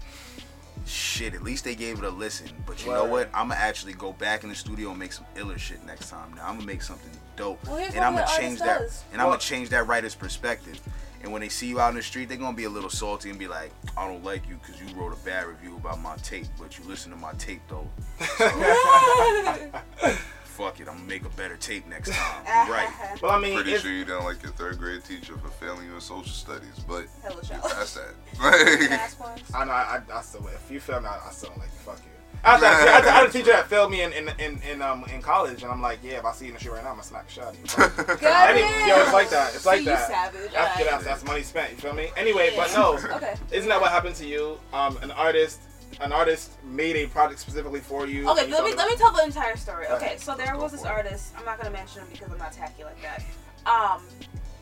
Shit, 0.85 1.33
at 1.33 1.43
least 1.43 1.63
they 1.63 1.75
gave 1.75 1.97
it 1.97 2.03
a 2.03 2.09
listen. 2.09 2.49
But 2.65 2.85
you 2.85 2.91
know 2.91 3.05
what? 3.05 3.29
I'm 3.33 3.49
gonna 3.49 3.59
actually 3.59 3.93
go 3.93 4.11
back 4.13 4.43
in 4.43 4.49
the 4.49 4.55
studio 4.55 4.89
and 4.91 4.99
make 4.99 5.13
some 5.13 5.25
iller 5.35 5.57
shit 5.57 5.83
next 5.85 6.09
time. 6.09 6.33
Now 6.35 6.47
I'm 6.47 6.55
gonna 6.55 6.67
make 6.67 6.81
something 6.81 7.11
dope, 7.35 7.63
Well, 7.65 7.77
and 7.77 7.99
I'm 7.99 8.13
gonna 8.15 8.27
change 8.37 8.59
that, 8.59 8.79
does. 8.79 9.03
and 9.13 9.21
I'm 9.21 9.27
gonna 9.29 9.39
change 9.39 9.69
that 9.69 9.87
writer's 9.87 10.15
perspective. 10.15 10.79
And 11.21 11.31
when 11.31 11.39
they 11.41 11.47
see 11.47 11.67
you 11.67 11.79
out 11.79 11.89
in 11.91 11.95
the 11.95 12.03
street, 12.03 12.27
they're 12.27 12.37
gonna 12.37 12.55
be 12.57 12.65
a 12.65 12.69
little 12.69 12.89
salty 12.89 13.29
and 13.29 13.39
be 13.39 13.47
like, 13.47 13.71
"I 13.95 14.05
don't 14.05 14.23
like 14.25 14.45
you 14.49 14.57
because 14.61 14.81
you 14.81 14.93
wrote 14.93 15.13
a 15.13 15.25
bad 15.25 15.45
review 15.47 15.77
about 15.77 16.01
my 16.01 16.17
tape, 16.17 16.47
but 16.59 16.77
you 16.77 16.83
listen 16.85 17.11
to 17.11 17.17
my 17.17 17.31
tape 17.33 17.61
though." 17.69 17.87
Fuck 20.53 20.79
it, 20.79 20.87
I'm 20.87 20.97
gonna 20.97 21.07
make 21.07 21.25
a 21.25 21.29
better 21.29 21.57
tape 21.57 21.87
next 21.87 22.11
time. 22.13 22.69
Right? 22.69 22.87
Well, 23.23 23.31
I 23.31 23.39
mean, 23.39 23.55
Pretty 23.55 23.73
it's, 23.73 23.81
sure 23.81 23.91
you 23.91 24.05
don't 24.05 24.23
like 24.23 24.43
your 24.43 24.51
third 24.51 24.77
grade 24.77 25.03
teacher 25.03 25.35
for 25.37 25.49
failing 25.49 25.87
you 25.87 25.95
in 25.95 26.01
social 26.01 26.31
studies, 26.31 26.79
but 26.87 27.05
Hella 27.23 27.41
you 27.41 27.49
passed 27.69 27.95
that. 27.95 28.13
Like, 29.19 29.55
I 29.55 29.65
know. 29.65 29.71
I, 29.71 30.01
I, 30.11 30.17
I 30.17 30.21
still 30.21 30.45
if 30.47 30.69
you 30.69 30.79
fail 30.79 31.01
me, 31.01 31.07
I, 31.07 31.27
I 31.27 31.31
still 31.31 31.49
don't 31.49 31.59
like 31.59 31.69
you. 31.69 31.79
Fuck 31.79 31.97
you. 32.05 32.11
I 32.45 32.57
had, 32.57 32.63
I, 32.63 32.67
had, 32.67 33.05
I 33.05 33.11
had 33.11 33.29
a 33.29 33.31
teacher 33.31 33.51
that 33.51 33.67
failed 33.67 33.89
me 33.89 34.01
in 34.03 34.13
in, 34.13 34.29
in, 34.37 34.61
in 34.69 34.81
um 34.81 35.05
in 35.13 35.21
college, 35.21 35.63
and 35.63 35.71
I'm 35.71 35.81
like, 35.81 35.99
yeah, 36.03 36.19
if 36.19 36.25
I 36.25 36.33
see 36.33 36.45
you 36.45 36.49
in 36.49 36.55
the 36.55 36.59
street 36.59 36.73
right 36.73 36.83
now, 36.83 36.89
I'm 36.89 36.95
gonna 36.97 37.03
smack 37.07 37.27
the 37.27 37.33
shit 37.33 37.43
out 37.43 37.53
of 37.53 37.59
you. 37.59 37.65
Fuck 37.65 37.97
you. 37.97 38.17
Got 38.27 38.55
it. 38.55 38.87
yo, 38.87 39.01
it's 39.01 39.13
like 39.13 39.29
that. 39.31 39.55
It's 39.55 39.65
like 39.65 39.79
See, 39.79 39.85
that. 39.85 40.09
You 40.09 40.15
savage. 40.15 40.51
That's, 40.51 40.55
Alright. 40.55 40.91
that's, 40.91 41.03
that's 41.05 41.23
money 41.25 41.41
spent. 41.41 41.71
You 41.71 41.77
feel 41.77 41.93
me? 41.93 42.09
Anyway, 42.17 42.53
but 42.55 42.71
no. 42.75 42.99
Okay. 43.15 43.35
Isn't 43.51 43.69
that 43.69 43.81
what 43.81 43.91
happened 43.91 44.15
to 44.17 44.27
you? 44.27 44.59
Um, 44.73 44.97
an 45.01 45.11
artist, 45.11 45.61
an 46.03 46.11
artist 46.11 46.51
made 46.63 46.95
a 46.95 47.07
project 47.07 47.39
specifically 47.39 47.79
for 47.79 48.05
you. 48.05 48.29
Okay, 48.29 48.47
you 48.47 48.51
let 48.51 48.63
me 48.63 48.73
let 48.73 48.89
me 48.89 48.95
tell 48.95 49.11
the 49.11 49.23
entire 49.23 49.55
story. 49.55 49.87
Okay, 49.87 50.05
ahead. 50.05 50.19
so 50.19 50.35
there 50.35 50.57
was 50.57 50.71
this 50.71 50.83
artist. 50.83 51.33
I'm 51.37 51.45
not 51.45 51.57
gonna 51.57 51.71
mention 51.71 52.01
him 52.01 52.09
because 52.11 52.31
I'm 52.31 52.37
not 52.37 52.51
tacky 52.51 52.83
like 52.83 53.01
that. 53.01 53.23
Um, 53.65 54.03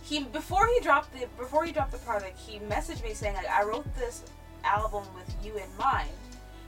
he 0.04 0.24
before 0.24 0.68
he 0.68 0.80
dropped 0.82 1.14
the 1.14 1.28
before 1.38 1.66
he 1.66 1.72
dropped 1.72 1.92
the 1.92 1.98
project, 2.00 2.38
he 2.38 2.60
messaged 2.60 3.04
me 3.04 3.14
saying 3.14 3.36
like 3.36 3.50
I 3.50 3.64
wrote 3.64 3.86
this 3.96 4.24
album 4.64 5.04
with 5.16 5.36
you 5.44 5.58
in 5.58 5.68
mind 5.78 6.10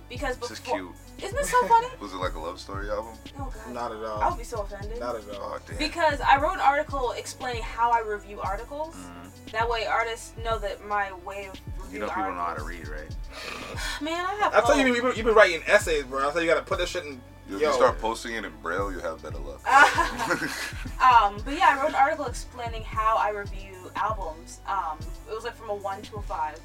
because 0.09 0.37
This 0.37 0.51
is 0.51 0.59
cute. 0.59 0.91
isn't 1.21 1.35
this 1.35 1.49
so 1.49 1.67
funny? 1.67 1.87
was 1.99 2.13
it 2.13 2.17
like 2.17 2.35
a 2.35 2.39
love 2.39 2.59
story 2.59 2.89
album? 2.89 3.13
Oh 3.39 3.51
god, 3.53 3.73
Not 3.73 3.91
at 3.91 4.03
all. 4.03 4.21
I 4.21 4.29
would 4.29 4.37
be 4.37 4.43
so 4.43 4.61
offended. 4.61 4.99
Not 4.99 5.15
at 5.15 5.23
all. 5.35 5.55
Oh 5.55 5.59
damn. 5.67 5.77
Because 5.77 6.19
I 6.21 6.37
wrote 6.39 6.53
an 6.53 6.59
article 6.61 7.11
explaining 7.17 7.61
how 7.63 7.91
I 7.91 7.99
review 8.01 8.39
articles. 8.41 8.95
Mhm. 8.95 9.51
That 9.51 9.69
way, 9.69 9.85
artists 9.85 10.33
know 10.43 10.57
that 10.59 10.83
my 10.87 11.13
way 11.25 11.45
of 11.45 11.55
You 11.55 11.83
reviewing 11.83 12.01
know 12.01 12.07
people 12.07 12.31
know 12.31 12.41
how 12.41 12.55
to 12.55 12.63
read, 12.63 12.87
right? 12.87 13.09
Man, 14.01 14.25
I 14.25 14.33
have. 14.35 14.53
I 14.55 14.61
tell 14.61 14.77
you, 14.77 14.87
you've 14.87 15.03
been, 15.03 15.15
you've 15.15 15.25
been 15.25 15.35
writing 15.35 15.61
essays, 15.67 16.03
bro. 16.05 16.27
I 16.27 16.31
tell 16.31 16.41
you, 16.41 16.47
you 16.47 16.53
gotta 16.53 16.65
put 16.65 16.79
this 16.79 16.89
shit 16.89 17.05
in. 17.05 17.21
If 17.49 17.59
Yo, 17.59 17.67
you 17.67 17.73
start 17.73 17.99
posting 17.99 18.33
it 18.35 18.45
in 18.45 18.51
braille, 18.63 18.91
you 18.91 18.99
have 18.99 19.21
better 19.21 19.37
luck. 19.37 19.61
um, 21.03 21.41
but 21.43 21.53
yeah, 21.55 21.75
I 21.77 21.81
wrote 21.81 21.89
an 21.89 21.95
article 21.95 22.25
explaining 22.25 22.83
how 22.83 23.17
I 23.17 23.29
review 23.29 23.91
albums. 23.95 24.61
Um, 24.65 24.97
it 25.29 25.35
was 25.35 25.43
like 25.43 25.55
from 25.55 25.69
a 25.69 25.75
one 25.75 26.01
to 26.03 26.15
a 26.15 26.21
five, 26.21 26.57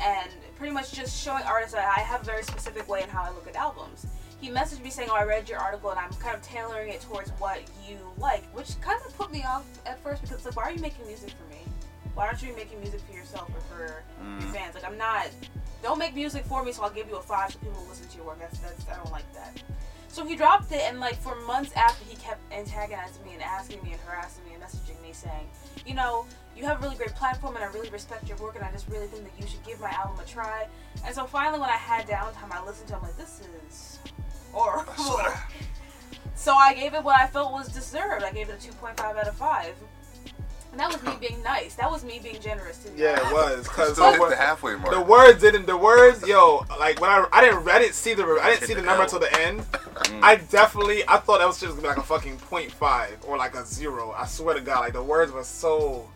and 0.00 0.30
pretty 0.56 0.72
much 0.72 0.92
just 0.92 1.22
showing 1.22 1.42
artists 1.44 1.74
that 1.74 1.84
I 1.96 2.00
have 2.00 2.22
a 2.22 2.24
very 2.24 2.42
specific 2.42 2.88
way 2.88 3.02
in 3.02 3.08
how 3.08 3.22
I 3.22 3.30
look 3.30 3.46
at 3.48 3.56
albums. 3.56 4.06
He 4.40 4.50
messaged 4.50 4.82
me 4.82 4.90
saying, 4.90 5.08
"Oh, 5.10 5.16
I 5.16 5.24
read 5.24 5.48
your 5.48 5.58
article, 5.58 5.90
and 5.90 5.98
I'm 5.98 6.10
kind 6.14 6.34
of 6.34 6.42
tailoring 6.42 6.90
it 6.90 7.00
towards 7.00 7.30
what 7.38 7.60
you 7.88 7.98
like," 8.18 8.44
which 8.54 8.78
kind 8.80 9.00
of 9.06 9.16
put 9.16 9.32
me 9.32 9.42
off 9.44 9.64
at 9.86 9.98
first 10.02 10.22
because 10.22 10.36
it's 10.36 10.46
like, 10.46 10.56
why 10.56 10.64
are 10.64 10.72
you 10.72 10.80
making 10.80 11.06
music 11.06 11.30
for 11.30 11.48
me? 11.50 11.60
Why 12.14 12.26
aren't 12.26 12.42
you 12.42 12.54
making 12.54 12.80
music 12.80 13.00
for 13.08 13.14
yourself 13.16 13.48
or 13.54 13.60
for 13.62 13.78
your 13.86 14.04
Mm. 14.22 14.52
fans? 14.52 14.74
Like, 14.74 14.84
I'm 14.84 14.98
not. 14.98 15.28
Don't 15.82 15.98
make 15.98 16.14
music 16.14 16.44
for 16.44 16.62
me, 16.64 16.72
so 16.72 16.82
I'll 16.82 16.90
give 16.90 17.08
you 17.08 17.16
a 17.16 17.22
five 17.22 17.52
so 17.52 17.58
people 17.58 17.80
will 17.80 17.88
listen 17.88 18.08
to 18.08 18.16
your 18.16 18.26
work. 18.26 18.38
That's 18.38 18.58
that's 18.58 18.88
I 18.88 18.96
don't 18.96 19.12
like 19.12 19.30
that. 19.34 19.62
So 20.08 20.24
he 20.24 20.34
dropped 20.36 20.72
it, 20.72 20.80
and 20.82 20.98
like 21.00 21.16
for 21.20 21.34
months 21.42 21.72
after, 21.74 22.04
he 22.04 22.16
kept 22.16 22.40
antagonizing 22.52 23.22
me 23.24 23.34
and 23.34 23.42
asking 23.42 23.82
me 23.82 23.92
and 23.92 24.00
harassing 24.02 24.44
me 24.46 24.54
and 24.54 24.62
messaging 24.62 25.00
me 25.02 25.12
saying, 25.12 25.48
you 25.86 25.94
know, 25.94 26.24
you 26.56 26.64
have 26.64 26.78
a 26.78 26.82
really 26.82 26.96
great 26.96 27.14
platform, 27.14 27.54
and 27.56 27.64
I 27.64 27.68
really 27.68 27.90
respect 27.90 28.28
your 28.28 28.38
work, 28.38 28.56
and 28.56 28.64
I 28.64 28.72
just 28.72 28.88
really 28.88 29.06
think 29.06 29.24
that 29.24 29.32
you 29.40 29.46
should 29.46 29.62
give 29.64 29.78
my 29.80 29.90
album 29.90 30.18
a 30.22 30.26
try. 30.26 30.66
And 31.04 31.14
so 31.14 31.26
finally, 31.26 31.60
when 31.60 31.68
I 31.68 31.74
had 31.76 32.06
downtime, 32.06 32.50
I 32.50 32.64
listened 32.64 32.88
to 32.88 32.94
it. 32.94 32.96
I'm 32.96 33.02
like, 33.02 33.16
this 33.16 33.40
is 33.68 33.98
horrible. 34.52 35.22
So 36.38 36.54
I 36.54 36.74
gave 36.74 36.92
it 36.92 37.02
what 37.02 37.18
I 37.18 37.26
felt 37.26 37.50
was 37.50 37.68
deserved. 37.68 38.22
I 38.22 38.30
gave 38.30 38.50
it 38.50 38.62
a 38.62 38.68
2.5 38.70 39.00
out 39.00 39.26
of 39.26 39.34
five. 39.36 39.74
And 40.70 40.78
that 40.78 40.92
was 40.92 41.02
me 41.02 41.12
being 41.18 41.42
nice. 41.42 41.74
That 41.76 41.90
was 41.90 42.04
me 42.04 42.20
being 42.22 42.38
generous 42.42 42.76
to 42.84 42.90
Yeah, 42.94 43.26
it 43.26 43.32
was. 43.32 43.66
Cause 43.66 43.94
Still 43.94 44.12
the, 44.12 44.18
hit 44.18 44.28
the 44.30 44.36
halfway 44.36 44.76
mark. 44.76 44.92
the 44.92 45.00
words 45.00 45.40
didn't. 45.40 45.64
The 45.64 45.76
words, 45.78 46.28
yo, 46.28 46.66
like 46.78 47.00
when 47.00 47.08
I 47.08 47.26
I 47.32 47.40
didn't 47.40 47.66
I 47.66 47.78
didn't 47.78 47.94
see 47.94 48.12
the 48.12 48.24
I 48.42 48.50
didn't 48.50 48.64
see 48.68 48.74
the 48.74 48.82
the 48.82 48.86
number 48.86 49.04
L. 49.04 49.08
till 49.08 49.18
the 49.20 49.40
end. 49.40 49.60
Mm. 49.62 50.22
I 50.22 50.36
definitely 50.36 51.02
I 51.08 51.16
thought 51.16 51.38
that 51.38 51.46
was 51.46 51.58
just 51.58 51.70
gonna 51.70 51.80
be 51.80 51.88
like 51.88 51.96
a 51.96 52.02
fucking 52.02 52.36
point 52.36 52.70
five 52.70 53.16
or 53.26 53.38
like 53.38 53.54
a 53.54 53.64
zero. 53.64 54.12
I 54.14 54.26
swear 54.26 54.54
to 54.54 54.60
God, 54.60 54.80
like 54.80 54.92
the 54.92 55.02
words 55.02 55.32
were 55.32 55.42
so. 55.44 56.06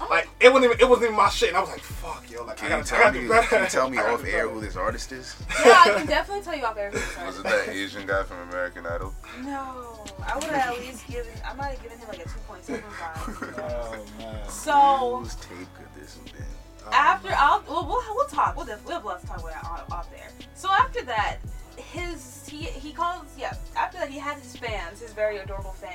Oh. 0.00 0.08
Like 0.10 0.28
it 0.40 0.52
wasn't 0.52 0.72
even 0.72 0.80
it 0.80 0.88
wasn't 0.88 1.04
even 1.06 1.16
my 1.16 1.28
shit, 1.28 1.48
and 1.50 1.56
I 1.56 1.60
was 1.60 1.70
like, 1.70 1.80
"Fuck, 1.80 2.28
yo!" 2.30 2.44
Like 2.44 2.62
I 2.64 2.68
Can 2.68 2.68
gotta, 2.68 2.76
you 2.76 2.82
I 2.82 2.84
tell 2.84 2.98
gotta 2.98 3.12
me? 3.14 3.20
do 3.20 3.28
better. 3.28 3.46
Can 3.46 3.62
you 3.62 3.68
tell 3.68 3.90
me 3.90 3.98
off 4.00 4.24
air 4.24 4.48
who 4.48 4.60
this 4.60 4.76
artist 4.76 5.12
is? 5.12 5.36
Yeah, 5.64 5.82
I 5.84 5.94
can 5.96 6.06
definitely 6.06 6.42
tell 6.44 6.56
you 6.56 6.64
off 6.64 6.76
everything. 6.76 7.26
Was 7.26 7.38
it 7.38 7.44
that 7.44 7.68
Asian 7.68 8.06
guy 8.06 8.22
from 8.24 8.38
American 8.48 8.86
Idol? 8.86 9.14
No, 9.44 10.04
I 10.26 10.34
would 10.34 10.44
have 10.44 10.74
at 10.74 10.80
least 10.80 11.06
given. 11.06 11.32
I 11.48 11.54
might 11.54 11.68
have 11.70 11.82
given 11.82 11.98
him 11.98 12.08
like 12.08 12.18
a 12.18 12.24
two 12.24 12.38
point 12.48 12.64
seven 12.64 12.82
five. 12.90 13.54
Oh 13.58 14.04
man. 14.18 14.48
So 14.48 15.18
Whose 15.22 15.36
tape 15.36 15.68
could 15.76 16.02
this 16.02 16.16
have 16.16 16.24
been? 16.32 16.44
Oh, 16.86 16.90
after 16.92 17.28
I'll 17.38 17.62
we'll, 17.68 17.86
we'll, 17.86 18.02
we'll 18.14 18.26
talk. 18.26 18.56
We'll 18.56 18.66
def- 18.66 18.84
we'll 18.84 18.94
have 18.96 19.04
lots 19.04 19.22
to 19.22 19.28
talk 19.28 19.38
about 19.40 19.52
that 19.52 19.64
off, 19.64 19.92
off 19.92 20.10
there. 20.10 20.28
So 20.54 20.68
after 20.70 21.02
that, 21.04 21.38
his 21.76 22.46
he 22.48 22.64
he 22.64 22.92
calls 22.92 23.24
yeah. 23.38 23.54
After 23.76 23.98
that, 23.98 24.10
he 24.10 24.18
had 24.18 24.36
his 24.38 24.56
fans, 24.56 25.00
his 25.00 25.12
very 25.12 25.38
adorable 25.38 25.72
fans, 25.72 25.93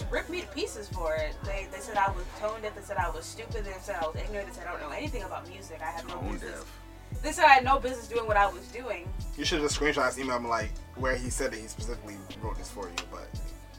just 0.00 0.10
rip 0.12 0.28
me 0.28 0.40
to 0.40 0.46
pieces 0.48 0.88
for 0.88 1.14
it. 1.14 1.34
They 1.44 1.66
they 1.70 1.78
said 1.78 1.96
I 1.96 2.10
was 2.10 2.24
tone 2.38 2.60
deaf. 2.62 2.74
They 2.74 2.82
said 2.82 2.96
I 2.96 3.10
was 3.10 3.24
stupid. 3.24 3.64
They 3.64 3.72
said 3.82 3.96
I 4.00 4.06
was 4.06 4.16
ignorant. 4.16 4.48
They 4.48 4.54
said 4.54 4.66
I 4.66 4.72
don't 4.72 4.80
know 4.80 4.96
anything 4.96 5.22
about 5.22 5.48
music. 5.48 5.80
I 5.82 5.90
have 5.90 6.06
no 6.08 6.14
Tone 6.14 6.32
business. 6.32 6.50
deaf. 6.52 7.22
They 7.22 7.32
said 7.32 7.44
I 7.44 7.48
had 7.54 7.64
no 7.64 7.78
business 7.78 8.08
doing 8.08 8.26
what 8.26 8.36
I 8.36 8.46
was 8.46 8.66
doing. 8.68 9.08
You 9.36 9.44
should 9.44 9.60
have 9.60 9.68
just 9.68 9.80
screenshot 9.80 10.06
this 10.08 10.18
email, 10.18 10.40
like 10.40 10.70
where 10.96 11.16
he 11.16 11.28
said 11.28 11.52
that 11.52 11.60
he 11.60 11.66
specifically 11.66 12.16
wrote 12.42 12.56
this 12.56 12.70
for 12.70 12.86
you, 12.86 12.94
but 13.10 13.28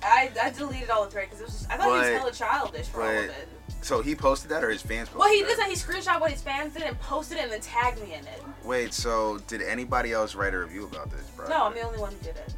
I, 0.04 0.32
I 0.42 0.50
deleted 0.52 0.90
all 0.90 1.06
the 1.06 1.12
thread 1.12 1.26
because 1.30 1.42
it 1.42 1.46
was 1.46 1.54
just 1.60 1.72
I 1.72 1.78
thought 1.78 1.86
he 1.86 1.92
was 1.92 2.08
But- 2.10 2.18
hella 2.20 2.32
childish 2.34 2.88
for 2.88 3.04
all 3.04 3.10
of 3.10 3.28
but- 3.28 3.36
it. 3.36 3.48
So 3.84 4.04
he 4.04 4.14
posted 4.14 4.52
that, 4.52 4.64
or 4.64 4.70
his 4.70 4.84
fans 4.84 5.08
posted 5.10 5.20
Well, 5.20 5.32
he 5.34 5.42
that? 5.42 5.48
did 5.50 5.58
that. 5.60 5.70
He 5.70 5.74
screenshot 5.76 6.22
what 6.22 6.30
his 6.30 6.42
fans 6.44 6.74
did 6.74 6.84
and 6.84 7.00
posted 7.00 7.40
it 7.40 7.46
and 7.46 7.52
then 7.52 7.62
tagged 7.62 8.00
me 8.00 8.14
in 8.14 8.20
it. 8.28 8.44
Wait, 8.64 8.94
so 8.94 9.40
did 9.48 9.64
anybody 9.64 10.12
else 10.12 10.36
write 10.36 10.54
a 10.54 10.60
review 10.60 10.84
about 10.86 11.10
this, 11.10 11.24
bro? 11.36 11.48
No, 11.50 11.64
I'm 11.66 11.74
the 11.74 11.82
only 11.82 11.98
one 11.98 12.12
who 12.12 12.20
did 12.20 12.36
it. 12.36 12.54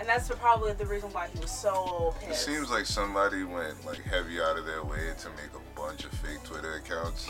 And 0.00 0.08
that's 0.08 0.26
the- 0.28 0.34
probably 0.36 0.72
the 0.72 0.86
reason 0.86 1.10
why 1.12 1.28
he 1.32 1.38
was 1.40 1.50
so 1.50 2.14
pissed. 2.20 2.30
It 2.48 2.52
seems 2.52 2.70
like 2.70 2.86
somebody 2.86 3.44
went 3.44 3.84
like 3.86 4.02
heavy 4.02 4.40
out 4.40 4.58
of 4.58 4.64
their 4.66 4.82
way 4.82 5.12
to 5.18 5.28
make 5.30 5.52
a 5.54 5.78
bunch 5.80 6.04
of 6.04 6.10
fake 6.12 6.42
Twitter 6.42 6.74
accounts. 6.76 7.26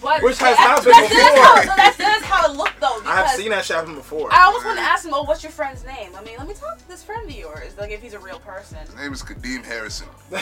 but 0.00 0.22
Which 0.22 0.38
has 0.38 0.56
that's, 0.56 0.60
happened 0.60 0.94
that's, 0.94 1.12
that's, 1.12 1.38
how, 1.40 1.54
before. 1.60 1.76
that's, 1.76 1.96
that's 1.96 2.24
how 2.24 2.50
it 2.52 2.56
looked 2.56 2.80
though. 2.80 3.00
I 3.04 3.16
have 3.16 3.30
seen 3.30 3.50
that 3.50 3.64
shit 3.64 3.76
happen 3.76 3.96
before. 3.96 4.32
I 4.32 4.44
almost 4.44 4.64
want 4.64 4.78
to 4.78 4.82
ask 4.84 5.04
him, 5.04 5.12
oh, 5.12 5.24
what's 5.24 5.42
your 5.42 5.50
friend's 5.50 5.84
name? 5.84 6.12
I 6.14 6.22
mean, 6.22 6.36
let 6.38 6.46
me 6.46 6.54
talk 6.54 6.78
to 6.78 6.86
this 6.88 7.02
friend 7.02 7.28
of 7.28 7.34
yours, 7.36 7.76
like 7.76 7.90
if 7.90 8.00
he's 8.00 8.14
a 8.14 8.20
real 8.20 8.38
person. 8.38 8.78
His 8.78 8.94
name 8.94 9.12
is 9.12 9.22
Kadeem 9.24 9.64
Harrison. 9.64 10.06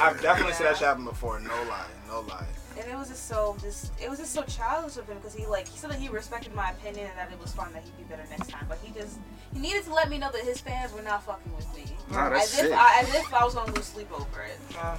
I've 0.00 0.20
definitely 0.20 0.52
seen 0.52 0.66
that 0.66 0.76
shit 0.76 0.86
happen 0.86 1.04
before. 1.06 1.40
No 1.40 1.54
lie, 1.68 1.86
no 2.08 2.20
lie. 2.28 2.44
And 2.78 2.90
it 2.90 2.96
was 2.96 3.08
just 3.08 3.28
so 3.28 3.56
just 3.60 3.92
it 4.02 4.08
was 4.08 4.18
just 4.18 4.32
so 4.32 4.42
childish 4.42 4.96
of 4.96 5.06
him 5.08 5.16
because 5.18 5.34
he 5.34 5.46
like 5.46 5.68
he 5.68 5.78
said 5.78 5.90
that 5.90 5.98
he 5.98 6.08
respected 6.08 6.54
my 6.54 6.70
opinion 6.70 7.06
and 7.08 7.18
that 7.18 7.30
it 7.32 7.40
was 7.40 7.52
fun 7.52 7.72
that 7.74 7.82
he'd 7.84 7.96
be 7.96 8.04
better 8.04 8.24
next 8.30 8.48
time. 8.48 8.64
But 8.68 8.78
he 8.82 8.92
just 8.92 9.18
he 9.52 9.60
needed 9.60 9.84
to 9.84 9.94
let 9.94 10.08
me 10.08 10.18
know 10.18 10.30
that 10.32 10.42
his 10.42 10.60
fans 10.60 10.92
were 10.92 11.02
not 11.02 11.22
fucking 11.24 11.54
with 11.54 11.72
me. 11.76 11.84
Nah, 12.10 12.30
that's 12.30 12.58
as 12.58 12.66
if. 12.66 12.72
I, 12.74 13.00
as 13.00 13.14
if 13.14 13.34
I 13.34 13.44
was 13.44 13.54
gonna 13.54 13.72
lose 13.72 13.84
sleep 13.86 14.10
over 14.12 14.42
it. 14.42 14.58
Nah, 14.74 14.96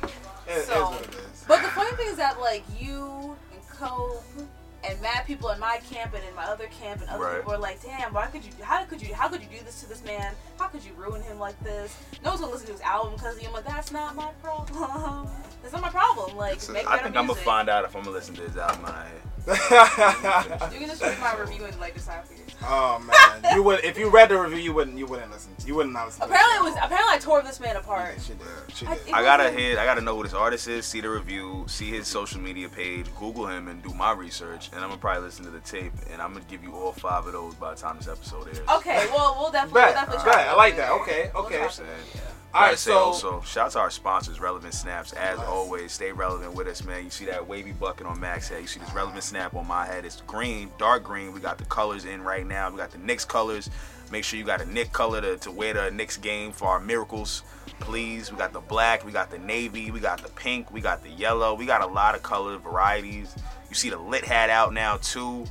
it 0.48 0.58
is 0.58 0.66
So- 0.68 0.90
what 0.92 1.02
it 1.02 1.10
is. 1.16 1.44
But 1.48 1.62
the 1.62 1.70
funny 1.70 1.96
thing 1.98 2.08
is 2.08 2.18
that 2.18 2.40
like 2.40 2.64
you 2.80 3.36
and 3.54 3.68
Cope 3.70 4.24
and 4.88 5.02
mad 5.02 5.26
people 5.26 5.50
in 5.50 5.60
my 5.60 5.80
camp 5.90 6.14
and 6.14 6.24
in 6.28 6.36
my 6.36 6.44
other 6.46 6.68
camp 6.80 7.02
and 7.02 7.10
other 7.10 7.24
Right. 7.24 7.38
people 7.38 7.54
are 7.54 7.58
like, 7.58 7.82
damn, 7.82 8.14
why 8.14 8.26
could 8.28 8.44
you? 8.44 8.52
How 8.62 8.84
could 8.84 9.02
you? 9.02 9.14
How 9.14 9.28
could 9.28 9.42
you 9.42 9.48
do 9.48 9.64
this 9.66 9.82
to 9.82 9.90
this 9.90 10.04
man? 10.04 10.34
How 10.60 10.68
could 10.68 10.84
you 10.84 10.92
ruin 10.98 11.22
him 11.22 11.40
like 11.40 11.60
this? 11.64 11.96
No 12.24 12.32
one's 12.32 12.42
gonna 12.42 12.52
listen 12.54 12.68
to 12.68 12.74
his 12.74 12.82
album 12.82 13.14
because 13.16 13.38
I'm 13.44 13.54
like, 13.54 13.66
that's 13.66 13.92
not 13.92 14.16
my 14.16 14.30
problem. 14.42 15.30
that's 15.62 15.74
not 15.74 15.82
my 15.82 15.90
problem. 15.90 16.36
Like, 16.38 16.68
make 16.70 16.88
I 16.88 16.98
think 16.98 17.16
I'm 17.16 17.28
gonna 17.28 17.36
find 17.40 17.70
out 17.70 17.86
if 17.86 17.96
I'm 17.96 18.04
gonna 18.04 18.16
listen 18.16 18.36
to 18.36 18.42
his 18.42 18.58
album. 18.58 18.86
I, 18.86 19.08
You 19.46 20.80
can 20.80 20.88
just 20.88 21.02
read 21.02 21.20
my 21.20 21.36
review 21.38 21.66
and 21.66 21.78
like 21.80 21.94
decide 21.94 22.26
for 22.26 22.34
yourself. 22.34 22.53
Oh 22.66 23.00
man, 23.00 23.56
you 23.56 23.64
would 23.64 23.84
if 23.84 23.98
you 23.98 24.10
read 24.10 24.30
the 24.30 24.38
review, 24.40 24.58
you 24.60 24.74
wouldn't 24.74 24.98
you 24.98 25.06
wouldn't 25.06 25.32
listen. 25.32 25.52
You 25.66 25.76
wouldn't 25.76 25.94
not 25.94 26.06
listen. 26.06 26.22
to 26.22 26.28
the 26.28 26.34
Apparently, 26.34 26.58
it 26.58 26.72
was. 26.72 26.76
Apparently, 26.82 27.14
I 27.16 27.18
tore 27.20 27.42
this 27.42 27.60
man 27.60 27.76
apart. 27.76 28.16
She 28.22 28.34
did. 28.34 28.76
She 28.76 28.86
I- 28.88 28.98
did. 28.98 29.08
it 29.08 29.14
I 29.14 29.22
gotta 29.24 29.44
wasn't- 29.44 29.60
hit. 29.62 29.78
I 29.78 29.86
gotta 29.86 30.02
know 30.02 30.16
who 30.16 30.24
this 30.24 30.34
artist 30.34 30.68
is. 30.68 30.86
See 30.86 31.02
the 31.02 31.10
review. 31.10 31.66
See 31.68 31.90
his 31.92 32.08
social 32.08 32.40
media 32.42 32.70
page. 32.70 33.08
Google 33.20 33.48
him 33.48 33.68
and 33.68 33.82
do 33.84 33.94
my 33.94 34.12
research. 34.14 34.70
And 34.74 34.82
I'm 34.82 34.90
gonna 34.90 35.00
probably 35.02 35.24
listen 35.24 35.46
to 35.46 35.52
the 35.52 35.60
tape. 35.62 35.94
And 36.12 36.22
I'm 36.22 36.34
gonna 36.34 36.46
give 36.50 36.64
you 36.64 36.74
all 36.74 36.92
five 36.94 37.26
of 37.28 37.34
those 37.34 37.54
by 37.56 37.74
the 37.74 37.80
time 37.82 37.98
this 37.98 38.08
episode 38.08 38.48
airs. 38.48 38.60
Okay, 38.78 39.08
well, 39.12 39.36
we'll 39.40 39.52
definitely, 39.52 39.82
we'll 39.82 39.94
definitely 39.94 40.24
bet. 40.24 40.34
try. 40.34 40.44
I 40.46 40.54
like 40.56 40.76
that. 40.78 40.92
Okay, 41.02 41.32
We'll 41.34 41.46
okay. 41.46 41.58
try. 41.58 41.86
All 42.54 42.62
right, 42.62 42.78
so- 42.78 42.98
also 42.98 43.42
shout 43.42 43.66
out 43.66 43.72
to 43.72 43.80
our 43.80 43.90
sponsors, 43.90 44.40
Relevant 44.40 44.76
Snaps. 44.76 45.12
As 45.14 45.40
always, 45.40 45.92
stay 45.92 46.12
relevant 46.12 46.54
with 46.54 46.68
us, 46.68 46.84
man. 46.84 47.04
You 47.04 47.10
see 47.10 47.26
that 47.26 47.48
wavy 47.48 47.72
bucket 47.72 48.06
on 48.06 48.20
Max 48.20 48.48
head. 48.48 48.62
You 48.62 48.68
see 48.68 48.80
this 48.80 48.94
Relevant 48.94 49.24
Snap 49.24 49.56
on 49.56 49.68
my 49.68 49.88
head. 49.88 50.06
It's 50.06 50.22
green, 50.28 50.70
dark 50.78 51.04
green. 51.04 51.34
We 51.34 51.40
got 51.40 51.58
the 51.58 51.66
colors 51.66 52.06
in 52.06 52.22
right 52.22 52.46
now. 52.46 52.70
We 52.70 52.78
got 52.78 52.92
the 52.92 53.00
Knicks 53.00 53.26
colors. 53.26 53.72
Make 54.12 54.24
sure 54.24 54.38
you 54.38 54.46
got 54.46 54.62
a 54.62 54.66
Knick 54.66 54.92
color 54.92 55.20
to, 55.22 55.38
to 55.38 55.50
wear 55.52 55.74
the 55.74 55.90
Knicks 55.90 56.18
game 56.18 56.52
for 56.52 56.68
our 56.68 56.80
miracles. 56.80 57.42
Please, 57.80 58.32
we 58.32 58.38
got 58.38 58.54
the 58.54 58.60
black, 58.60 59.04
we 59.04 59.12
got 59.12 59.32
the 59.32 59.40
navy, 59.40 59.90
we 59.90 60.00
got 60.00 60.22
the 60.22 60.30
pink, 60.30 60.72
we 60.72 60.80
got 60.80 61.02
the 61.02 61.10
yellow. 61.10 61.56
We 61.56 61.66
got 61.66 61.82
a 61.82 61.88
lot 61.88 62.14
of 62.14 62.22
color 62.22 62.58
varieties. 62.58 63.34
You 63.70 63.76
see 63.76 63.90
the 63.90 63.98
lit 63.98 64.24
hat 64.24 64.52
out 64.52 64.74
now 64.74 64.98
too. 64.98 65.46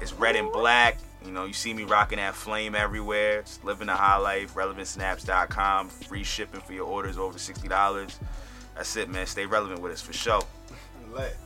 It's 0.00 0.12
red 0.12 0.36
and 0.36 0.52
black. 0.52 0.98
You 1.28 1.34
know, 1.34 1.44
you 1.44 1.52
see 1.52 1.74
me 1.74 1.84
rocking 1.84 2.16
that 2.16 2.34
flame 2.34 2.74
everywhere. 2.74 3.40
It's 3.40 3.62
living 3.62 3.88
the 3.88 3.92
high 3.92 4.16
life. 4.16 4.54
RelevantSnaps.com. 4.54 5.90
Free 5.90 6.24
shipping 6.24 6.60
for 6.62 6.72
your 6.72 6.86
orders 6.86 7.18
over 7.18 7.38
sixty 7.38 7.68
dollars. 7.68 8.18
That's 8.74 8.96
it, 8.96 9.10
man. 9.10 9.26
Stay 9.26 9.44
relevant 9.44 9.82
with 9.82 9.92
us 9.92 10.00
for 10.00 10.14
sure. 10.14 10.40
Lit. 11.12 11.36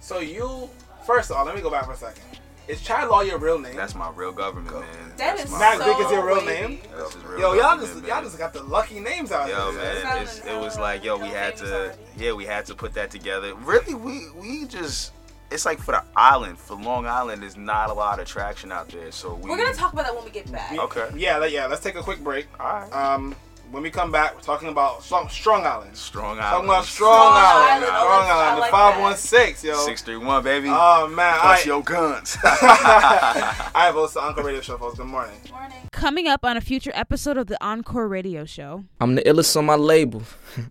So 0.00 0.18
you 0.20 0.68
first 1.06 1.30
of 1.30 1.38
all, 1.38 1.46
let 1.46 1.54
me 1.56 1.62
go 1.62 1.70
back 1.70 1.86
for 1.86 1.92
a 1.92 1.96
second. 1.96 2.22
Is 2.68 2.82
Chad 2.82 3.08
Law 3.08 3.22
your 3.22 3.38
real 3.38 3.58
name? 3.58 3.74
That's 3.74 3.94
my 3.94 4.10
real 4.14 4.32
government, 4.32 4.74
man. 4.74 4.84
That 5.16 5.36
That's 5.36 5.44
is 5.46 5.50
my 5.50 5.58
Mac 5.58 5.78
so 5.78 5.84
Vick 5.96 6.04
is 6.06 6.12
your 6.12 6.26
real 6.26 6.36
wavy. 6.36 6.46
name? 6.46 6.80
That's 6.94 7.14
his 7.14 7.24
real 7.24 7.40
Yo, 7.40 7.52
y'all 7.54 7.78
just 7.78 7.96
man. 7.96 8.04
y'all 8.04 8.22
just 8.22 8.36
got 8.38 8.52
the 8.52 8.62
lucky 8.62 9.00
names 9.00 9.32
out 9.32 9.48
Yo, 9.48 9.72
here. 9.72 9.80
man, 10.04 10.22
it's, 10.22 10.38
it 10.44 10.58
was 10.60 10.78
like, 10.78 11.02
yo, 11.02 11.16
we 11.16 11.28
had 11.28 11.56
to, 11.56 11.94
yeah, 12.18 12.32
we 12.32 12.44
had 12.44 12.66
to 12.66 12.74
put 12.74 12.92
that 12.94 13.10
together. 13.10 13.54
Really, 13.54 13.94
we 13.94 14.30
we 14.36 14.66
just, 14.66 15.12
it's 15.52 15.64
like 15.66 15.78
for 15.78 15.92
the 15.92 16.02
island, 16.16 16.58
for 16.58 16.74
Long 16.76 17.06
Island, 17.06 17.42
there's 17.42 17.56
not 17.56 17.90
a 17.90 17.92
lot 17.92 18.18
of 18.20 18.26
traction 18.26 18.72
out 18.72 18.88
there, 18.88 19.12
so 19.12 19.34
we. 19.34 19.50
We're 19.50 19.56
gonna 19.58 19.74
talk 19.74 19.92
about 19.92 20.06
that 20.06 20.14
when 20.14 20.24
we 20.24 20.30
get 20.30 20.50
back. 20.50 20.72
Okay. 20.78 21.08
Yeah, 21.16 21.38
let- 21.38 21.52
yeah. 21.52 21.66
Let's 21.66 21.82
take 21.82 21.94
a 21.96 22.02
quick 22.02 22.20
break. 22.24 22.46
All 22.58 22.66
right. 22.66 22.92
Um, 22.92 23.34
when 23.70 23.82
we 23.82 23.90
come 23.90 24.12
back, 24.12 24.34
we're 24.34 24.42
talking 24.42 24.68
about 24.68 25.02
Strong, 25.02 25.30
Strong 25.30 25.64
Island. 25.64 25.96
Strong 25.96 26.36
Talking 26.36 26.42
Island. 26.52 26.64
about 26.66 26.84
Strong, 26.84 27.32
Strong 27.32 27.36
Island. 27.36 27.84
Island, 27.84 27.86
Strong 27.86 28.28
Island. 28.30 28.60
like 28.60 28.70
the 28.70 28.76
516, 28.76 29.70
yo. 29.70 29.76
Six 29.86 30.02
three 30.02 30.16
one, 30.18 30.42
baby. 30.44 30.68
Oh 30.70 31.08
man, 31.08 31.34
all 31.36 31.42
Bust 31.42 31.46
right. 31.60 31.66
your 31.66 31.82
guns. 31.82 32.36
All 32.44 32.50
right, 32.52 33.92
well, 33.94 34.04
it's 34.04 34.12
the 34.14 34.20
Encore 34.20 34.44
Radio 34.44 34.60
Show, 34.60 34.76
folks. 34.76 34.98
Good 34.98 35.06
morning. 35.06 35.34
Morning. 35.50 35.78
Coming 35.92 36.28
up 36.28 36.44
on 36.44 36.56
a 36.58 36.60
future 36.60 36.92
episode 36.94 37.36
of 37.38 37.46
the 37.46 37.56
Encore 37.64 38.08
Radio 38.08 38.44
Show. 38.44 38.84
I'm 39.00 39.14
the 39.14 39.22
illest 39.22 39.56
on 39.56 39.64
my 39.66 39.76
label. 39.76 40.22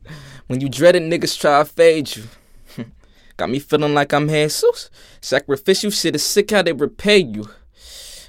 when 0.48 0.62
you 0.62 0.70
dreaded 0.70 1.02
niggas 1.04 1.40
try 1.40 1.60
to 1.60 1.66
fade 1.66 2.16
you. 2.16 2.24
Got 3.42 3.50
me 3.50 3.58
feeling 3.58 3.96
like 3.96 4.14
I'm 4.14 4.30
Jesus. 4.30 4.92
Sacrificial 5.20 5.90
shit 5.90 6.14
is 6.14 6.24
sick 6.24 6.52
how 6.52 6.62
they 6.62 6.74
repay 6.74 7.18
you. 7.18 7.50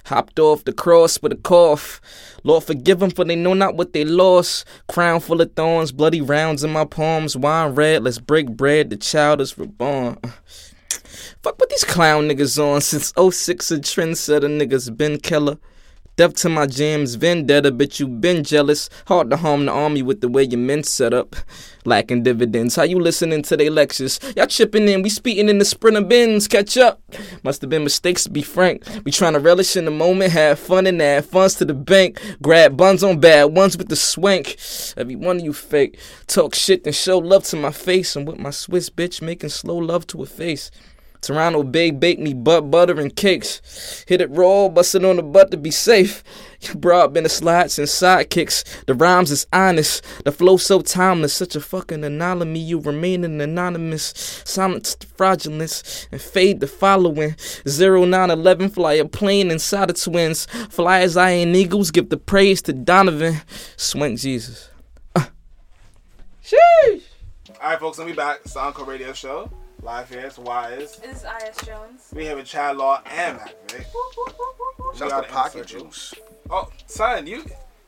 Hopped 0.06 0.38
off 0.38 0.64
the 0.64 0.72
cross 0.72 1.20
with 1.20 1.32
a 1.32 1.36
cough. 1.36 2.00
Lord 2.44 2.64
forgive 2.64 3.00
them 3.00 3.10
for 3.10 3.22
they 3.26 3.36
know 3.36 3.52
not 3.52 3.76
what 3.76 3.92
they 3.92 4.06
lost. 4.06 4.66
Crown 4.88 5.20
full 5.20 5.42
of 5.42 5.52
thorns, 5.52 5.92
bloody 5.92 6.22
rounds 6.22 6.64
in 6.64 6.70
my 6.72 6.86
palms. 6.86 7.36
Wine 7.36 7.74
red, 7.74 8.02
let's 8.02 8.18
break 8.18 8.56
bread. 8.56 8.88
The 8.88 8.96
child 8.96 9.42
is 9.42 9.58
reborn. 9.58 10.16
Uh, 10.24 10.30
fuck 11.42 11.60
what 11.60 11.68
these 11.68 11.84
clown 11.84 12.26
niggas 12.26 12.58
on 12.58 12.80
since 12.80 13.12
06 13.14 13.70
a 13.70 13.80
trendsetter 13.80 14.48
niggas 14.48 14.96
been 14.96 15.20
killer. 15.20 15.58
Death 16.14 16.34
to 16.34 16.50
my 16.50 16.66
jams, 16.66 17.14
vendetta, 17.14 17.72
bitch, 17.72 17.98
you 17.98 18.06
been 18.06 18.44
jealous. 18.44 18.90
Hard 19.06 19.30
to 19.30 19.36
harm 19.38 19.64
the 19.64 19.72
army 19.72 20.02
with 20.02 20.20
the 20.20 20.28
way 20.28 20.42
your 20.42 20.60
men 20.60 20.82
set 20.82 21.14
up. 21.14 21.34
Lacking 21.86 22.22
dividends, 22.22 22.76
how 22.76 22.82
you 22.82 23.00
listening 23.00 23.42
to 23.44 23.56
they 23.56 23.70
lectures? 23.70 24.20
Y'all 24.36 24.46
chipping 24.46 24.86
in, 24.88 25.00
we 25.00 25.08
speeding 25.08 25.48
in 25.48 25.56
the 25.56 25.64
sprinter 25.64 26.02
bins, 26.02 26.46
catch 26.46 26.76
up. 26.76 27.00
Must 27.44 27.62
have 27.62 27.70
been 27.70 27.82
mistakes 27.82 28.24
to 28.24 28.30
be 28.30 28.42
frank. 28.42 28.84
We 29.04 29.10
trying 29.10 29.32
to 29.32 29.40
relish 29.40 29.74
in 29.74 29.86
the 29.86 29.90
moment, 29.90 30.32
have 30.32 30.58
fun 30.58 30.86
and 30.86 31.00
add 31.00 31.24
funds 31.24 31.54
to 31.56 31.64
the 31.64 31.72
bank. 31.72 32.20
Grab 32.42 32.76
buns 32.76 33.02
on 33.02 33.18
bad 33.18 33.44
ones 33.44 33.78
with 33.78 33.88
the 33.88 33.96
swank. 33.96 34.58
Every 34.98 35.16
one 35.16 35.38
of 35.38 35.44
you 35.44 35.54
fake. 35.54 35.98
Talk 36.26 36.54
shit 36.54 36.84
and 36.84 36.94
show 36.94 37.18
love 37.18 37.44
to 37.44 37.56
my 37.56 37.72
face. 37.72 38.16
And 38.16 38.28
with 38.28 38.38
my 38.38 38.50
Swiss 38.50 38.90
bitch 38.90 39.22
making 39.22 39.48
slow 39.48 39.78
love 39.78 40.06
to 40.08 40.18
her 40.20 40.26
face. 40.26 40.70
Toronto 41.22 41.62
Bay 41.62 41.92
baked 41.92 42.20
me 42.20 42.34
butt 42.34 42.68
butter 42.68 43.00
and 43.00 43.14
cakes. 43.14 44.04
Hit 44.08 44.20
it 44.20 44.30
raw, 44.30 44.68
bust 44.68 44.96
it 44.96 45.04
on 45.04 45.16
the 45.16 45.22
butt 45.22 45.52
to 45.52 45.56
be 45.56 45.70
safe. 45.70 46.22
You 46.62 46.76
brought 46.76 47.12
been 47.12 47.24
the 47.24 47.28
slides 47.28 47.76
and 47.80 47.88
sidekicks. 47.88 48.84
The 48.86 48.94
rhymes 48.94 49.32
is 49.32 49.48
honest. 49.52 50.04
The 50.24 50.30
flow 50.30 50.58
so 50.58 50.80
timeless. 50.80 51.34
Such 51.34 51.56
a 51.56 51.60
fucking 51.60 52.04
anomaly. 52.04 52.60
You 52.60 52.78
remaining 52.78 53.40
anonymous. 53.40 54.12
Silence 54.44 54.94
the 54.94 55.06
fraudulence 55.06 56.06
and 56.12 56.20
fade 56.20 56.60
the 56.60 56.68
following. 56.68 57.34
Zero 57.66 58.04
nine 58.04 58.30
eleven 58.30 58.68
fly 58.68 58.92
a 58.92 59.04
plane 59.04 59.50
inside 59.50 59.90
of 59.90 60.00
twins. 60.00 60.46
Fly 60.70 61.00
as 61.00 61.16
iron 61.16 61.56
eagles. 61.56 61.90
Give 61.90 62.08
the 62.08 62.16
praise 62.16 62.62
to 62.62 62.72
Donovan. 62.72 63.40
Swing 63.76 64.16
Jesus. 64.16 64.70
Uh. 65.16 65.26
Sheesh. 66.44 67.02
All 67.60 67.70
right, 67.70 67.80
folks, 67.80 67.98
let 67.98 68.06
me 68.06 68.12
back. 68.12 68.38
It's 68.44 68.54
the 68.54 68.60
Encore 68.60 68.84
Radio 68.84 69.12
Show. 69.12 69.50
Live 69.82 70.08
here. 70.10 70.20
It's 70.20 70.38
Wise. 70.38 70.96
This 70.98 71.00
is 71.18 71.24
I.S. 71.24 71.66
Jones. 71.66 72.08
We 72.14 72.24
have 72.26 72.38
a 72.38 72.44
Chad 72.44 72.76
Law 72.76 73.02
and 73.04 73.36
Mac 73.38 73.54
Vick. 73.70 73.86
Shout 74.96 75.10
out 75.10 75.26
to 75.26 75.32
Pocket 75.32 75.66
Juice. 75.66 76.14
Oh, 76.50 76.70
son, 76.86 77.26
you 77.26 77.38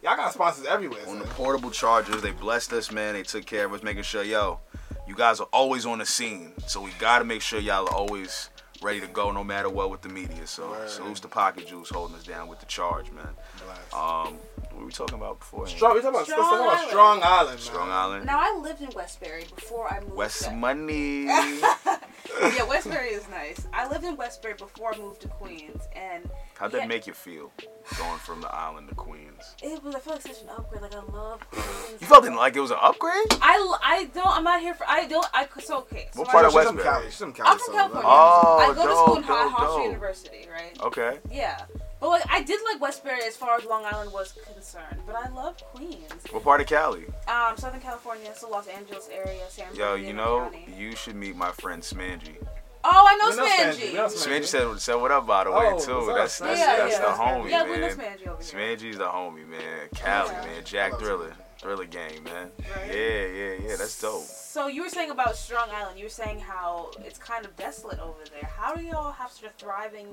y'all 0.03 0.17
got 0.17 0.33
sponsors 0.33 0.67
everywhere. 0.67 1.01
on 1.07 1.21
the 1.21 1.25
portable 1.27 1.71
chargers. 1.71 2.21
They 2.21 2.33
blessed 2.33 2.73
us, 2.73 2.91
man. 2.91 3.15
They 3.15 3.23
took 3.23 3.47
care 3.47 3.65
of 3.67 3.73
us, 3.75 3.83
making 3.85 4.03
sure, 4.03 4.25
yo, 4.25 4.59
you 5.07 5.15
guys 5.15 5.39
are 5.39 5.49
always 5.53 5.87
on 5.87 5.99
the 5.99 6.07
scene. 6.07 6.53
So 6.67 6.81
we 6.81 6.91
gotta 6.99 7.25
make 7.25 7.43
sure 7.43 7.61
y'all 7.61 7.87
are 7.89 7.95
always 7.95 8.51
ready 8.83 9.01
to 9.01 9.07
go, 9.07 9.31
no 9.31 9.45
matter 9.45 9.71
what 9.71 9.91
with 9.91 10.03
the 10.03 10.09
media. 10.09 10.47
So 10.47 10.71
Word. 10.71 10.91
salutes 10.91 11.21
to 11.21 11.29
Pocket 11.29 11.67
Juice 11.69 11.91
holding 11.91 12.17
us 12.17 12.25
down 12.25 12.49
with 12.49 12.59
the 12.59 12.67
charge, 12.67 13.11
man. 13.13 13.29
Blast. 13.65 13.95
Um, 13.95 14.39
what 14.71 14.81
were 14.81 14.87
we 14.87 14.93
talking 14.93 15.15
about 15.17 15.39
before? 15.39 15.69
Strong. 15.69 15.95
We 15.95 16.01
talking 16.03 16.17
about, 16.17 16.27
Strong 16.27 16.41
let's 16.41 16.53
about 16.61 16.69
Island. 16.75 16.89
Strong 16.91 17.21
Island. 17.23 17.49
Man. 17.51 17.59
Strong 17.59 17.91
Island. 17.91 18.27
Now 18.27 18.39
I 18.41 18.59
lived 18.61 18.83
in 18.83 18.91
Westbury 18.91 19.45
before 19.55 19.93
I 19.93 20.01
moved. 20.01 20.15
West 20.15 20.45
to- 20.45 20.51
Money. 20.51 21.27
yeah, 22.41 22.63
Westbury 22.65 23.09
is 23.09 23.29
nice. 23.29 23.67
I 23.73 23.89
lived 23.89 24.05
in 24.05 24.17
Westbury 24.17 24.55
before 24.55 24.95
I 24.95 24.99
moved 24.99 25.21
to 25.23 25.29
Queens, 25.29 25.83
and 25.95 26.29
How'd 26.59 26.73
that 26.73 26.83
Yeah. 26.83 26.87
make 26.87 27.07
you 27.07 27.13
feel 27.15 27.51
going 27.99 28.19
from 28.21 28.41
the 28.41 28.49
island 28.55 28.89
to 28.89 28.95
Queens? 28.95 29.55
it 29.63 29.83
was 29.83 29.95
I 29.95 29.99
feel 29.99 30.13
like 30.15 30.23
such 30.23 30.43
an 30.43 30.49
upgrade. 30.51 30.83
Like 30.83 30.95
I 30.95 31.01
love 31.13 31.41
Queens. 31.51 32.01
You 32.01 32.07
felt 32.07 32.25
it 32.25 32.33
like 32.33 32.55
it 32.57 32.61
was 32.61 32.71
an 32.71 32.79
upgrade? 32.81 33.27
I, 33.43 33.77
I 33.83 34.05
don't. 34.15 34.27
I'm 34.27 34.45
not 34.45 34.61
here 34.61 34.75
for. 34.75 34.87
I 34.89 35.07
don't. 35.07 35.27
I 35.35 35.49
so 35.61 35.79
okay. 35.79 36.09
So 36.13 36.21
What 36.21 36.29
my- 36.29 36.33
part 36.33 36.45
of 36.47 36.55
Westbury? 36.55 36.83
Cali. 36.85 37.07
She's 37.07 37.17
from 37.17 37.33
Cali. 37.33 37.49
I'm 37.51 37.59
from 37.59 37.75
California. 37.75 38.09
Oh, 38.11 38.59
I 38.71 38.75
go 38.75 38.87
to 38.89 38.97
school 38.97 39.17
in 39.17 39.23
dope, 39.23 39.31
High 39.31 39.43
dope, 39.45 39.53
Hofstra 39.53 39.77
dope. 39.77 39.85
University, 39.87 40.49
right? 40.53 40.81
Okay. 40.83 41.19
Yeah. 41.31 41.65
But 42.01 42.09
like 42.11 42.25
I 42.31 42.43
did 42.43 42.61
like 42.71 42.81
Westbury 42.81 43.21
as 43.27 43.37
far 43.37 43.57
as 43.57 43.65
Long 43.65 43.85
Island 43.85 44.13
was 44.13 44.35
concerned, 44.53 45.01
but 45.07 45.15
I 45.17 45.29
love 45.31 45.57
Queens. 45.73 46.05
What 46.31 46.43
part 46.45 46.61
of 46.61 46.67
Cali? 46.67 47.05
Um, 47.29 47.57
Southern 47.57 47.81
California, 47.81 48.33
so 48.35 48.51
Los 48.51 48.67
Angeles 48.67 49.09
area, 49.13 49.41
San 49.49 49.67
Yo, 49.75 49.93
Bernardino 49.93 50.07
you 50.09 50.13
know, 50.13 50.41
County. 50.41 50.69
you 50.77 50.95
should 50.97 51.17
meet 51.17 51.35
my 51.37 51.51
friend 51.53 51.83
Smangy. 51.83 52.37
Oh, 52.87 52.91
I 53.09 53.17
know 53.17 53.31
We 53.31 53.37
know 53.37 53.47
Spangy. 53.47 53.87
We 53.93 53.95
know 53.95 54.09
Spangy. 54.09 54.19
Spangy. 54.19 54.41
Smangy 54.43 54.47
said, 54.47 54.81
said 54.81 54.95
what 54.97 55.11
up, 55.11 55.27
by 55.27 55.45
the 55.45 55.51
Oh, 55.51 55.59
way, 55.59 55.73
what's 55.73 55.87
too. 55.87 55.93
up, 56.01 56.15
That's 56.17 56.39
Smangy? 56.41 56.47
that's, 56.49 56.61
Yeah, 56.61 56.77
that's 56.77 56.93
yeah. 56.95 57.01
the 57.01 57.07
homie, 57.17 57.51
Yeah, 57.51 57.63
man. 57.63 57.71
we 57.71 57.79
know 57.79 57.89
Spangy 57.89 58.29
over 58.29 58.43
here. 58.43 58.77
Smangy's 58.77 58.99
the 58.99 59.05
homie, 59.05 59.49
man. 59.49 59.89
Cali, 59.95 60.31
Yeah. 60.33 60.41
man. 60.45 60.65
Jack 60.65 60.99
Thriller. 60.99 61.33
Thriller 61.59 61.87
gang, 61.87 62.23
man. 62.25 62.51
Right. 62.59 62.95
Yeah, 62.95 63.27
yeah, 63.27 63.55
yeah. 63.69 63.77
That's 63.77 63.99
dope. 63.99 64.25
So 64.55 64.69
you 64.69 64.83
were 64.83 64.89
saying 64.89 65.11
about 65.11 65.35
Strong 65.35 65.71
Island. 65.73 65.99
You 65.99 66.05
were 66.05 66.09
saying 66.09 66.39
how 66.39 66.93
it's 67.05 67.19
kind 67.19 67.45
of 67.45 67.57
desolate 67.57 67.99
over 67.99 68.21
there. 68.31 68.49
How 68.57 68.73
do 68.73 68.85
y'all 68.85 69.11
have 69.11 69.33
such 69.33 69.51
a 69.51 69.53
thriving 69.59 70.07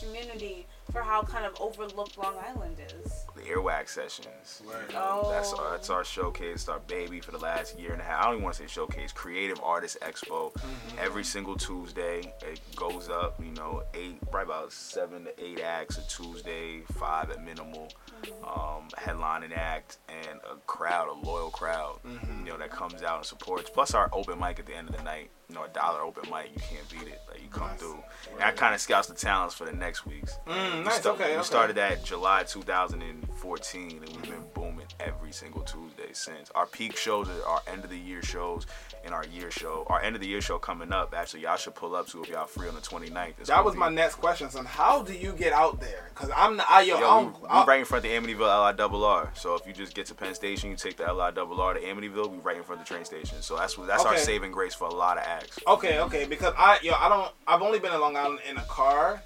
community 0.00 0.66
for 0.90 1.02
how 1.02 1.20
kind 1.20 1.44
of 1.44 1.54
overlooked 1.60 2.16
Long 2.16 2.34
Island 2.42 2.78
is? 2.80 3.26
The 3.36 3.42
Earwax 3.42 3.90
sessions. 3.90 4.62
You 4.64 4.94
know, 4.94 5.20
Oh. 5.26 5.30
That's 5.30 5.52
our 5.52 5.66
oh. 5.66 5.70
that's 5.72 5.90
our 5.90 6.02
showcase, 6.02 6.66
our 6.66 6.78
baby 6.78 7.20
for 7.20 7.32
the 7.32 7.38
last 7.38 7.78
year 7.78 7.92
and 7.92 8.00
a 8.00 8.04
half. 8.04 8.22
I 8.22 8.24
don't 8.24 8.34
even 8.36 8.44
want 8.44 8.56
to 8.56 8.62
say 8.62 8.68
showcase. 8.68 9.12
Creative 9.12 9.60
Artist 9.62 9.98
Expo. 10.00 10.54
Mm-hmm. 10.54 10.98
Every 10.98 11.24
single 11.24 11.54
Tuesday, 11.54 12.32
it 12.40 12.60
goes 12.74 13.10
up. 13.10 13.38
You 13.38 13.52
know, 13.52 13.82
eight, 13.92 14.18
probably 14.30 14.54
about 14.54 14.72
seven 14.72 15.24
to 15.24 15.44
eight 15.44 15.60
acts 15.60 15.98
a 15.98 16.08
Tuesday, 16.08 16.80
five 16.94 17.30
at 17.30 17.44
minimal. 17.44 17.92
Mm-hmm. 18.22 18.44
Um, 18.44 18.88
headlining 18.96 19.54
act 19.54 19.98
and 20.08 20.40
a 20.50 20.56
crowd, 20.66 21.08
a 21.08 21.26
loyal 21.26 21.50
crowd. 21.50 21.98
Mm-hmm. 22.06 22.46
You 22.46 22.52
know 22.52 22.58
that 22.58 22.70
comes 22.70 23.02
out 23.02 23.18
and 23.18 23.26
supports. 23.26 23.70
Plus 23.74 23.92
our 23.92 24.08
open 24.12 24.38
mic 24.38 24.58
at 24.60 24.66
the 24.66 24.74
end 24.74 24.88
of 24.88 24.96
the 24.96 25.02
night. 25.02 25.30
You 25.48 25.56
know, 25.56 25.64
a 25.64 25.68
dollar 25.68 26.00
open 26.00 26.30
mic. 26.30 26.50
You 26.54 26.60
can't 26.60 26.88
beat 26.90 27.12
it. 27.12 27.20
Like 27.28 27.42
you 27.42 27.48
come 27.48 27.76
through. 27.76 27.98
And 28.30 28.40
that 28.40 28.56
kind 28.56 28.72
of 28.74 28.80
scouts 28.80 29.08
the 29.08 29.14
talents 29.14 29.54
for 29.54 29.64
the 29.66 29.72
next 29.72 30.06
weeks. 30.06 30.38
Mm, 30.46 30.78
We 30.78 30.84
nice. 30.84 30.94
sta- 31.00 31.10
okay. 31.10 31.30
We 31.30 31.34
okay. 31.34 31.42
started 31.42 31.76
that 31.76 32.04
July 32.04 32.44
2014, 32.44 33.90
and 33.90 34.00
we've 34.08 34.22
been 34.22 34.44
booming 34.54 34.73
entertainment 34.84 34.94
every 35.00 35.32
single 35.32 35.62
Tuesday 35.62 36.12
since. 36.12 36.50
Our 36.54 36.66
peak 36.66 36.96
shows 36.96 37.28
are 37.28 37.42
our 37.46 37.62
end 37.66 37.84
of 37.84 37.90
the 37.90 37.98
year 37.98 38.22
shows 38.22 38.66
and 39.04 39.14
our 39.14 39.24
year 39.26 39.50
show. 39.50 39.86
Our 39.88 40.00
end 40.00 40.14
of 40.16 40.22
the 40.22 40.28
year 40.28 40.40
show 40.40 40.58
coming 40.58 40.92
up. 40.92 41.14
Actually, 41.16 41.42
y'all 41.42 41.56
should 41.56 41.74
pull 41.74 41.94
up 41.94 42.06
to 42.08 42.22
if 42.22 42.28
y'all 42.28 42.46
free 42.46 42.68
on 42.68 42.74
the 42.74 42.80
29th. 42.80 43.34
It's 43.40 43.48
That 43.48 43.64
was 43.64 43.74
be- 43.74 43.80
my 43.80 43.88
next 43.88 44.16
question. 44.16 44.50
Son, 44.50 44.64
how 44.64 45.02
do 45.02 45.12
you 45.12 45.32
get 45.32 45.52
out 45.52 45.80
there? 45.80 46.10
Cause 46.14 46.30
I'm 46.34 46.56
not. 46.56 46.66
I, 46.70 46.82
yo, 46.82 46.98
Yo, 46.98 47.08
I'm, 47.10 47.26
we, 47.26 47.48
I'm- 47.48 47.66
right 47.66 47.80
in 47.80 47.84
front 47.84 48.04
of 48.04 48.10
the 48.10 48.16
Amityville 48.16 48.70
LI 48.70 48.76
double 48.76 49.04
R. 49.04 49.30
So 49.34 49.54
if 49.54 49.66
you 49.66 49.72
just 49.72 49.94
get 49.94 50.06
to 50.06 50.14
Penn 50.14 50.34
Station, 50.34 50.70
you 50.70 50.76
take 50.76 50.96
the 50.96 51.12
LI 51.12 51.32
double 51.34 51.60
R 51.60 51.74
to 51.74 51.80
Amityville, 51.80 52.30
we 52.30 52.38
right 52.38 52.56
in 52.56 52.62
front 52.62 52.80
of 52.80 52.86
the 52.88 52.94
train 52.94 53.04
station. 53.04 53.42
So 53.42 53.56
that's 53.56 53.74
that's 53.74 54.04
our 54.04 54.16
saving 54.16 54.52
grace 54.52 54.74
for 54.74 54.88
a 54.88 54.94
lot 54.94 55.18
of 55.18 55.24
acts. 55.24 55.58
Okay, 55.66 56.00
okay, 56.00 56.24
because 56.24 56.54
I 56.56 56.78
yo 56.82 56.92
I 56.94 57.08
don't 57.08 57.30
I've 57.46 57.62
only 57.62 57.78
been 57.78 57.92
in 57.92 58.00
Long 58.00 58.16
Island 58.16 58.40
in 58.48 58.56
a 58.56 58.62
car, 58.64 59.22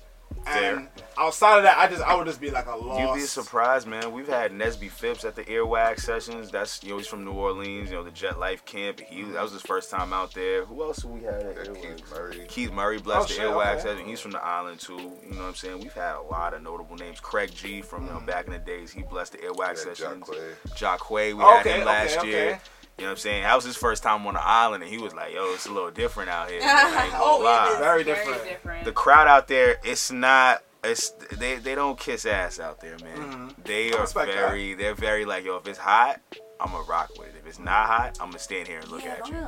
and 0.46 0.88
outside 1.18 1.58
of 1.58 1.62
that 1.64 1.76
I 1.78 1.88
just 1.88 2.02
I 2.02 2.14
would 2.14 2.26
just 2.26 2.40
be 2.40 2.50
like 2.50 2.66
a 2.66 2.76
lost. 2.76 3.00
You'd 3.00 3.14
be 3.14 3.26
surprised, 3.26 3.86
man. 3.86 4.12
We've 4.12 4.28
had 4.28 4.52
Nesby 4.52 4.88
Phipps 4.90 5.24
at 5.24 5.34
the 5.36 5.44
Earwax 5.44 6.00
sessions. 6.00 6.50
That's 6.50 6.82
you 6.82 6.90
know 6.90 6.98
he's 6.98 7.06
from 7.06 7.24
New 7.24 7.32
Orleans. 7.32 7.90
You 7.90 7.96
know 7.96 8.04
the 8.04 8.10
Jet 8.10 8.38
Life 8.38 8.64
camp. 8.64 9.00
He 9.00 9.22
that 9.24 9.42
was 9.42 9.52
his 9.52 9.62
first 9.62 9.90
time 9.90 10.12
out 10.12 10.32
there. 10.32 10.64
Who 10.64 10.82
else 10.82 11.02
have 11.02 11.10
we 11.10 11.22
had 11.22 11.34
at 11.42 11.56
Yeah, 11.56 11.62
Earwax? 11.72 11.82
Keith 11.82 12.10
Murray. 12.10 12.46
Keith 12.48 12.72
Murray 12.72 12.98
blessed 12.98 13.24
Oh, 13.24 13.34
the 13.34 13.34
shit, 13.34 13.44
Earwax 13.50 13.72
okay. 13.72 13.80
session. 13.82 14.06
He's 14.06 14.20
from 14.20 14.30
the 14.32 14.44
island 14.44 14.80
too. 14.80 14.92
You 14.94 15.34
know 15.34 15.42
what 15.42 15.48
I'm 15.48 15.54
saying? 15.54 15.80
We've 15.80 15.92
had 15.92 16.16
a 16.16 16.22
lot 16.22 16.54
of 16.54 16.62
notable 16.62 16.96
names. 16.96 17.20
Craig 17.20 17.50
G 17.54 17.82
from 17.82 18.06
you 18.06 18.10
know 18.12 18.20
mm. 18.20 18.26
back 18.26 18.46
in 18.46 18.52
the 18.52 18.58
days. 18.58 18.90
He 18.92 19.02
blessed 19.02 19.32
the 19.32 19.38
Earwax 19.38 19.84
Yeah, 19.86 19.94
sessions. 19.94 20.24
Jacquay. 20.24 20.98
Jacquay, 20.98 21.34
we 21.34 21.42
had 21.42 21.60
Okay, 21.60 21.80
him 21.80 21.86
last 21.86 22.18
okay, 22.18 22.28
year. 22.30 22.60
Okay. 22.98 23.02
You 23.02 23.06
know 23.06 23.10
what 23.10 23.18
I'm 23.18 23.20
saying? 23.20 23.42
That 23.44 23.54
was 23.54 23.64
his 23.64 23.76
first 23.76 24.02
time 24.02 24.26
on 24.26 24.34
the 24.34 24.42
island, 24.42 24.82
and 24.82 24.92
he 24.92 24.98
was 24.98 25.14
like, 25.14 25.34
"Yo, 25.34 25.52
it's 25.54 25.66
a 25.66 25.72
little 25.72 25.90
different 25.90 26.30
out 26.30 26.50
here." 26.50 26.60
man. 26.60 26.68
I 26.68 27.02
ain't 27.04 27.12
gonna 27.12 27.24
oh, 27.24 27.38
lie 27.38 27.66
it 27.68 27.72
is 27.72 27.78
Very 27.78 28.02
very 28.02 28.04
different. 28.04 28.44
different. 28.44 28.84
the 28.84 28.92
crowd 28.92 29.28
out 29.28 29.48
there, 29.48 29.76
it's 29.84 30.10
not. 30.10 30.62
It's 30.84 31.10
they 31.32 31.56
they 31.56 31.74
don't 31.74 31.98
kiss 31.98 32.24
ass 32.26 32.60
out 32.60 32.80
there, 32.80 32.96
man. 33.02 33.54
They 33.64 33.90
Mm-hmm. 33.90 33.94
I 33.94 33.98
are 33.98 34.02
respect 34.02 34.32
very 34.32 34.74
they're 34.74 34.94
very 34.94 35.24
like 35.24 35.44
yo. 35.44 35.56
If 35.56 35.66
it's 35.66 35.78
hot, 35.78 36.20
I'm 36.60 36.70
gonna 36.72 36.84
rock 36.84 37.10
with 37.18 37.28
it. 37.28 37.34
If 37.40 37.46
it's 37.46 37.58
not 37.58 37.86
hot, 37.86 38.18
I'm 38.20 38.28
gonna 38.28 38.38
stand 38.38 38.68
here 38.68 38.78
and 38.78 38.88
look 38.88 39.02
yeah, 39.04 39.14
at 39.14 39.20
Long 39.22 39.32
you. 39.32 39.38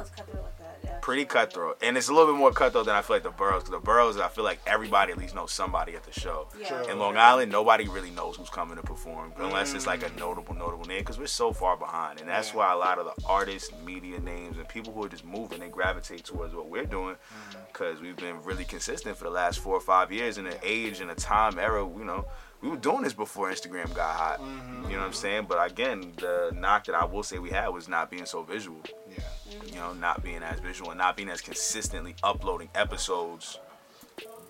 Pretty 1.10 1.24
cutthroat, 1.24 1.76
and 1.82 1.96
it's 1.96 2.08
a 2.08 2.12
little 2.14 2.32
bit 2.32 2.38
more 2.38 2.52
cutthroat 2.52 2.86
than 2.86 2.94
I 2.94 3.02
feel 3.02 3.16
like 3.16 3.24
the 3.24 3.30
boroughs. 3.30 3.64
Cause 3.64 3.72
the 3.72 3.80
boroughs, 3.80 4.16
I 4.16 4.28
feel 4.28 4.44
like 4.44 4.60
everybody 4.64 5.10
at 5.10 5.18
least 5.18 5.34
knows 5.34 5.50
somebody 5.50 5.96
at 5.96 6.04
the 6.04 6.12
show. 6.12 6.46
Yeah. 6.56 6.88
In 6.88 7.00
Long 7.00 7.16
Island, 7.16 7.50
nobody 7.50 7.88
really 7.88 8.12
knows 8.12 8.36
who's 8.36 8.48
coming 8.48 8.76
to 8.76 8.82
perform 8.84 9.32
unless 9.38 9.74
it's 9.74 9.88
like 9.88 10.04
a 10.04 10.10
Mm. 10.10 10.20
notable, 10.20 10.54
notable 10.54 10.84
name 10.84 11.00
because 11.00 11.18
we're 11.18 11.26
so 11.26 11.52
far 11.52 11.76
behind. 11.76 12.20
And 12.20 12.28
that's 12.28 12.54
why 12.54 12.72
a 12.72 12.76
lot 12.76 13.00
of 13.00 13.06
the 13.06 13.24
artists, 13.26 13.72
media 13.84 14.20
names, 14.20 14.56
and 14.56 14.68
people 14.68 14.92
who 14.92 15.02
are 15.04 15.08
just 15.08 15.24
moving, 15.24 15.58
they 15.58 15.68
gravitate 15.68 16.24
towards 16.24 16.54
what 16.54 16.68
we're 16.68 16.84
doing 16.86 17.16
Mm. 17.16 17.56
because 17.72 18.00
we've 18.00 18.14
been 18.16 18.40
really 18.44 18.64
consistent 18.64 19.16
for 19.16 19.24
the 19.24 19.30
last 19.30 19.58
four 19.58 19.74
or 19.74 19.80
five 19.80 20.12
years 20.12 20.38
in 20.38 20.46
an 20.46 20.58
age 20.62 21.00
and 21.00 21.10
a 21.10 21.16
time 21.16 21.58
era, 21.58 21.82
you 21.84 22.04
know. 22.04 22.24
We 22.60 22.68
were 22.68 22.76
doing 22.76 23.02
this 23.02 23.14
before 23.14 23.50
Instagram 23.50 23.92
got 23.94 24.14
hot. 24.14 24.38
Mm-hmm. 24.38 24.84
You 24.90 24.96
know 24.96 24.98
what 25.00 25.06
I'm 25.06 25.12
saying? 25.14 25.46
But 25.48 25.64
again, 25.72 26.12
the 26.18 26.52
knock 26.54 26.84
that 26.84 26.94
I 26.94 27.06
will 27.06 27.22
say 27.22 27.38
we 27.38 27.48
had 27.50 27.68
was 27.68 27.88
not 27.88 28.10
being 28.10 28.26
so 28.26 28.42
visual 28.42 28.80
Yeah. 29.10 29.18
You 29.66 29.76
know, 29.76 29.92
not 29.92 30.22
being 30.22 30.42
as 30.42 30.60
visual 30.60 30.90
and 30.90 30.98
not 30.98 31.16
being 31.16 31.28
as 31.28 31.40
consistently 31.40 32.14
uploading 32.22 32.68
episodes 32.74 33.58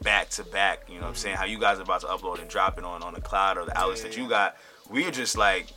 back 0.03 0.31
to 0.31 0.45
back. 0.45 0.85
You 0.89 0.97
know 0.97 1.03
what 1.03 1.09
I'm 1.09 1.15
saying? 1.15 1.37
How 1.37 1.45
you 1.45 1.59
guys 1.59 1.79
are 1.79 1.83
about 1.83 2.01
to 2.03 2.07
upload 2.07 2.41
and 2.41 2.49
drop 2.49 2.79
it 2.79 2.85
on 2.85 3.03
on 3.03 3.15
the 3.15 3.21
cloud 3.21 3.59
or 3.59 3.65
the 3.65 3.77
outlets 3.79 4.03
that 4.03 4.17
you 4.17 4.29
got. 4.29 4.57
We're 4.89 5.11
just 5.11 5.37
like, 5.37 5.69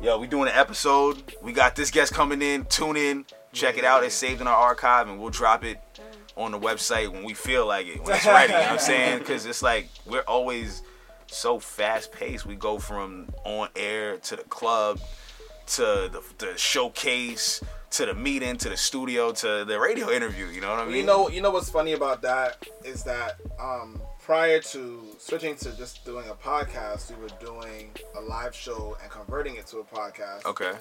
yo, 0.00 0.18
we 0.18 0.26
doing 0.26 0.48
an 0.48 0.54
episode. 0.54 1.34
We 1.42 1.52
got 1.52 1.76
this 1.76 1.90
guest 1.90 2.12
coming 2.12 2.42
in. 2.42 2.64
Tune 2.66 2.96
in, 2.96 3.24
check 3.52 3.78
it 3.78 3.84
out. 3.84 4.04
It's 4.04 4.14
saved 4.14 4.40
in 4.40 4.46
our 4.46 4.56
archive, 4.56 5.08
and 5.08 5.20
we'll 5.20 5.30
drop 5.30 5.64
it 5.64 5.78
mm. 5.94 6.42
on 6.42 6.52
the 6.52 6.58
website 6.58 7.08
when 7.12 7.24
we 7.24 7.34
feel 7.34 7.66
like 7.66 7.86
it, 7.86 8.02
when 8.02 8.16
it's 8.16 8.26
ready. 8.26 8.52
you 8.52 8.58
know 8.58 8.64
what 8.64 8.72
I'm 8.72 8.78
saying? 8.78 9.18
Because 9.20 9.46
it's 9.46 9.62
like 9.62 9.88
we're 10.06 10.22
always 10.22 10.82
so 11.26 11.58
fast 11.58 12.12
paced. 12.12 12.46
We 12.46 12.56
go 12.56 12.78
from 12.78 13.28
on 13.44 13.68
air 13.76 14.16
to 14.18 14.36
the 14.36 14.42
club 14.44 15.00
to 15.66 16.10
the, 16.10 16.22
the 16.38 16.58
showcase 16.58 17.62
to 17.90 18.06
the 18.06 18.14
meeting 18.14 18.56
to 18.56 18.68
the 18.68 18.76
studio 18.76 19.32
to 19.32 19.64
the 19.64 19.78
radio 19.78 20.10
interview. 20.10 20.46
You 20.46 20.60
know 20.60 20.70
what 20.70 20.80
I 20.80 20.84
mean? 20.86 20.96
You 20.96 21.04
know, 21.04 21.28
you 21.28 21.42
know 21.42 21.50
what's 21.50 21.70
funny 21.70 21.92
about 21.92 22.22
that 22.22 22.64
is 22.84 23.02
that 23.04 23.40
um, 23.58 24.00
prior 24.22 24.60
to 24.60 25.04
switching 25.18 25.56
to 25.56 25.76
just 25.76 26.04
doing 26.04 26.28
a 26.28 26.34
podcast, 26.34 27.10
we 27.10 27.22
were 27.22 27.28
doing 27.40 27.90
a 28.16 28.20
live 28.20 28.54
show 28.54 28.96
and 29.02 29.10
converting 29.10 29.56
it 29.56 29.66
to 29.68 29.78
a 29.78 29.84
podcast. 29.84 30.44
Okay. 30.44 30.72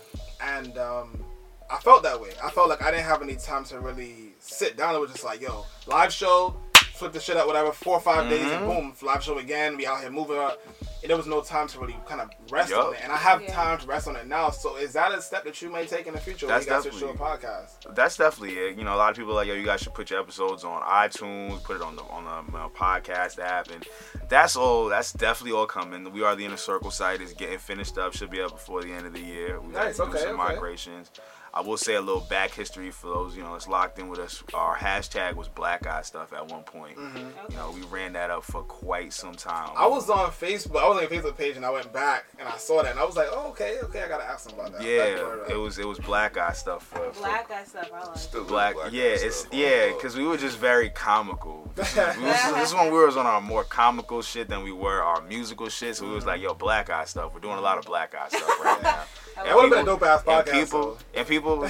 And 0.41 0.77
um, 0.77 1.23
I 1.69 1.77
felt 1.77 2.03
that 2.03 2.19
way. 2.19 2.29
I 2.43 2.51
felt 2.51 2.69
like 2.69 2.83
I 2.83 2.91
didn't 2.91 3.05
have 3.05 3.21
any 3.21 3.35
time 3.35 3.63
to 3.65 3.79
really 3.79 4.33
sit 4.39 4.77
down. 4.77 4.95
It 4.95 4.99
was 4.99 5.11
just 5.11 5.23
like, 5.23 5.41
yo, 5.41 5.65
live 5.87 6.13
show, 6.13 6.55
flip 6.99 7.13
the 7.13 7.19
shit 7.19 7.37
up, 7.37 7.47
whatever. 7.47 7.71
Four 7.71 7.95
or 7.95 8.01
5 8.01 8.29
days, 8.29 8.51
and 8.51 8.65
boom, 8.67 8.93
live 9.01 9.23
show 9.23 9.37
again. 9.39 9.77
We 9.77 9.87
out 9.87 10.01
here 10.01 10.11
moving 10.11 10.37
up. 10.37 10.59
And 11.01 11.09
there 11.09 11.15
was 11.15 11.27
no 11.27 11.39
time 11.41 11.67
to 11.69 11.79
really 11.79 11.95
kind 12.05 12.19
of 12.19 12.29
rest 12.51 12.71
Yup. 12.71 12.87
on 12.87 12.93
it. 12.93 12.99
And 13.01 13.11
I 13.13 13.15
have 13.15 13.41
Yeah. 13.41 13.53
time 13.53 13.79
to 13.79 13.87
rest 13.87 14.09
on 14.09 14.17
it 14.17 14.27
now. 14.27 14.49
So 14.49 14.75
is 14.75 14.91
that 14.93 15.13
a 15.13 15.21
step 15.21 15.45
that 15.45 15.61
you 15.61 15.71
may 15.71 15.85
take 15.87 16.07
in 16.07 16.13
the 16.13 16.19
future 16.19 16.45
when 16.45 16.55
That's 16.55 16.65
you 16.65 16.71
guys 16.73 16.81
switch 16.83 16.99
to 16.99 17.05
a 17.09 17.13
definitely- 17.13 17.47
podcast? 17.47 17.95
That's 17.95 18.17
definitely 18.17 18.57
it. 18.59 18.77
You 18.77 18.83
know, 18.83 18.93
a 18.93 18.97
lot 18.97 19.11
of 19.11 19.15
people 19.15 19.31
are 19.31 19.35
like, 19.35 19.47
yo, 19.47 19.53
you 19.53 19.65
guys 19.65 19.79
should 19.79 19.93
put 19.93 20.09
your 20.09 20.19
episodes 20.19 20.65
on 20.65 20.81
iTunes, 20.81 21.63
put 21.63 21.77
it 21.77 21.81
on 21.81 21.95
the 21.95 22.03
on 22.03 22.25
the 22.25 22.57
uh, 22.57 22.67
podcast 22.69 23.39
app, 23.39 23.69
and 23.69 23.87
that's 24.27 24.57
all. 24.57 24.89
That's 24.89 25.13
definitely 25.13 25.57
all 25.57 25.67
coming. 25.67 26.11
We 26.11 26.21
are 26.23 26.35
the 26.35 26.43
inner 26.43 26.57
circle 26.57 26.91
site 26.91 27.21
is 27.21 27.31
getting 27.33 27.59
finished 27.59 27.97
up. 27.97 28.13
Should 28.13 28.29
be 28.29 28.41
up 28.41 28.51
before 28.51 28.81
the 28.83 28.91
end 28.91 29.07
of 29.07 29.13
the 29.13 29.21
year. 29.21 29.57
We 29.61 29.71
Nice, 29.71 29.97
got 29.97 30.07
to 30.07 30.11
do 30.11 30.17
some 30.17 30.27
okay. 30.31 30.37
migrations. 30.37 31.11
I 31.53 31.61
will 31.61 31.77
say 31.77 31.95
a 31.95 32.01
little 32.01 32.21
back 32.21 32.51
history 32.51 32.91
for 32.91 33.07
those 33.07 33.35
you 33.35 33.43
know 33.43 33.53
that's 33.53 33.67
locked 33.67 33.97
in 33.99 34.07
with 34.09 34.19
us. 34.19 34.43
Our 34.53 34.75
hashtag 34.75 35.35
was 35.35 35.47
Black 35.47 35.87
Eye 35.87 36.01
Stuff 36.03 36.31
at 36.33 36.47
one 36.51 36.63
point. 36.63 36.97
You 36.97 37.55
know, 37.55 37.71
we 37.73 37.81
ran 37.87 38.13
that 38.13 38.29
up 38.29 38.43
for 38.43 38.61
quite 38.63 39.13
some 39.13 39.33
time. 39.33 39.69
Mm-hmm. 39.69 39.77
I 39.81 39.87
was 39.87 40.09
on 40.09 40.29
Facebook. 40.31 40.81
I 40.81 40.87
was 40.87 40.97
on 40.97 41.09
your 41.09 41.21
Facebook 41.23 41.37
page, 41.37 41.55
and 41.55 41.65
I 41.65 41.69
went 41.71 41.91
back 41.91 42.25
and 42.37 42.47
I 42.47 42.57
saw 42.57 42.83
that, 42.83 42.91
and 42.91 42.99
I 42.99 43.05
was 43.05 43.15
like, 43.15 43.27
"Oh, 43.31 43.47
okay, 43.49 43.77
okay, 43.83 44.03
I 44.03 44.07
gotta 44.07 44.23
ask 44.25 44.49
them 44.49 44.59
about 44.59 44.71
that." 44.73 44.77
Thank 44.81 44.89
you, 44.89 44.95
Yeah, 44.95 45.23
word 45.23 45.49
it 45.51 45.57
was 45.57 45.79
it 45.79 45.87
was 45.87 45.99
Black 45.99 46.37
Eye 46.37 46.53
Stuff 46.53 46.85
for, 46.85 47.11
for 47.11 47.19
Black 47.21 47.49
guy 47.49 47.63
stuff. 47.63 47.89
I 47.93 48.05
like. 48.05 48.17
Still 48.17 48.43
black, 48.45 48.75
black 48.75 48.91
yeah 48.91 49.15
guy 49.15 49.21
it's 49.25 49.35
stuff 49.37 49.53
yeah 49.53 49.87
because 49.93 50.15
we 50.15 50.23
were 50.25 50.37
just 50.37 50.57
very 50.57 50.89
comical 50.89 51.69
this, 51.75 51.91
is- 51.91 51.97
was- 52.17 52.53
this 52.55 52.69
is 52.69 52.75
when 52.75 52.91
we 52.93 53.03
was 53.05 53.17
on 53.17 53.25
our 53.25 53.41
more 53.41 53.63
comical 53.63 54.21
shit 54.21 54.47
than 54.49 54.63
we 54.63 54.71
were 54.71 55.01
our 55.01 55.21
musical 55.21 55.69
shit 55.69 55.95
so 55.95 56.07
we 56.07 56.13
was 56.13 56.25
like 56.25 56.41
yo 56.41 56.53
black 56.53 56.89
eye 56.89 57.05
stuff 57.05 57.33
we're 57.33 57.39
doing 57.39 57.57
a 57.57 57.61
lot 57.61 57.77
of 57.77 57.85
black 57.85 58.13
eye 58.15 58.27
stuff 58.29 58.63
right 58.63 58.81
now 58.83 59.03
It 59.47 59.55
would 59.55 59.61
have 59.63 59.71
been 59.71 59.79
a 59.79 59.85
dope 59.85 60.03
ass 60.03 60.23
and 60.27 60.45
people 60.47 60.97
and 61.13 61.27
people 61.33 61.67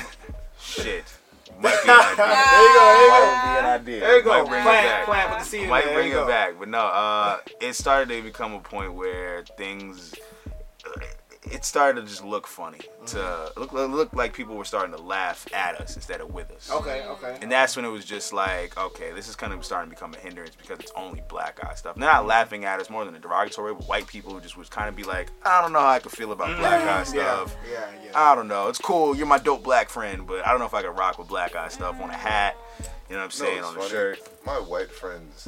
shit 0.60 1.04
might 1.62 1.78
be 1.84 1.90
an 1.90 2.00
idea. 2.00 2.16
There 2.16 2.66
you 2.66 2.74
go. 2.74 2.80
There 2.80 3.00
you 3.04 3.10
go. 3.10 3.20
Might 3.20 3.44
be 3.44 3.60
an 3.60 3.66
idea. 3.66 4.00
There 4.00 4.18
you 4.18 4.24
go. 4.24 4.30
Might 4.30 4.48
bring 4.50 4.60
it 4.62 4.64
Plan, 4.64 4.84
back. 4.86 5.06
plan 5.06 5.30
with 5.30 5.40
the 5.40 5.46
seed. 5.46 5.64
in 5.64 5.70
Might 5.70 5.86
there. 5.86 5.94
bring 5.94 6.10
There 6.10 6.18
you 6.18 6.24
it 6.24 6.24
go. 6.24 6.28
back, 6.28 6.54
but 6.60 6.68
no. 6.70 6.80
Uh, 6.80 7.38
it 7.60 7.74
started 7.74 8.10
to 8.16 8.22
become 8.22 8.54
a 8.54 8.60
point 8.60 8.94
where 8.94 9.44
things. 9.58 10.16
It 11.44 11.64
started 11.64 12.02
to 12.02 12.08
just 12.08 12.24
look 12.24 12.46
funny. 12.46 12.80
To 13.08 13.52
look 13.56 13.72
look 13.72 14.14
like 14.14 14.34
people 14.34 14.56
were 14.56 14.66
starting 14.66 14.94
to 14.94 15.02
laugh 15.02 15.48
at 15.54 15.80
us 15.80 15.96
instead 15.96 16.20
of 16.20 16.34
with 16.34 16.52
us. 16.52 16.70
Okay, 16.70 17.06
okay. 17.06 17.38
And 17.42 17.50
that's 17.50 17.78
when 17.78 17.86
it 17.86 17.90
was 17.90 18.04
just 18.04 18.34
like, 18.34 18.78
okay, 18.78 19.14
this 19.14 19.30
is 19.30 19.38
kind 19.38 19.54
of 19.54 19.64
starting 19.64 19.90
to 19.90 19.96
become 19.96 20.14
a 20.14 20.18
hindrance 20.18 20.56
because 20.56 20.80
it's 20.80 20.92
only 20.98 21.24
black 21.30 21.62
guy 21.62 21.74
stuff. 21.76 21.96
They're 21.96 22.12
not 22.12 22.28
laughing 22.28 22.66
at 22.66 22.82
us 22.82 22.90
more 22.90 23.06
than 23.06 23.16
a 23.16 23.20
derogatory, 23.20 23.74
but 23.74 23.88
white 23.88 24.06
people 24.06 24.34
who 24.34 24.42
just 24.42 24.58
would 24.58 24.70
kind 24.70 24.90
of 24.90 24.98
be 24.98 25.04
like, 25.04 25.32
I 25.46 25.62
don't 25.62 25.72
know 25.72 25.80
how 25.80 25.88
I 25.88 26.00
could 26.00 26.12
feel 26.12 26.34
about 26.34 26.50
mm, 26.50 26.60
black 26.60 26.84
guy 26.84 27.04
stuff. 27.04 27.56
yeah, 27.66 27.80
yeah. 27.80 27.88
yeah. 28.06 28.12
I 28.14 28.36
don't 28.36 28.50
know. 28.50 28.68
It's 28.68 28.80
cool. 28.80 29.16
You're 29.16 29.26
my 29.26 29.40
dope 29.40 29.64
black 29.64 29.90
friend, 29.90 30.28
but 30.28 30.46
I 30.46 30.52
don't 30.52 30.60
know 30.60 30.66
if 30.66 30.74
I 30.74 30.82
could 30.82 30.98
rock 30.98 31.18
with 31.18 31.30
black 31.30 31.54
guy 31.54 31.70
stuff 31.70 32.02
on 32.02 32.10
a 32.10 32.14
hat. 32.14 32.58
You 33.10 33.16
know 33.16 33.22
what 33.22 33.26
I'm 33.26 33.32
saying? 33.32 33.58
it's 33.60 33.68
on 33.68 33.76
a 33.76 33.80
funny. 33.80 33.90
shirt. 33.90 34.20
My 34.46 34.60
white 34.60 34.92
friends. 34.92 35.48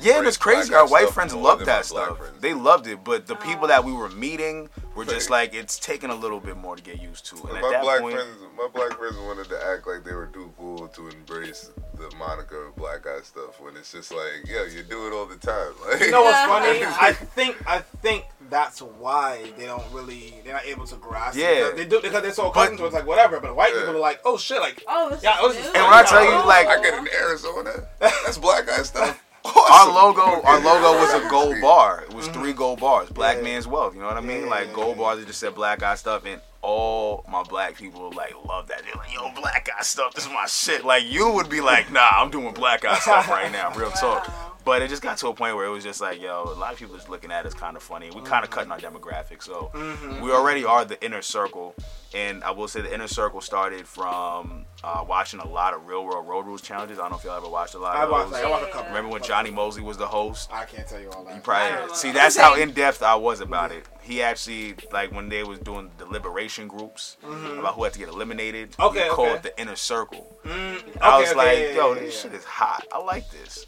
Yeah, 0.00 0.10
and 0.12 0.18
embrace 0.18 0.28
it's 0.28 0.36
crazy. 0.36 0.74
Our 0.74 0.88
white 0.88 1.10
friends 1.10 1.34
loved 1.34 1.64
that 1.66 1.84
stuff. 1.86 2.18
friends. 2.18 2.40
They 2.40 2.54
loved 2.54 2.86
it, 2.86 3.02
but 3.04 3.26
the 3.26 3.36
people 3.36 3.68
that 3.68 3.84
we 3.84 3.92
um, 3.92 3.98
were 3.98 4.08
meeting 4.10 4.68
were 4.94 5.04
just 5.04 5.28
like, 5.30 5.54
it's 5.54 5.78
taking 5.78 6.10
a 6.10 6.14
little 6.14 6.40
bit 6.40 6.56
more 6.56 6.76
to 6.76 6.82
get 6.82 7.00
used 7.02 7.26
to. 7.26 7.36
And 7.48 7.56
at 7.58 7.62
my 7.62 7.70
that 7.70 7.82
black 7.82 8.00
point, 8.00 8.14
friends, 8.14 8.30
my 8.56 8.68
black 8.74 8.96
friends 8.98 9.16
wanted 9.18 9.48
to 9.50 9.64
act 9.66 9.86
like 9.86 10.04
they 10.04 10.14
were 10.14 10.26
too 10.32 10.52
cool 10.58 10.88
to 10.88 11.08
embrace 11.08 11.70
the 11.98 12.14
moniker 12.16 12.66
of 12.68 12.76
black 12.76 13.02
guy 13.04 13.20
stuff. 13.22 13.60
When 13.60 13.76
it's 13.76 13.92
just 13.92 14.12
like, 14.12 14.44
yeah, 14.46 14.64
you 14.66 14.82
do 14.82 15.06
it 15.06 15.12
all 15.12 15.26
the 15.26 15.36
time. 15.36 15.72
Like, 15.88 16.00
You 16.00 16.10
know 16.10 16.22
what's 16.22 16.40
funny? 16.46 16.84
I 16.84 17.12
think 17.12 17.56
I 17.68 17.78
think 17.78 18.24
that's 18.48 18.80
why 18.80 19.52
they 19.58 19.66
don't 19.66 19.84
really 19.92 20.34
they're 20.44 20.54
not 20.54 20.64
able 20.66 20.86
to 20.86 20.96
grasp. 20.96 21.36
it. 21.36 21.40
Yeah. 21.42 21.54
Because 21.70 21.76
they 21.78 21.84
do 21.86 22.00
because 22.00 22.22
they're 22.22 22.32
so 22.32 22.48
accustomed 22.50 22.78
to 22.78 22.84
it. 22.84 22.86
It's 22.88 22.94
like 22.94 23.06
whatever. 23.06 23.40
But 23.40 23.54
white 23.56 23.72
Yeah. 23.74 23.80
people 23.80 23.96
are 23.96 24.00
like, 24.00 24.20
oh 24.24 24.36
shit, 24.36 24.60
like 24.60 24.82
Oh, 24.88 25.10
this 25.10 25.22
Yeah, 25.22 25.34
is 25.38 25.38
it 25.40 25.46
was- 25.46 25.56
new. 25.56 25.62
and 25.80 25.84
when 25.84 25.92
I 25.94 26.02
tell 26.04 26.24
you, 26.24 26.30
oh. 26.32 26.46
like- 26.46 26.66
I 26.68 26.80
get 26.82 26.94
in 26.98 27.08
Arizona. 27.20 27.72
That's 28.00 28.38
black 28.38 28.66
guy 28.66 28.82
stuff. 28.82 29.22
our 29.70 29.92
logo, 29.92 30.42
our 30.42 30.60
logo 30.60 30.98
was 30.98 31.14
a 31.14 31.28
gold 31.28 31.60
bar. 31.62 32.04
It 32.08 32.14
was 32.14 32.28
three 32.28 32.50
mm-hmm. 32.50 32.58
gold 32.58 32.80
bars. 32.80 33.10
Black 33.10 33.38
Yeah. 33.38 33.42
man's 33.42 33.66
wealth. 33.66 33.94
You 33.94 34.00
know 34.00 34.06
what 34.06 34.16
I 34.16 34.20
mean? 34.20 34.42
Yeah, 34.42 34.50
like 34.50 34.72
gold 34.72 34.98
bars. 34.98 35.20
It 35.20 35.26
just 35.26 35.40
said 35.40 35.54
black 35.54 35.80
guy 35.80 35.94
stuff, 35.94 36.24
and 36.26 36.40
all 36.62 37.24
my 37.30 37.42
black 37.42 37.76
people 37.76 38.12
like 38.12 38.34
love 38.46 38.68
that. 38.68 38.82
They're 38.84 38.94
like, 38.96 39.12
yo, 39.14 39.30
black 39.40 39.66
guy 39.66 39.82
stuff. 39.82 40.14
This 40.14 40.24
is 40.26 40.32
my 40.32 40.46
shit. 40.46 40.84
Like 40.84 41.04
you 41.04 41.30
would 41.30 41.48
be 41.48 41.60
like, 41.60 41.90
nah, 41.92 42.08
I'm 42.12 42.30
doing 42.30 42.52
black 42.54 42.82
guy 42.82 42.98
stuff 42.98 43.28
right 43.28 43.50
now. 43.52 43.72
Real 43.74 43.90
talk. 43.90 44.30
But 44.66 44.82
it 44.82 44.88
just 44.88 45.00
got 45.00 45.16
to 45.18 45.28
a 45.28 45.32
point 45.34 45.54
where 45.54 45.64
it 45.64 45.70
was 45.70 45.84
just 45.84 46.00
like, 46.00 46.20
yo, 46.20 46.42
a 46.42 46.58
lot 46.58 46.72
of 46.72 46.78
people 46.80 46.96
just 46.96 47.08
looking 47.08 47.30
at 47.30 47.46
us 47.46 47.54
kind 47.54 47.76
of 47.76 47.84
funny. 47.84 48.10
We 48.10 48.20
kind 48.22 48.44
of 48.44 48.50
cutting 48.50 48.72
our 48.72 48.80
demographic, 48.80 49.40
so 49.40 49.70
Mhm. 49.72 50.20
we 50.20 50.32
already 50.32 50.64
are 50.64 50.84
the 50.84 51.00
inner 51.04 51.22
circle. 51.22 51.74
And 52.12 52.42
I 52.42 52.50
will 52.50 52.66
say 52.66 52.80
the 52.80 52.92
inner 52.92 53.06
circle 53.06 53.40
started 53.40 53.86
from 53.86 54.64
uh, 54.82 55.04
watching 55.06 55.38
a 55.40 55.46
lot 55.46 55.72
of 55.74 55.86
Real 55.86 56.04
World 56.04 56.26
Road 56.28 56.46
Rules 56.46 56.62
challenges. 56.62 56.98
I 56.98 57.02
don't 57.02 57.12
know 57.12 57.16
if 57.18 57.24
y'all 57.24 57.36
ever 57.36 57.48
watched 57.48 57.74
a 57.74 57.78
lot 57.78 57.96
I 57.96 58.04
of 58.04 58.10
watched, 58.10 58.32
those. 58.32 58.42
I 58.44 58.50
watched 58.50 58.64
a 58.68 58.72
couple. 58.72 58.88
Remember 58.88 59.10
when 59.10 59.22
Jonny 59.22 59.50
Moseley 59.50 59.82
was 59.82 59.96
the 59.98 60.06
host? 60.06 60.50
I 60.52 60.64
can't 60.64 60.86
tell 60.88 61.00
you 61.00 61.10
all 61.10 61.24
that. 61.24 61.34
You 61.36 61.40
probably 61.40 61.94
see 61.94 62.10
that's 62.12 62.36
how 62.36 62.54
in 62.54 62.72
depth 62.72 63.02
I 63.04 63.14
was 63.14 63.40
about 63.40 63.70
it. 63.72 63.84
He 64.02 64.20
actually 64.22 64.74
like 64.92 65.12
when 65.12 65.28
they 65.28 65.42
was 65.44 65.58
doing 65.60 65.90
the 65.98 66.06
liberation 66.06 66.66
groups 66.68 67.16
Mhm. 67.24 67.58
about 67.60 67.74
who 67.74 67.84
had 67.84 67.92
to 67.92 67.98
get 68.00 68.08
eliminated. 68.08 68.74
Okay, 68.80 69.04
he 69.04 69.10
called 69.10 69.28
okay. 69.28 69.36
it 69.36 69.42
the 69.44 69.60
inner 69.60 69.76
circle. 69.76 70.36
Mm, 70.44 70.52
I 71.00 71.08
okay, 71.14 71.20
was 71.20 71.28
okay, 71.30 71.36
like, 71.36 71.58
yeah, 71.58 71.74
yo, 71.74 71.92
yeah, 71.94 72.00
this 72.00 72.14
yeah. 72.16 72.20
shit 72.22 72.34
is 72.34 72.44
hot. 72.44 72.84
I 72.92 72.98
like 72.98 73.30
this. 73.30 73.64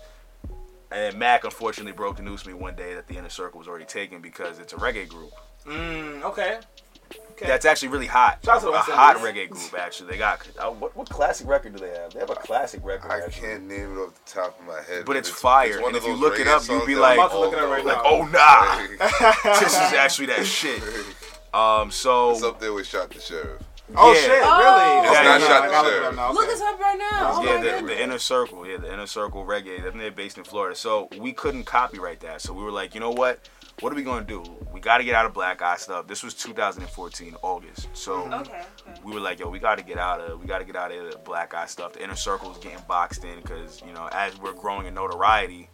And 0.91 1.01
then 1.12 1.18
Mac 1.18 1.45
unfortunately 1.45 1.93
broke 1.93 2.16
the 2.16 2.22
news 2.22 2.43
to 2.43 2.49
me 2.49 2.55
one 2.55 2.74
day 2.74 2.95
that 2.95 3.07
the 3.09 3.16
inner 3.16 3.28
circle 3.28 3.59
was 3.59 3.68
already 3.68 3.84
taken 3.84 4.20
because 4.20 4.59
it's 4.59 4.72
a 4.72 4.76
reggae 4.76 5.09
group. 5.09 5.30
Mm, 5.66 6.22
okay. 6.22 6.61
Okay. 7.32 7.47
That's 7.47 7.64
actually 7.64 7.89
really 7.89 8.07
hot. 8.07 8.39
Shout 8.45 8.57
out 8.57 8.62
to 8.62 8.68
a 8.68 8.72
West 8.72 8.89
hot 8.91 9.16
Indies. 9.16 9.49
reggae 9.49 9.51
group 9.51 9.74
actually. 9.80 10.11
They 10.11 10.18
got 10.18 10.47
uh, 10.59 10.70
what, 10.70 10.97
what 10.97 11.09
classic 11.09 11.47
record 11.47 11.74
do 11.76 11.78
they 11.78 11.91
have? 11.91 12.12
They 12.12 12.20
have 12.20 12.30
a 12.30 12.34
classic 12.34 12.80
record. 12.84 13.11
I 13.11 13.20
actually. 13.20 13.49
can't 13.49 13.66
name 13.68 13.97
it 13.97 14.01
off 14.01 14.14
the 14.24 14.30
top 14.32 14.59
of 14.61 14.66
my 14.66 14.80
head. 14.82 15.05
But 15.07 15.16
it's 15.16 15.28
fire. 15.28 15.80
one 15.80 15.89
And 15.89 15.97
of 15.97 16.03
if 16.03 16.09
you 16.09 16.14
look 16.16 16.39
it 16.41 16.49
up, 16.49 16.66
you'll 16.68 16.84
be 16.84 16.97
like, 16.97 17.16
we 17.16 17.22
I'm 17.22 17.28
about 17.28 17.34
to 17.34 17.41
look 17.41 17.53
it 17.53 17.59
up 17.59 17.64
all 17.66 17.70
right 17.70 17.84
like, 17.84 17.97
now. 17.97 18.03
oh 18.05 18.24
nah, 19.45 19.55
this 19.61 19.72
is 19.72 19.93
actually 19.95 20.26
that 20.26 20.45
shit. 20.45 20.82
Um, 21.55 21.91
so 21.91 22.32
It's 22.32 22.43
up 22.43 22.61
there 22.61 22.72
with 22.72 22.86
Shot 22.86 23.11
the 23.11 23.20
Sheriff. 23.20 23.62
Oh 23.97 24.12
Yeah. 24.12 24.20
shit! 24.20 24.41
Oh. 24.45 24.59
Really? 24.59 24.84
Oh. 24.84 25.03
It's 25.03 25.12
Yeah, 25.12 25.22
not 25.22 25.41
yeah, 25.41 25.47
Shot 25.47 25.62
I 25.62 25.66
the 25.66 25.72
gotta 25.72 25.89
look 25.89 25.95
Sheriff. 26.03 26.18
up 26.18 26.34
Look 26.34 26.45
okay. 26.45 26.53
us 26.53 26.61
up 26.61 26.80
right 26.80 26.99
now. 26.99 27.09
Oh 27.32 27.45
yeah, 27.45 27.57
my 27.57 27.80
the, 27.80 27.86
the 27.86 28.03
inner 28.03 28.18
circle, 28.18 28.66
yeah, 28.66 28.76
the 28.76 28.93
inner 28.93 29.07
circle 29.07 29.45
reggae. 29.45 29.78
I 29.80 29.82
think 29.82 29.97
they're 29.99 30.11
based 30.11 30.39
in 30.39 30.45
Florida. 30.45 30.74
So 30.76 31.09
we 31.18 31.32
couldn't 31.32 31.64
copyright 31.64 32.20
that. 32.20 32.41
So 32.43 32.53
we 32.53 32.62
were 32.62 32.70
like, 32.72 32.95
you 32.95 33.01
know 33.01 33.11
what? 33.11 33.49
What 33.80 33.93
are 33.93 33.97
we 33.97 34.03
gonna 34.03 34.24
do? 34.26 34.43
We 34.72 34.80
got 34.80 34.99
to 34.99 35.05
get 35.05 35.14
out 35.14 35.24
of 35.24 35.32
Black 35.32 35.62
Eye 35.62 35.76
stuff. 35.76 36.07
This 36.09 36.22
was 36.24 36.34
2014 36.34 37.36
August. 37.43 37.89
So 37.95 38.22
Okay. 38.24 38.34
okay. 38.34 38.62
we 39.05 39.12
were 39.14 39.20
like, 39.20 39.39
yo, 39.39 39.49
we 39.49 39.61
got 39.61 39.78
to 39.78 39.84
get 39.84 39.99
out 39.99 40.20
of, 40.20 40.41
we 40.41 40.47
got 40.47 40.59
to 40.59 40.64
get 40.64 40.74
out 40.76 40.91
of 40.93 41.12
the 41.12 41.18
Black 41.18 41.55
Eye 41.55 41.66
stuff. 41.66 41.93
The 41.93 42.03
inner 42.03 42.16
circle 42.16 42.51
is 42.51 42.59
getting 42.59 42.80
boxed 42.89 43.22
in 43.24 43.41
because 43.41 43.80
you 43.86 43.93
know, 43.93 44.09
as 44.12 44.36
we're 44.41 44.53
growing 44.53 44.86
in 44.86 44.95
notoriety, 44.95 45.68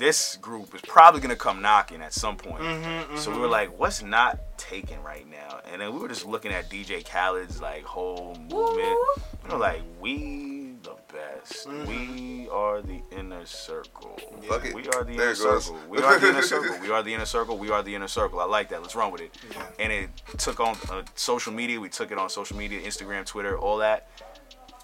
this 0.00 0.36
group 0.36 0.74
is 0.74 0.80
probably 0.80 1.20
gonna 1.20 1.36
come 1.36 1.60
knocking 1.60 2.00
at 2.00 2.12
some 2.14 2.36
point. 2.36 2.62
Mm-hmm, 2.62 3.16
So 3.18 3.30
we 3.30 3.38
were 3.38 3.46
like, 3.46 3.78
what's 3.78 4.02
not 4.02 4.40
taken 4.56 5.00
right 5.02 5.28
now? 5.30 5.60
And 5.70 5.80
then 5.80 5.92
we 5.92 6.00
were 6.00 6.08
just 6.08 6.26
looking 6.26 6.52
at 6.52 6.70
DJ 6.70 7.04
Khaled's 7.04 7.60
like 7.60 7.84
whole 7.84 8.34
movement. 8.50 8.98
We 9.44 9.50
were 9.50 9.58
like, 9.58 9.82
we 10.00 10.72
the 10.82 10.96
best. 11.12 11.68
We 11.86 12.48
are 12.50 12.80
the 12.80 13.02
inner 13.12 13.44
circle. 13.44 14.18
Fuck 14.48 14.64
it. 14.64 14.74
We 14.74 14.88
are 14.88 15.04
the 15.04 15.16
There 15.16 15.26
inner 15.26 15.34
circle. 15.34 15.78
We 15.88 15.98
are 15.98 16.18
the 16.18 16.28
inner 16.30 16.42
circle. 16.42 16.78
We 16.80 16.90
are 16.90 17.02
the 17.02 17.14
inner 17.14 17.26
circle. 17.26 17.58
We 17.58 17.70
are 17.70 17.82
the 17.82 17.94
inner 17.94 18.08
circle. 18.08 18.40
I 18.40 18.44
like 18.44 18.70
that. 18.70 18.80
Let's 18.80 18.94
run 18.96 19.12
with 19.12 19.20
it. 19.20 19.36
Yeah. 19.52 19.66
And 19.78 19.92
it 19.92 20.08
took 20.38 20.60
on 20.60 20.76
uh, 20.90 21.02
social 21.14 21.52
media. 21.52 21.78
We 21.78 21.90
took 21.90 22.10
it 22.10 22.16
on 22.16 22.30
social 22.30 22.56
media, 22.56 22.80
Instagram, 22.80 23.26
Twitter, 23.26 23.58
all 23.58 23.76
that. 23.78 24.08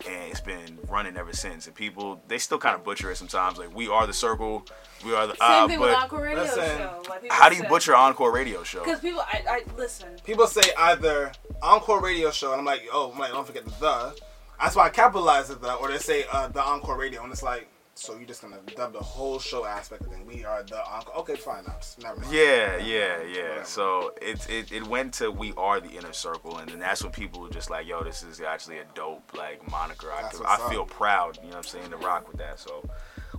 And 0.06 0.30
it's 0.30 0.40
been 0.40 0.78
running 0.88 1.16
ever 1.16 1.32
since. 1.32 1.66
And 1.66 1.74
people, 1.74 2.22
they 2.28 2.38
still 2.38 2.58
kind 2.58 2.74
of 2.74 2.84
butcher 2.84 3.10
it 3.10 3.16
sometimes. 3.16 3.58
Like, 3.58 3.74
we 3.74 3.88
are 3.88 4.06
the 4.06 4.12
circle. 4.12 4.66
We 5.04 5.14
are 5.14 5.26
the. 5.26 5.34
Same 5.34 5.40
Uh, 5.40 5.68
thing 5.68 5.80
with 5.80 5.94
Encore 5.94 6.22
Radio 6.22 6.42
listen, 6.42 6.78
Show. 6.78 7.02
Like, 7.08 7.30
how 7.32 7.48
do 7.48 7.56
you 7.56 7.62
say- 7.62 7.68
butcher 7.68 7.94
Encore 7.96 8.30
Radio 8.32 8.62
Show? 8.62 8.84
Because 8.84 9.00
people, 9.00 9.20
I, 9.20 9.42
I 9.48 9.62
listen. 9.76 10.08
People 10.24 10.46
say 10.46 10.70
either 10.78 11.32
Encore 11.62 12.00
Radio 12.02 12.30
Show, 12.30 12.52
and 12.52 12.60
I'm 12.60 12.66
like, 12.66 12.82
oh, 12.92 13.10
I'm 13.12 13.18
like, 13.18 13.32
don't 13.32 13.46
forget 13.46 13.64
the 13.64 13.70
the. 13.80 14.16
That's 14.60 14.74
why 14.76 14.86
I 14.86 14.90
capitalize 14.90 15.50
it 15.50 15.60
the, 15.60 15.74
or 15.74 15.88
they 15.90 15.98
say 15.98 16.24
uh, 16.32 16.48
the 16.48 16.62
Encore 16.62 16.96
Radio, 16.96 17.22
and 17.22 17.32
it's 17.32 17.42
like, 17.42 17.68
so 17.98 18.14
you're 18.16 18.26
just 18.26 18.42
gonna 18.42 18.60
dub 18.76 18.92
the 18.92 19.00
whole 19.00 19.38
show 19.38 19.64
aspect 19.64 20.02
of 20.02 20.08
thing. 20.08 20.26
We 20.26 20.44
are 20.44 20.62
the 20.62 20.84
Encore. 20.86 21.16
Okay, 21.18 21.34
fine, 21.34 21.64
never 22.02 22.20
mind. 22.20 22.32
Yeah, 22.32 22.76
yeah, 22.76 23.22
yeah. 23.22 23.42
Whatever. 23.42 23.64
So 23.64 24.12
it, 24.20 24.46
it 24.50 24.70
it 24.70 24.86
went 24.86 25.14
to 25.14 25.30
we 25.30 25.54
are 25.56 25.80
the 25.80 25.88
inner 25.90 26.12
circle, 26.12 26.58
and 26.58 26.68
then 26.68 26.78
that's 26.78 27.02
when 27.02 27.12
people 27.12 27.40
were 27.40 27.48
just 27.50 27.70
like, 27.70 27.86
yo, 27.86 28.04
this 28.04 28.22
is 28.22 28.40
actually 28.40 28.78
a 28.78 28.84
dope 28.94 29.32
like 29.36 29.68
moniker. 29.70 30.12
I, 30.12 30.22
That's 30.22 30.36
could- 30.36 30.46
what's 30.46 30.62
I 30.62 30.70
feel 30.70 30.82
up. 30.82 30.90
proud, 30.90 31.36
you 31.38 31.44
know 31.44 31.48
what 31.48 31.56
I'm 31.56 31.62
saying, 31.64 31.90
to 31.90 31.96
rock 31.96 32.28
with 32.28 32.36
that. 32.38 32.60
So 32.60 32.88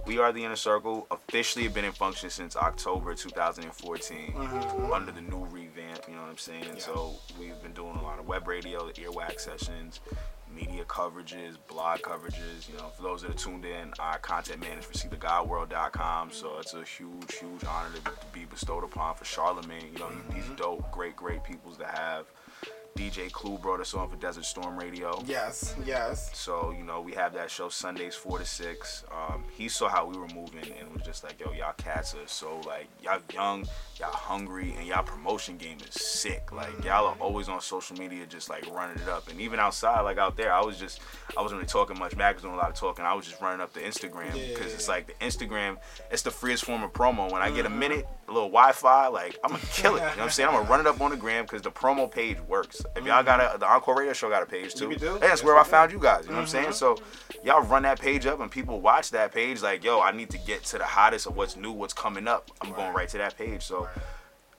we 0.08 0.18
are 0.18 0.32
the 0.32 0.44
inner 0.44 0.56
circle. 0.56 1.06
Officially 1.12 1.66
have 1.66 1.74
been 1.74 1.86
in 1.86 1.92
function 1.92 2.30
since 2.30 2.56
October 2.56 3.14
2014 3.14 4.34
mm-hmm. 4.34 4.92
under 4.92 5.12
the 5.12 5.22
new 5.22 5.46
revamp. 5.46 6.02
You 6.08 6.16
know 6.16 6.22
what 6.22 6.32
I'm 6.32 6.38
saying? 6.38 6.66
Yeah. 6.74 6.80
so 6.80 7.16
we've 7.40 7.62
been 7.62 7.74
doing 7.74 7.96
a 7.96 8.02
lot 8.02 8.18
of 8.18 8.28
web 8.28 8.48
radio, 8.48 8.88
the 8.88 8.94
earwax 8.94 9.42
sessions. 9.42 10.00
Media 10.58 10.84
coverages, 10.86 11.56
blog 11.68 12.00
coverages. 12.00 12.68
You 12.68 12.78
know, 12.78 12.90
for 12.96 13.04
those 13.04 13.22
that 13.22 13.30
are 13.30 13.36
tuned 13.36 13.64
in, 13.64 13.94
I 14.00 14.18
content 14.18 14.60
manage 14.60 14.86
for 14.86 14.94
SeeTheGodWorld.com. 14.94 16.32
So 16.32 16.58
it's 16.58 16.74
a 16.74 16.84
huge, 16.84 17.36
huge 17.36 17.64
honor 17.70 17.90
to 17.94 18.12
be 18.34 18.46
bestowed 18.46 18.84
upon 18.84 19.14
for 19.14 19.24
Charlamagne. 19.24 19.94
You 19.94 20.00
know, 20.00 20.10
these 20.34 20.50
dope, 20.56 20.92
great, 20.92 21.16
great 21.16 21.44
peoples 21.44 21.78
to 21.78 21.86
have. 21.86 22.26
DJ 22.98 23.32
Clue 23.32 23.60
brought 23.60 23.80
us 23.80 23.94
on 23.94 24.10
for 24.10 24.16
Desert 24.16 24.44
Storm 24.44 24.78
Radio. 24.78 25.24
Yes, 25.28 25.76
yes. 25.86 26.36
So, 26.36 26.74
you 26.76 26.84
know, 26.84 27.00
we 27.00 27.14
have 27.14 27.32
that 27.34 27.52
show 27.52 27.70
Sundays 27.70 28.16
4 28.16 28.40
to 28.40 28.46
6. 28.46 29.04
Um, 29.12 29.44
he 29.52 29.70
saw 29.70 29.88
how 29.88 30.08
we 30.08 30.18
were 30.18 30.28
moving 30.34 30.72
and 30.80 30.92
was 30.92 31.04
just 31.04 31.24
like, 31.24 31.40
yo, 31.40 31.52
y'all 31.52 31.74
cats 31.78 32.16
are 32.16 32.26
so, 32.26 32.60
like, 32.66 32.88
y'all 33.04 33.20
young, 33.32 33.68
y'all 34.00 34.12
hungry, 34.12 34.74
and 34.78 34.88
y'all 34.88 35.04
promotion 35.04 35.58
game 35.58 35.78
is 35.88 36.02
sick. 36.02 36.52
Like, 36.52 36.84
y'all 36.84 37.06
are 37.06 37.16
always 37.20 37.48
on 37.50 37.62
social 37.62 37.96
media 37.96 38.26
just, 38.26 38.50
like, 38.50 38.66
running 38.74 38.98
it 38.98 39.08
up. 39.08 39.30
And 39.30 39.40
even 39.40 39.60
outside, 39.60 40.02
like, 40.02 40.18
out 40.18 40.36
there, 40.36 40.52
I 40.52 40.62
was 40.62 40.78
just, 40.78 41.00
I 41.38 41.42
wasn't 41.42 41.60
really 41.60 41.70
talking 41.70 42.00
much. 42.00 42.16
Mac 42.16 42.36
was 42.36 42.42
doing 42.42 42.56
a 42.56 42.58
lot 42.58 42.70
of 42.70 42.76
talking. 42.76 43.06
I 43.06 43.14
was 43.14 43.28
just 43.28 43.40
running 43.40 43.62
up 43.62 43.74
the 43.74 43.82
Instagram 43.82 44.34
because 44.34 44.68
yeah, 44.68 44.74
it's 44.74 44.88
like 44.88 45.08
the 45.08 45.26
Instagram, 45.26 45.78
it's 46.10 46.24
the 46.24 46.32
freest 46.32 46.66
form 46.66 46.82
of 46.82 46.94
promo. 46.94 47.32
When 47.32 47.44
I 47.44 47.52
get 47.52 47.68
a 47.68 47.70
minute, 47.70 48.08
a 48.28 48.32
little 48.32 48.50
Wi 48.50 48.72
Fi, 48.72 49.08
like, 49.08 49.38
I'm 49.44 49.52
going 49.52 49.62
to 49.62 49.68
kill 49.68 49.96
it. 49.96 50.00
You 50.00 50.02
know 50.02 50.08
what 50.08 50.20
I'm 50.20 50.30
saying? 50.30 50.50
I'm 50.50 50.56
going 50.56 50.66
to 50.68 50.72
run 50.72 50.80
it 50.80 50.88
up 50.88 51.00
on 51.00 51.12
the 51.12 51.18
gram 51.18 51.46
because 51.46 51.62
the 51.62 51.72
promo 51.72 52.10
page 52.10 52.40
works. 52.42 52.82
If 52.96 53.06
y'all 53.06 53.24
got 53.24 53.56
a, 53.56 53.58
the 53.58 53.66
Encore 53.68 53.96
Radio 53.98 54.14
Show 54.14 54.30
got 54.30 54.44
a 54.44 54.46
page 54.46 54.74
too. 54.76 54.90
We 54.90 54.96
do. 54.96 55.14
Hey, 55.16 55.28
that's 55.28 55.44
where 55.44 55.58
I 55.58 55.64
found 55.64 55.92
you 55.92 56.00
guys. 56.00 56.24
You 56.26 56.32
know 56.32 56.38
what 56.38 56.42
I'm 56.44 56.48
saying? 56.48 56.72
So 56.74 56.98
y'all 57.44 57.62
run 57.62 57.84
that 57.84 58.00
page 58.00 58.26
up 58.26 58.40
and 58.40 58.50
people 58.50 58.80
watch 58.82 59.12
that 59.12 59.34
page 59.34 59.62
like, 59.62 59.84
yo, 59.84 60.00
I 60.02 60.12
need 60.12 60.30
to 60.32 60.38
get 60.40 60.64
to 60.66 60.78
the 60.78 60.86
hottest 60.86 61.28
of 61.28 61.36
what's 61.36 61.56
new, 61.56 61.72
what's 61.72 61.94
coming 61.94 62.28
up. 62.28 62.50
I'm 62.62 62.72
going 62.74 62.94
right 62.94 63.10
to 63.10 63.18
that 63.20 63.38
page. 63.38 63.64
So 63.64 63.88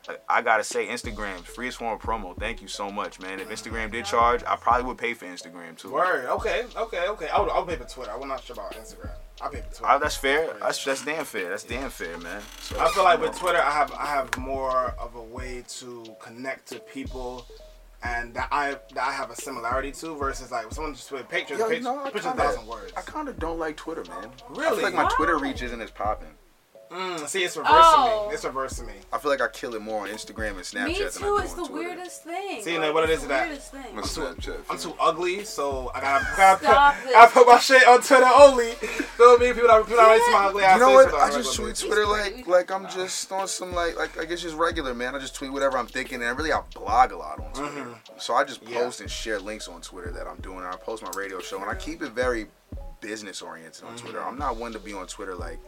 I- 0.08 0.16
I 0.26 0.40
gotta 0.42 0.64
say, 0.64 0.86
Instagram, 0.86 1.40
freest 1.40 1.76
form 1.78 1.92
of 1.94 2.00
promo. 2.00 2.34
Thank 2.38 2.62
you 2.62 2.68
so 2.68 2.90
much, 2.90 3.20
man. 3.20 3.40
If 3.40 3.50
Instagram 3.50 3.90
did 3.92 4.06
charge, 4.06 4.42
I 4.46 4.56
probably 4.56 4.84
would 4.84 4.96
pay 4.96 5.12
for 5.12 5.26
Instagram 5.26 5.76
too. 5.76 5.90
Word. 5.92 6.24
Okay, 6.26 6.64
okay, 6.76 7.08
okay. 7.08 7.28
I 7.28 7.38
would, 7.40 7.50
I 7.50 7.58
would 7.58 7.68
pay 7.68 7.76
for 7.76 7.84
Twitter. 7.84 8.12
I'm 8.12 8.26
not 8.26 8.42
sure 8.42 8.54
about 8.54 8.72
Instagram. 8.72 9.10
I 9.42 9.48
pay 9.48 9.56
for 9.60 9.64
Twitter. 9.68 9.84
Ah, 9.84 9.98
that's 9.98 10.16
fair. 10.16 10.54
That's 10.62 10.82
that's 10.82 11.04
damn 11.04 11.26
fair. 11.26 11.50
That's 11.50 11.64
damn 11.64 11.90
fair, 11.90 12.16
man. 12.18 12.40
So, 12.62 12.80
I 12.80 12.88
feel 12.88 13.04
like 13.04 13.20
with. 13.20 13.36
Twitter, 13.38 13.60
I 13.60 13.70
have 13.70 13.92
I 13.92 14.06
have 14.06 14.34
more 14.38 14.94
of 14.98 15.14
a 15.14 15.22
way 15.22 15.62
to 15.80 16.16
connect 16.20 16.68
to 16.68 16.80
people, 16.80 17.46
and 18.02 18.32
that 18.34 18.48
I 18.52 18.76
that 18.94 19.04
I 19.08 19.12
have 19.12 19.30
a 19.30 19.34
similarity 19.36 19.90
to 19.92 20.14
versus 20.16 20.50
like 20.52 20.72
someone 20.72 20.94
just 20.94 21.10
with 21.10 21.28
pictures, 21.28 21.58
Yo, 21.58 21.68
you 21.68 21.80
know, 21.80 21.98
I 21.98 22.04
pictures 22.04 22.24
a 22.26 22.28
kinda- 22.28 22.42
thousand 22.44 22.66
words. 22.66 22.92
I 22.96 23.00
kind 23.02 23.28
of 23.28 23.38
don't 23.38 23.58
like 23.58 23.76
Twitter, 23.76 24.04
man. 24.04 24.30
I 24.48 24.52
Really? 24.58 24.76
feel 24.76 24.84
like 24.84 24.94
my 24.94 25.08
Twitter 25.16 25.36
reach 25.38 25.62
isn't 25.62 25.80
as 25.80 25.90
popping. 25.90 26.34
Mm, 26.90 27.28
see, 27.28 27.44
it's 27.44 27.56
reversing 27.56 27.76
Oh. 27.82 28.26
me. 28.28 28.34
It's 28.34 28.44
reversing 28.44 28.86
me. 28.86 28.94
I 29.12 29.18
feel 29.18 29.30
like 29.30 29.40
I 29.40 29.48
kill 29.48 29.74
it 29.74 29.82
more 29.82 30.02
on 30.02 30.08
Instagram 30.08 30.50
and 30.52 30.60
Snapchat 30.60 30.86
Me 30.86 30.94
than 30.98 31.06
I 31.06 31.10
too. 31.10 31.18
do 31.20 31.38
It's 31.38 31.52
on 31.52 31.62
the 31.62 31.68
Twitter. 31.68 31.88
weirdest 31.88 32.24
thing. 32.24 32.62
See, 32.62 32.72
you 32.72 32.78
Like, 32.78 32.88
know 32.88 32.92
what 32.94 33.10
it's 33.10 33.22
is 33.22 33.28
that- 33.28 33.46
weirdest 33.48 33.70
thing. 33.72 33.94
My 33.96 34.02
Snapchat. 34.02 34.60
I'm 34.70 34.78
too 34.78 34.94
ugly, 34.98 35.44
so 35.44 35.90
I 35.94 36.00
gotta, 36.00 36.26
gotta, 36.36 36.64
Stop 36.64 36.94
put, 37.02 37.10
it. 37.10 37.16
I 37.16 37.26
put 37.26 37.46
my 37.46 37.58
shit 37.58 37.86
on 37.86 38.00
Twitter 38.02 38.30
only. 38.34 38.70
Feel 39.18 39.38
me? 39.38 39.52
People 39.52 39.68
don't, 39.68 39.82
people 39.86 39.96
don't 40.04 40.18
Yeah. 40.18 40.24
see 40.26 40.32
my 40.32 40.44
ugly 40.46 40.64
ass 40.64 40.78
You 40.80 40.86
know 40.86 40.92
what? 40.94 41.14
I 41.14 41.30
just 41.30 41.54
tweet 41.56 41.68
basis. 41.68 41.84
Twitter 41.86 42.06
like 42.06 42.46
like 42.46 42.70
I'm 42.70 42.88
just 42.88 43.30
on 43.32 43.46
some 43.48 43.74
like 43.74 43.96
like 43.98 44.18
I 44.18 44.24
guess 44.24 44.40
just 44.42 44.56
regular 44.56 44.94
man. 44.94 45.14
I 45.14 45.18
just 45.18 45.34
tweet 45.34 45.52
whatever 45.52 45.76
I'm 45.76 45.86
thinking, 45.88 46.22
and 46.22 46.38
really 46.38 46.52
I 46.52 46.60
blog 46.74 47.12
a 47.12 47.16
lot 47.16 47.38
on 47.40 47.52
Twitter. 47.52 47.94
So 48.18 48.34
I 48.34 48.44
just 48.44 48.62
Mm-hmm. 48.64 48.72
Yeah. 48.72 48.80
post 48.80 49.00
and 49.00 49.10
share 49.10 49.38
links 49.38 49.68
on 49.68 49.80
Twitter 49.82 50.10
that 50.12 50.26
I'm 50.26 50.38
doing. 50.38 50.58
And 50.58 50.66
I 50.68 50.76
post 50.76 51.02
my 51.02 51.10
radio 51.16 51.38
show, 51.40 51.60
and 51.60 51.70
I 51.70 51.74
keep 51.74 52.02
it 52.02 52.12
very 52.12 52.46
business 53.00 53.42
oriented 53.42 53.84
on 53.84 53.96
Twitter. 53.96 54.18
Mm-hmm. 54.18 54.28
I'm 54.28 54.38
not 54.38 54.56
one 54.56 54.72
to 54.72 54.78
be 54.78 54.92
on 54.94 55.06
Twitter 55.06 55.34
like. 55.34 55.58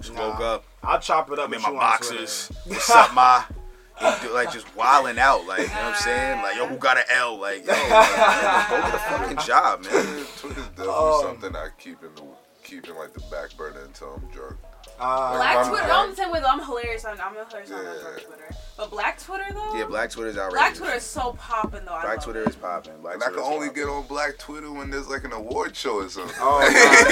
Just 0.00 0.14
Nah. 0.14 0.30
woke 0.30 0.40
up, 0.40 0.64
I'll 0.82 1.00
chop 1.00 1.30
it 1.30 1.38
up 1.38 1.48
I'm 1.48 1.54
in 1.54 1.62
my 1.62 1.68
you 1.68 1.74
on 1.74 1.80
boxes. 1.80 2.50
What's 2.66 2.90
up, 2.90 3.14
ma? 3.14 3.44
And 3.98 4.20
do- 4.20 4.34
Like 4.34 4.52
just 4.52 4.66
wilding 4.76 5.18
out, 5.18 5.46
like 5.46 5.60
you 5.60 5.66
know 5.68 5.72
what 5.72 5.84
I'm 5.84 5.94
saying? 5.94 6.42
Like 6.42 6.56
yo, 6.56 6.66
who 6.66 6.76
got 6.76 6.98
an 6.98 7.04
L? 7.08 7.38
Like 7.38 7.64
yo, 7.66 7.72
like, 7.72 7.88
man, 7.88 8.66
go 8.68 8.76
get 8.82 8.94
a 8.94 8.98
fucking 8.98 9.36
job, 9.38 9.80
man. 9.84 9.90
Twitter's 10.36 10.68
definitely 10.68 10.92
Um, 10.92 11.22
something 11.22 11.56
I 11.56 11.68
keep 11.78 12.02
in 12.02 12.14
the 12.14 12.22
keep 12.62 12.86
in 12.86 12.94
like 12.94 13.14
the 13.14 13.20
back 13.30 13.56
burner 13.56 13.80
until 13.86 14.12
I'm 14.12 14.26
drunk. 14.30 14.56
Uh, 15.00 15.36
Black 15.36 15.56
I'm 15.56 15.68
Twitter, 15.70 15.86
drunk. 15.86 16.02
I'm 16.04 16.10
the 16.10 16.16
same 16.16 16.30
way 16.30 16.40
though. 16.40 16.46
I'm 16.46 16.62
hilarious 16.62 17.06
on 17.06 17.18
I'm 17.18 17.32
hilarious 17.34 17.70
on 17.70 17.84
Yeah. 17.84 18.02
Dark 18.02 18.22
Twitter. 18.26 18.56
But 18.76 18.90
Black 18.90 19.18
Twitter 19.18 19.46
though? 19.54 19.74
Yeah, 19.74 19.86
Black 19.86 20.10
Twitter's 20.10 20.36
outrageous. 20.36 20.58
Black 20.58 20.74
Twitter 20.74 20.94
is 20.96 21.02
so 21.02 21.32
popping 21.38 21.80
though. 21.86 21.98
Black 22.02 22.04
love 22.16 22.24
Twitter 22.24 22.42
it. 22.42 22.48
is 22.48 22.56
popping. 22.56 22.92
Black 23.00 23.14
And 23.14 23.24
I 23.24 23.28
can 23.28 23.38
only 23.38 23.68
popping. 23.68 23.82
get 23.84 23.88
on 23.90 24.06
Black 24.06 24.36
Twitter 24.38 24.70
when 24.70 24.90
there's 24.90 25.08
like 25.08 25.24
an 25.24 25.32
award 25.32 25.74
show 25.74 26.02
or 26.02 26.08
something. 26.10 26.36
Oh, 26.38 26.60
God, 26.72 27.06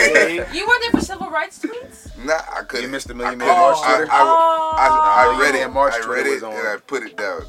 see? 0.51 0.59
You 0.59 0.67
weren't 0.67 0.83
there 0.83 1.01
for 1.01 1.01
civil 1.01 1.31
rights 1.31 1.59
tweets? 1.61 2.23
Nah, 2.23 2.35
I 2.55 2.63
couldn't. 2.65 2.85
You 2.87 2.91
missed 2.93 3.09
the 3.09 3.15
Million 3.15 3.39
Man 3.39 3.49
couldn't. 3.49 3.63
March 3.63 3.79
I, 3.83 3.97
Twitter? 3.97 4.13
I, 4.13 4.17
I, 4.19 4.87
I, 5.31 5.35
Oh. 5.37 5.41
read 5.41 5.55
it. 5.55 5.61
Man 5.61 5.73
March 5.73 5.95
I 5.95 6.07
read 6.07 6.27
it 6.27 6.43
and 6.43 6.69
I 6.69 6.77
put 6.87 7.03
it 7.03 7.17
down. 7.17 7.43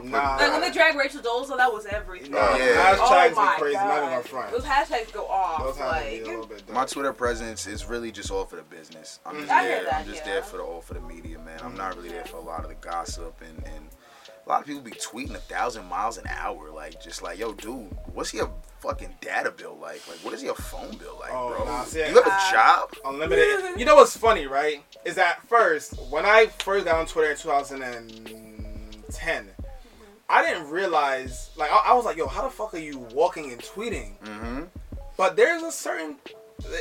I 0.00 0.02
put 0.02 0.10
Nah. 0.10 0.36
Like 0.36 0.52
when 0.52 0.60
they 0.60 0.70
drag 0.72 0.96
Rachel 0.96 1.20
Dolezal, 1.22 1.56
that 1.56 1.72
was 1.72 1.86
everything. 1.86 2.32
Nah, 2.32 2.56
Yeah. 2.56 2.96
hashtags 2.96 3.32
oh 3.32 3.34
my 3.36 3.54
be 3.56 3.60
crazy. 3.62 3.74
God. 3.76 4.02
Not 4.02 4.12
even 4.12 4.24
front. 4.24 4.52
Those 4.52 4.64
hashtags 4.64 5.12
go 5.12 5.26
off. 5.26 5.62
Those 5.62 5.76
have 5.78 6.02
to 6.04 6.10
be 6.10 6.16
like, 6.18 6.26
a 6.26 6.30
little 6.30 6.46
bit 6.46 6.72
My. 6.72 6.84
Twitter 6.84 7.12
presence 7.12 7.66
is 7.66 7.84
really 7.86 8.10
just 8.10 8.30
all 8.30 8.44
for 8.44 8.56
the 8.56 8.62
business. 8.62 9.20
I'm 9.26 9.36
mm, 9.36 9.40
just 9.40 9.52
I 9.52 9.62
hear 9.62 9.70
there. 9.76 9.84
that, 9.84 9.94
I'm 10.00 10.06
just 10.06 10.26
yeah. 10.26 10.32
there 10.34 10.42
for 10.42 10.56
the 10.58 10.62
all 10.62 10.80
for 10.80 10.94
the 10.94 11.00
media, 11.00 11.38
man. 11.38 11.60
I'm 11.62 11.76
not 11.76 11.96
really 11.96 12.08
there 12.10 12.24
for 12.24 12.36
a 12.38 12.40
lot 12.40 12.62
of 12.64 12.68
the 12.68 12.74
gossip 12.76 13.40
and 13.40 13.56
and 13.66 13.88
a 14.46 14.48
lot 14.48 14.60
of 14.62 14.66
people 14.66 14.80
be 14.82 14.90
tweeting 14.92 15.34
a 15.34 15.38
thousand 15.38 15.86
miles 15.86 16.16
an 16.18 16.26
hour, 16.26 16.70
like 16.70 17.00
just 17.00 17.22
like, 17.22 17.38
yo, 17.38 17.52
dude, 17.52 17.86
what's 18.14 18.32
your 18.34 18.50
fucking 18.80 19.14
data 19.20 19.50
bill 19.50 19.76
like? 19.80 20.00
Like, 20.08 20.16
what 20.22 20.32
is 20.34 20.42
your 20.42 20.54
phone 20.54 20.96
bill 20.96 21.18
like, 21.20 21.30
Oh, 21.32 21.54
bro? 21.54 21.64
nah, 21.66 21.84
see, 21.84 21.98
you 22.00 22.06
have 22.06 22.26
a 22.26 22.50
job? 22.50 22.90
Unlimited. 23.04 23.78
You 23.78 23.84
know 23.84 23.96
what's 23.96 24.16
funny, 24.16 24.46
right? 24.46 24.82
Is 25.04 25.14
that 25.16 25.46
first 25.46 25.94
when 26.10 26.24
I 26.24 26.46
first 26.60 26.86
got 26.86 26.96
on 26.96 27.06
Twitter 27.06 27.30
in 27.30 27.36
2010, 27.36 29.50
I 30.30 30.44
didn't 30.46 30.70
realize. 30.70 31.50
Like 31.56 31.70
I, 31.72 31.82
I 31.86 31.94
was 31.94 32.04
like, 32.04 32.16
yo, 32.16 32.26
how 32.28 32.42
the 32.42 32.50
fuck 32.50 32.74
are 32.74 32.78
you 32.78 32.98
walking 33.12 33.50
and 33.52 33.60
tweeting? 33.60 34.18
Mm-hmm. 34.20 34.62
But 35.16 35.36
there's 35.36 35.62
a 35.62 35.72
certain. 35.72 36.16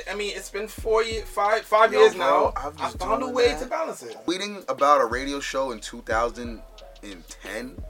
I 0.10 0.16
mean, 0.16 0.34
it's 0.36 0.50
been 0.50 0.68
four 0.68 1.04
years, 1.04 1.28
five, 1.28 1.62
five 1.62 1.94
Yo, 1.94 2.00
years 2.00 2.14
bro, 2.14 2.54
now. 2.56 2.74
I 2.80 2.90
found 2.90 3.24
a 3.24 3.30
way 3.30 3.48
that. 3.48 3.62
to 3.62 3.66
balance 3.66 4.04
it. 4.04 4.18
Tweeting 4.26 4.70
about 4.70 5.02
a 5.02 5.06
radio 5.06 5.40
show 5.40 5.72
in 5.72 5.80
2010, 5.80 7.84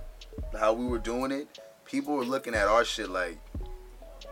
how 0.60 0.74
we 0.74 0.86
were 0.86 1.00
doing 1.00 1.32
it, 1.32 1.60
people 1.86 2.16
were 2.16 2.26
looking 2.26 2.54
at 2.54 2.68
our 2.68 2.86
shit 2.86 3.10
like, 3.10 3.40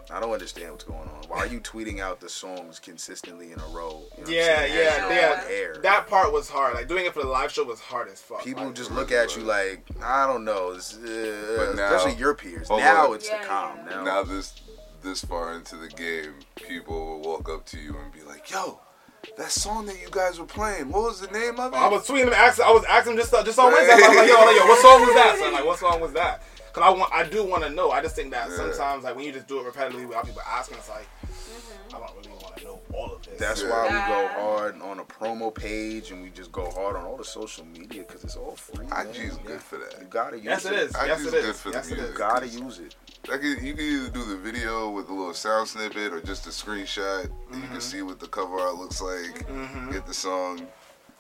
I 0.10 0.20
don't 0.22 0.32
understand 0.32 0.72
what's 0.72 0.86
going 0.86 1.00
on. 1.02 1.24
Why 1.28 1.40
are 1.40 1.48
you 1.48 1.60
tweeting 1.60 2.00
out 2.00 2.22
the 2.22 2.30
songs 2.30 2.80
consistently 2.80 3.52
in 3.52 3.60
a 3.60 3.68
row? 3.68 4.04
You 4.18 4.24
know 4.24 4.30
Yeah, 4.30 4.66
yeah, 4.66 5.10
yeah. 5.10 5.42
on 5.46 5.52
air. 5.52 5.76
That 5.84 6.08
part 6.08 6.32
was 6.32 6.50
hard. 6.50 6.76
Like 6.76 6.88
doing 6.88 7.06
it 7.06 7.14
for 7.14 7.22
the 7.22 7.28
live 7.28 7.52
show 7.52 7.66
was 7.66 7.82
hard 7.82 8.08
as 8.08 8.22
fuck. 8.22 8.44
People 8.44 8.66
Like, 8.68 8.76
just 8.76 8.92
look 8.92 9.12
at 9.12 9.36
you 9.36 9.44
like, 9.44 9.84
I 10.02 10.26
don't 10.26 10.46
know, 10.46 10.72
it's, 10.72 10.96
uh, 10.96 11.56
But 11.58 11.76
now- 11.76 11.94
especially 11.94 12.18
your 12.18 12.34
peers. 12.36 12.70
hold 12.70 12.80
Now 12.80 13.08
on. 13.10 13.16
it's 13.16 13.28
Yeah, 13.28 13.42
the 13.42 13.48
calm. 13.48 13.80
yeah. 13.90 13.96
Now, 13.98 14.04
Now 14.04 14.24
this 14.24 14.54
this 15.04 15.24
far 15.24 15.54
into 15.54 15.76
the 15.76 15.88
game, 15.90 16.34
people 16.56 17.06
will 17.06 17.22
walk 17.22 17.50
up 17.50 17.66
to 17.68 17.78
you 17.78 17.96
and 17.98 18.12
be 18.12 18.22
like, 18.24 18.50
"Yo, 18.50 18.80
that 19.38 19.52
song 19.52 19.86
that 19.86 20.02
you 20.02 20.08
guys 20.10 20.40
were 20.40 20.46
playing, 20.46 20.90
what 20.92 21.04
was 21.04 21.22
the 21.22 21.28
name 21.28 21.60
of 21.60 21.72
it?" 21.72 21.78
I 21.78 21.88
was 21.88 22.08
tweeting 22.08 22.28
him, 22.28 22.34
asking, 22.34 22.66
I 22.66 22.72
was 22.72 22.84
asking 22.86 23.14
him 23.14 23.20
just 23.20 23.32
just 23.46 23.60
on 23.60 23.72
Wednesday. 23.72 23.94
I 23.94 24.08
was 24.08 24.18
like, 24.18 24.28
yo, 24.28 24.44
like, 24.46 24.56
yo, 24.58 24.66
what 24.66 24.82
song 24.82 25.02
was 25.02 25.14
that? 25.14 25.38
So 25.38 25.46
I'm 25.48 25.54
like, 25.54 25.66
what 25.66 25.80
song 25.80 26.02
was 26.02 26.14
that? 26.14 26.42
Cause 26.78 26.86
I 26.94 26.96
want, 26.96 27.12
I 27.12 27.24
do 27.28 27.44
want 27.44 27.64
to 27.64 27.72
know. 27.72 27.90
I 27.90 28.04
just 28.04 28.16
think 28.16 28.30
that 28.32 28.52
Yeah. 28.52 28.56
sometimes, 28.58 29.04
like 29.04 29.16
when 29.16 29.26
you 29.26 29.32
just 29.32 29.48
do 29.48 29.60
it 29.60 29.66
repetitively 29.74 30.08
without 30.08 30.28
people 30.28 30.44
asking, 30.48 30.78
it's 30.78 30.88
like, 30.90 31.08
I 31.92 31.98
don't 31.98 32.16
really 32.18 32.30
want 32.40 32.56
to 32.58 32.64
know 32.66 32.80
all 32.94 33.14
of 33.16 33.24
this. 33.26 33.40
That's 33.40 33.64
Yeah. 33.64 33.70
why 33.72 33.84
we 33.86 33.94
go 34.14 34.28
hard 34.40 34.80
on 34.84 35.00
a 35.00 35.04
promo 35.04 35.52
page 35.52 36.12
and 36.12 36.22
we 36.22 36.30
just 36.30 36.52
go 36.52 36.70
hard 36.70 36.96
on 36.96 37.04
all 37.06 37.18
the 37.18 37.26
social 37.26 37.66
media 37.66 38.04
because 38.04 38.24
it's 38.24 38.36
all 38.36 38.56
free. 38.56 38.86
man. 38.86 39.08
IG 39.08 39.24
is 39.24 39.38
Yeah. 39.38 39.44
good 39.48 39.62
for 39.64 39.78
that. 39.78 39.98
You 40.00 40.06
gotta 40.06 40.36
use 40.38 40.46
it. 40.46 40.50
yes, 40.50 40.66
it 40.66 40.74
is. 40.74 40.92
Yes, 40.94 41.20
use 41.24 41.34
it 41.34 41.42
good 41.42 41.56
for 41.56 41.70
Yes, 41.72 41.88
it 41.88 41.96
music. 41.96 42.12
You 42.12 42.18
gotta 42.20 42.48
use 42.48 42.78
it. 42.80 42.96
Like 43.28 43.42
you 43.42 43.50
you 43.56 43.74
can 43.74 43.84
either 43.84 44.10
do 44.10 44.24
the 44.26 44.36
video 44.38 44.90
with 44.92 45.10
a 45.10 45.14
little 45.14 45.34
sound 45.34 45.68
snippet 45.70 46.14
or 46.14 46.22
just 46.22 46.46
a 46.46 46.50
screenshot. 46.52 47.24
that 47.24 47.32
You 47.56 47.58
Mm-hmm. 47.64 47.72
can 47.72 47.82
see 47.82 48.04
what 48.04 48.20
the 48.20 48.28
cover 48.28 48.60
art 48.60 48.76
looks 48.76 49.02
like. 49.02 49.48
Mhm. 49.48 49.92
Get 49.94 50.06
the 50.06 50.14
song 50.14 50.68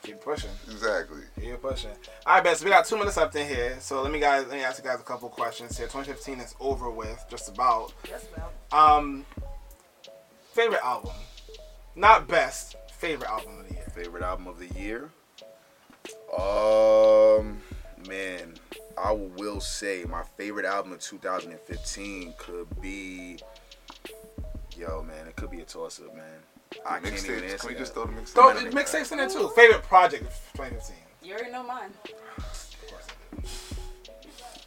Keep 0.07 0.21
pushing. 0.21 0.49
exactly. 0.71 1.19
Keep 1.37 1.61
pushing. 1.61 1.91
All 2.25 2.35
right, 2.35 2.43
best. 2.43 2.63
We 2.63 2.69
got 2.69 2.85
two 2.85 2.97
minutes 2.97 3.17
left 3.17 3.35
in 3.35 3.45
here, 3.45 3.75
so 3.81 4.01
let 4.01 4.09
me 4.09 4.21
guys 4.21 4.47
let 4.47 4.55
me 4.55 4.63
ask 4.63 4.81
you 4.81 4.89
guys 4.89 5.01
a 5.01 5.03
couple 5.03 5.27
questions 5.27 5.77
here. 5.77 5.87
2015 5.87 6.39
is 6.39 6.55
over 6.61 6.89
with, 6.89 7.25
just 7.29 7.49
about. 7.49 7.91
Yes, 8.07 8.25
ma'am. 8.37 8.47
Um, 8.71 9.25
favorite 10.53 10.79
album, 10.81 11.11
not 11.97 12.25
best. 12.29 12.77
Favorite 12.89 13.29
album 13.29 13.59
of 13.59 13.67
the 13.67 13.73
year. 13.73 13.83
Favorite 13.93 14.23
album 14.23 14.47
of 14.47 14.59
the 14.59 14.67
year? 14.79 15.09
Um, 16.39 17.61
man, 18.07 18.53
I 18.97 19.11
will 19.11 19.59
say 19.59 20.05
my 20.07 20.23
favorite 20.37 20.65
album 20.65 20.93
of 20.93 21.01
2015 21.01 22.33
could 22.37 22.81
be. 22.81 23.39
Yo, 24.77 25.03
man, 25.03 25.27
it 25.27 25.35
could 25.35 25.51
be 25.51 25.59
a 25.59 25.65
toss 25.65 25.99
up, 25.99 26.15
man. 26.15 26.39
I 26.85 26.99
can't 26.99 27.05
even 27.05 27.17
Mixtapes. 27.41 27.43
answer 27.51 27.57
Can 27.57 27.69
we 27.69 27.75
just 27.79 27.93
throw 27.93 28.05
the 28.05 28.13
mixtape? 28.13 28.27
Throw 28.29 28.53
Might 28.53 28.63
have 28.63 28.73
mixtapes 28.73 29.11
in 29.11 29.17
there 29.17 29.29
too. 29.29 29.49
Favorite 29.55 29.83
project 29.83 30.23
of 30.23 30.29
2015. 30.55 30.95
You 31.23 31.33
already 31.33 31.51
know 31.51 31.63
mine. 31.63 31.89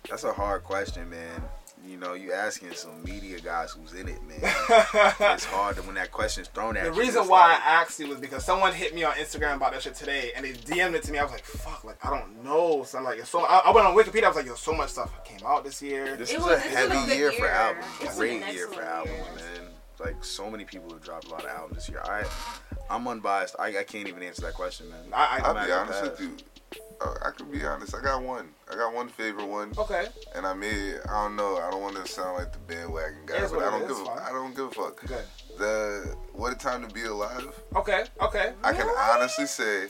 That's 0.09 0.25
a 0.25 0.33
hard 0.33 0.65
question, 0.65 1.09
man. 1.09 1.43
You 1.87 1.97
know, 1.97 2.13
you 2.13 2.33
asking 2.33 2.73
some 2.73 3.03
media 3.03 3.41
guys 3.41 3.73
who's 3.73 3.95
in 3.95 4.07
it, 4.09 4.23
man. 4.25 4.39
it's 4.43 5.45
hard 5.47 5.77
to, 5.77 5.83
when 5.83 5.95
that 5.95 6.11
question's 6.13 6.49
thrown 6.49 6.77
at 6.77 6.83
The 6.85 6.89
you. 6.91 6.95
The 6.95 7.01
reason 7.01 7.27
why 7.29 7.53
like- 7.53 7.63
I 7.63 7.81
asked 7.83 7.99
you 8.01 8.09
was 8.09 8.19
because 8.19 8.45
someone 8.45 8.73
hit 8.75 8.95
me 8.95 9.03
on 9.03 9.13
Instagram 9.15 9.57
about 9.57 9.73
that 9.73 9.83
shit 9.83 9.95
today, 9.95 10.33
and 10.37 10.45
they 10.45 10.53
DM'd 10.53 10.95
it 10.95 11.03
to 11.05 11.13
me. 11.13 11.19
I 11.19 11.23
was 11.23 11.33
like, 11.33 11.43
"Fuck!" 11.45 11.85
Like 11.85 12.05
I 12.05 12.11
don't 12.11 12.45
know. 12.45 12.83
So 12.85 12.99
I'm 12.99 13.05
like, 13.05 13.25
so 13.25 13.41
I, 13.41 13.63
I 13.65 13.71
went 13.73 13.87
on 13.87 13.97
Wikipedia. 13.97 14.25
I 14.25 14.29
was 14.29 14.37
like, 14.37 14.47
"Yo, 14.47 14.55
so 14.57 14.75
much 14.75 14.91
stuff 14.91 15.11
came 15.25 15.41
out 15.47 15.65
this 15.65 15.81
year." 15.81 16.17
This 16.17 16.33
It 16.33 16.39
was, 16.39 16.47
was- 16.49 16.59
a 16.61 16.69
this 16.69 16.75
was 16.75 16.75
a 16.75 16.95
heavy 16.95 17.09
good 17.09 17.19
year, 17.19 17.33
for 17.33 17.49
albums. 17.49 17.87
It 18.01 18.07
was 18.09 18.17
Great 18.17 18.53
year 18.53 18.67
for 18.69 18.83
albums, 18.83 19.17
year. 19.17 19.35
man. 19.37 19.71
Like 20.01 20.25
so 20.25 20.51
many 20.51 20.65
people 20.65 20.91
have 20.91 21.03
dropped 21.03 21.27
a 21.27 21.31
lot 21.31 21.45
of 21.45 21.51
albums 21.51 21.77
this 21.77 21.89
year. 21.89 22.01
I, 22.05 22.25
I'm 22.89 23.07
unbiased. 23.07 23.57
I, 23.59 23.79
I 23.79 23.85
can't 23.85 24.09
even 24.09 24.23
answer 24.23 24.43
that 24.43 24.55
question, 24.55 24.89
man. 24.91 25.01
I, 25.13 25.39
I, 25.39 25.41
I'll 25.45 25.67
be 25.67 25.73
honest 25.73 26.01
pass. 26.01 26.11
with 26.11 26.21
you. 26.21 26.37
Uh, 27.01 27.15
I 27.25 27.31
could 27.31 27.51
be 27.51 27.65
honest. 27.65 27.95
I 27.95 28.03
got 28.03 28.23
one. 28.23 28.49
I 28.71 28.77
got 28.77 28.95
one 28.95 29.09
favorite 29.09 29.47
one, 29.47 29.73
okay. 29.77 30.07
and 30.35 30.47
I 30.47 30.55
made. 30.55 31.01
I 31.09 31.25
don't 31.25 31.37
know. 31.37 31.57
I 31.57 31.71
don't 31.71 31.83
want 31.83 31.97
to 31.97 32.07
sound 32.07 32.39
like 32.39 32.53
the 32.53 32.59
bandwagon 32.59 33.27
guy, 33.27 33.41
but 33.49 33.63
I 33.63 33.71
don't 33.71 33.89
give. 33.89 33.97
fine. 33.97 34.19
A, 34.19 34.23
I 34.23 34.31
don't 34.31 34.55
give 34.55 34.67
a 34.67 34.71
fuck. 34.71 35.05
Good. 35.07 35.25
The 35.59 36.17
What 36.33 36.53
a 36.53 36.57
Time 36.57 36.87
to 36.87 36.95
Be 36.95 37.05
Alive. 37.05 37.49
Okay. 37.77 38.05
Okay. 38.21 38.53
I 38.63 38.73
can 38.73 38.89
honestly 38.99 39.47
say. 39.47 39.87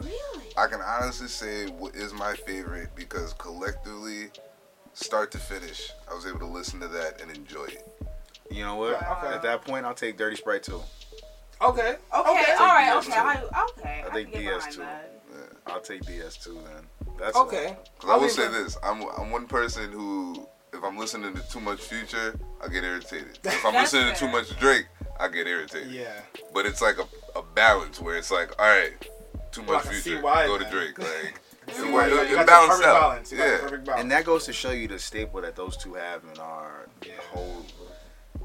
Really? 0.00 0.44
I 0.56 0.66
can 0.66 0.80
honestly 0.80 1.28
say 1.28 1.66
what 1.66 1.94
is 1.94 2.12
my 2.12 2.34
favorite 2.34 2.88
because 2.96 3.32
collectively, 3.34 4.30
start 4.94 5.30
to 5.32 5.38
finish, 5.38 5.90
I 6.10 6.14
was 6.14 6.26
able 6.26 6.40
to 6.40 6.46
listen 6.46 6.80
to 6.80 6.88
that 6.88 7.20
and 7.20 7.30
enjoy 7.30 7.64
it. 7.64 7.88
You 8.52 8.64
know 8.64 8.76
what? 8.76 8.94
Okay. 8.96 9.34
At 9.34 9.42
that 9.42 9.62
point, 9.64 9.86
I'll 9.86 9.94
take 9.94 10.16
Dirty 10.18 10.36
Sprite 10.36 10.62
too. 10.62 10.80
Okay. 11.60 11.80
Okay. 11.90 11.96
Okay. 12.12 12.52
All 12.58 12.66
right. 12.66 12.92
DS2. 13.02 13.08
Okay. 13.08 13.16
I, 13.18 13.42
okay. 13.78 14.02
I 14.04 14.08
I, 14.08 14.12
think 14.12 14.32
can 14.32 14.42
DS2. 14.42 14.76
behind 14.78 14.78
that. 14.78 15.12
I'll 15.66 15.80
take 15.80 16.02
DS2 16.02 16.44
then. 16.64 17.14
That's 17.18 17.36
Okay. 17.36 17.76
Cause 17.98 18.10
I 18.10 18.16
will 18.16 18.28
say 18.28 18.48
this: 18.48 18.76
I'm 18.82 19.02
I'm 19.16 19.30
one 19.30 19.46
person 19.46 19.90
who, 19.92 20.46
if 20.72 20.82
I'm 20.82 20.98
listening 20.98 21.34
to 21.34 21.48
too 21.50 21.60
much 21.60 21.80
Future, 21.80 22.34
I 22.62 22.68
get 22.68 22.84
irritated. 22.84 23.38
If 23.44 23.64
I'm 23.64 23.72
That's 23.74 23.92
listening 23.92 24.12
to 24.14 24.18
too 24.20 24.28
much 24.28 24.58
Drake, 24.58 24.86
I 25.20 25.28
get 25.28 25.46
irritated. 25.46 25.92
Yeah. 25.92 26.12
But 26.52 26.66
it's 26.66 26.82
like 26.82 26.96
a, 26.98 27.38
a 27.38 27.42
balance 27.54 28.00
where 28.00 28.16
it's 28.16 28.30
like, 28.32 28.50
all 28.60 28.66
right, 28.68 28.92
too 29.52 29.62
much 29.62 29.84
can 29.84 29.92
see 29.92 30.00
Future, 30.10 30.22
why, 30.22 30.46
go 30.46 30.58
to. 30.58 30.68
Drake. 30.68 30.98
Like, 30.98 31.40
it, 31.68 31.92
why 31.92 32.08
you 32.08 32.18
it, 32.20 32.32
it 32.32 32.46
balanced 32.46 32.82
perfect 32.82 32.88
out. 32.88 33.00
balance. 33.00 33.30
You 33.32 33.38
got 33.38 33.70
the 33.70 33.82
Yeah. 33.92 34.00
And 34.00 34.10
that 34.10 34.24
goes 34.24 34.44
to 34.46 34.52
show 34.52 34.72
you 34.72 34.88
the 34.88 34.98
staple 34.98 35.40
that 35.42 35.54
those 35.54 35.76
two 35.76 35.94
have 35.94 36.22
in 36.34 36.40
our 36.40 36.88
Yeah. 37.06 37.12
whole 37.30 37.64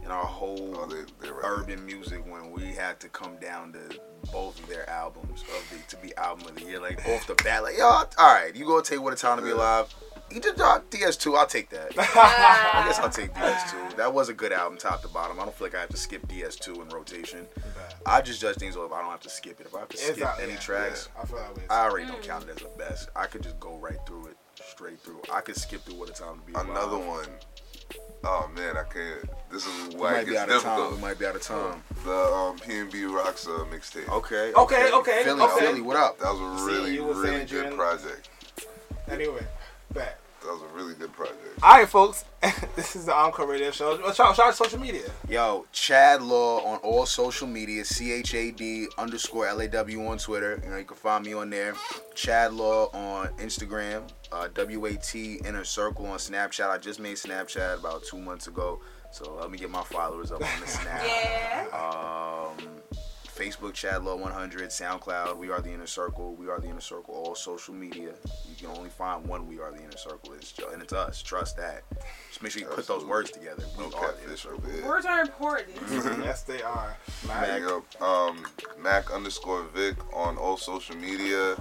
in 0.08 0.12
our 0.14 0.26
whole 0.26 0.74
Oh, 0.78 0.86
they, 0.86 1.02
they're 1.20 1.34
right. 1.34 1.44
urban 1.44 1.86
music 1.86 2.24
when 2.26 2.52
we 2.52 2.74
had 2.74 2.98
to 3.02 3.10
come 3.10 3.36
down 3.42 3.74
to 3.74 4.00
both 4.32 4.58
of 4.60 4.70
their 4.70 4.90
albums 4.90 5.42
of 5.42 5.70
the 5.70 5.96
to 5.96 6.02
be 6.02 6.16
album 6.16 6.48
of 6.48 6.56
the 6.56 6.64
year. 6.64 6.80
Like 6.80 7.06
off 7.08 7.28
the 7.28 7.36
bat, 7.36 7.64
like 7.64 7.78
yo, 7.78 7.86
all 7.86 8.10
right, 8.18 8.56
you 8.56 8.66
gonna 8.66 8.84
take 8.84 9.02
What 9.02 9.12
a 9.12 9.18
Time 9.18 9.38
to 9.38 9.44
Be 9.44 9.52
Alive. 9.52 9.94
He 10.32 10.40
just 10.40 10.58
dropped 10.58 10.92
DS2. 10.92 11.38
I'll 11.38 11.46
take 11.46 11.70
that. 11.70 11.92
I 11.98 12.84
guess 12.86 13.00
I'll 13.00 13.10
take 13.10 13.34
DS2. 13.34 13.96
That 13.98 14.14
was 14.14 14.30
a 14.30 14.34
good 14.34 14.52
album, 14.52 14.78
top 14.78 15.02
to 15.02 15.08
bottom. 15.10 15.40
I 15.40 15.44
don't 15.44 15.56
feel 15.56 15.68
like 15.68 15.76
I 15.76 15.82
have 15.82 15.90
to 15.90 15.98
skip 15.98 16.26
DS2 16.28 16.82
in 16.82 16.90
rotation. 16.90 17.46
I 18.06 18.22
just 18.22 18.42
judge 18.42 18.58
things 18.58 18.76
off. 18.76 18.92
I 18.92 19.02
don't 19.02 19.12
have 19.12 19.22
to 19.22 19.30
skip 19.30 19.60
it. 19.60 19.68
If 19.68 19.76
I 19.76 19.80
have 19.80 19.90
to 19.90 19.98
skip 19.98 20.20
not- 20.20 20.42
any 20.42 20.54
yeah, 20.54 20.60
tracks, 20.60 21.10
I 21.22 21.26
feel 21.26 21.38
that 21.38 21.56
way. 21.56 21.64
I 21.70 21.86
already 21.86 22.08
don't 22.08 22.22
mm. 22.22 22.28
count 22.28 22.44
it 22.46 22.50
as 22.50 22.58
the 22.58 22.70
best. 22.78 23.10
I 23.16 23.26
could 23.26 23.44
just 23.44 23.60
go 23.60 23.78
right 23.78 23.98
through 24.06 24.28
it, 24.28 24.38
straight 24.56 25.00
through. 25.00 25.22
I 25.32 25.42
could 25.42 25.56
skip 25.56 25.82
through 25.82 25.96
What 25.96 26.10
a 26.10 26.14
Time 26.14 26.40
to 26.40 26.46
Be 26.46 26.54
Alive. 26.54 26.70
Another 26.70 26.98
one. 26.98 27.28
Oh 28.30 28.50
man, 28.54 28.76
I 28.76 28.84
can't. 28.84 29.30
This 29.50 29.66
is 29.66 29.96
why 29.96 30.12
might 30.12 30.20
it 30.24 30.26
gets 30.32 30.38
out 30.40 30.50
of 30.50 30.62
time. 30.62 30.76
difficult. 30.76 30.96
We 30.96 31.02
might 31.02 31.18
be 31.20 31.26
out 31.26 31.36
of 31.38 31.42
time. 31.42 31.82
The 32.04 32.12
um, 32.12 32.60
PnB 32.60 33.10
Rock's 33.16 33.48
uh, 33.48 33.64
mixtape. 33.72 34.10
Okay. 34.10 34.52
Okay, 34.54 34.92
okay, 34.92 35.22
Philly, 35.24 35.42
okay. 35.42 35.60
Philly, 35.66 35.82
what 35.82 35.96
up? 35.96 36.20
That 36.20 36.34
was 36.34 36.62
a 36.62 36.66
See, 36.66 36.72
really, 36.76 36.94
you 36.94 37.06
were 37.06 37.14
really 37.14 37.40
good 37.40 37.48
June- 37.48 37.76
project. 37.78 38.30
Anyway, 39.10 39.46
back. 39.94 40.18
That 40.44 40.52
was 40.54 40.62
a 40.62 40.76
really 40.76 40.94
good 40.94 41.12
project. 41.14 41.40
All 41.64 41.78
right, 41.78 41.88
folks. 41.88 42.24
this 42.76 42.96
is 42.96 43.06
the 43.06 43.14
Encore 43.14 43.48
Radio 43.48 43.72
Show. 43.72 43.98
Well, 44.02 44.14
Shout, 44.14 44.36
shout 44.36 44.48
out 44.48 44.56
social 44.56 44.80
media. 44.80 45.02
Yo, 45.28 45.66
Chad 45.72 46.22
Law 46.22 46.60
on 46.64 46.78
all 46.80 47.06
social 47.06 47.48
media, 47.48 47.84
C 47.84 48.12
H 48.12 48.34
A 48.36 48.52
D 48.52 48.88
underscore 48.98 49.48
L 49.48 49.60
A 49.62 49.68
W 49.68 50.06
on 50.06 50.18
Twitter. 50.18 50.60
You 50.64 50.70
know, 50.70 50.78
you 50.78 50.86
can 50.86 50.96
find 50.98 51.26
me 51.26 51.34
on 51.34 51.50
there. 51.50 51.74
Chad 52.14 52.54
Law 52.54 52.90
on 52.94 53.28
Instagram, 53.40 54.04
uh, 54.32 54.48
W 54.54 54.86
A 54.86 54.94
T 54.96 55.36
Inner 55.46 55.64
Circle 55.64 56.06
on 56.08 56.18
Snapchat. 56.18 56.70
I 56.70 56.78
just 56.78 57.00
made 57.00 57.18
Snapchat 57.18 57.80
about 57.80 58.04
two 58.04 58.18
months 58.18 58.48
ago, 58.48 58.82
so 59.12 59.36
let 59.40 59.52
me 59.52 59.58
get 59.58 59.70
my 59.70 59.84
followers 59.84 60.32
up 60.32 60.42
on 60.42 60.60
the 60.62 60.68
Snap. 60.68 61.02
Yeah. 61.06 61.68
Um, 61.74 62.68
Facebook, 63.26 63.74
Chad 63.74 64.04
Law 64.04 64.16
100, 64.16 64.70
SoundCloud, 64.72 65.38
We 65.38 65.52
Are 65.52 65.62
the 65.62 65.70
Inner 65.72 65.86
Circle, 65.86 66.34
We 66.34 66.50
Are 66.50 66.60
the 66.60 66.70
Inner 66.70 66.82
Circle, 66.82 67.14
all 67.14 67.36
social 67.36 67.72
media. 67.72 68.14
You 68.50 68.56
can 68.58 68.76
only 68.76 68.90
find 68.90 69.24
one 69.28 69.46
We 69.48 69.60
Are 69.60 69.72
the 69.72 69.78
Inner 69.78 69.96
Circle, 69.96 70.34
it's, 70.34 70.52
ju- 70.52 70.66
and 70.74 70.82
it's 70.82 70.92
us. 70.92 71.22
Trust 71.22 71.56
that. 71.58 71.84
Just 72.30 72.42
make 72.42 72.52
sure 72.52 72.64
you 72.64 72.68
put 72.68 72.88
those 72.88 73.06
words 73.06 73.30
together. 73.30 73.64
We 73.78 73.84
No 73.88 73.96
are 73.96 74.14
the 74.14 74.24
Inner 74.24 74.38
Circle. 74.38 74.58
over 74.66 74.72
here. 74.72 74.88
Words 74.88 75.06
are 75.06 75.22
important. 75.22 75.70
yes, 76.24 76.42
they 76.42 76.64
are. 76.64 76.98
Mac, 77.28 77.62
Mac. 77.62 78.02
um, 78.02 78.44
Mac 78.82 79.12
underscore 79.14 79.66
Vic 79.76 79.96
on 80.16 80.36
all 80.38 80.58
social 80.58 80.96
media. 80.96 81.56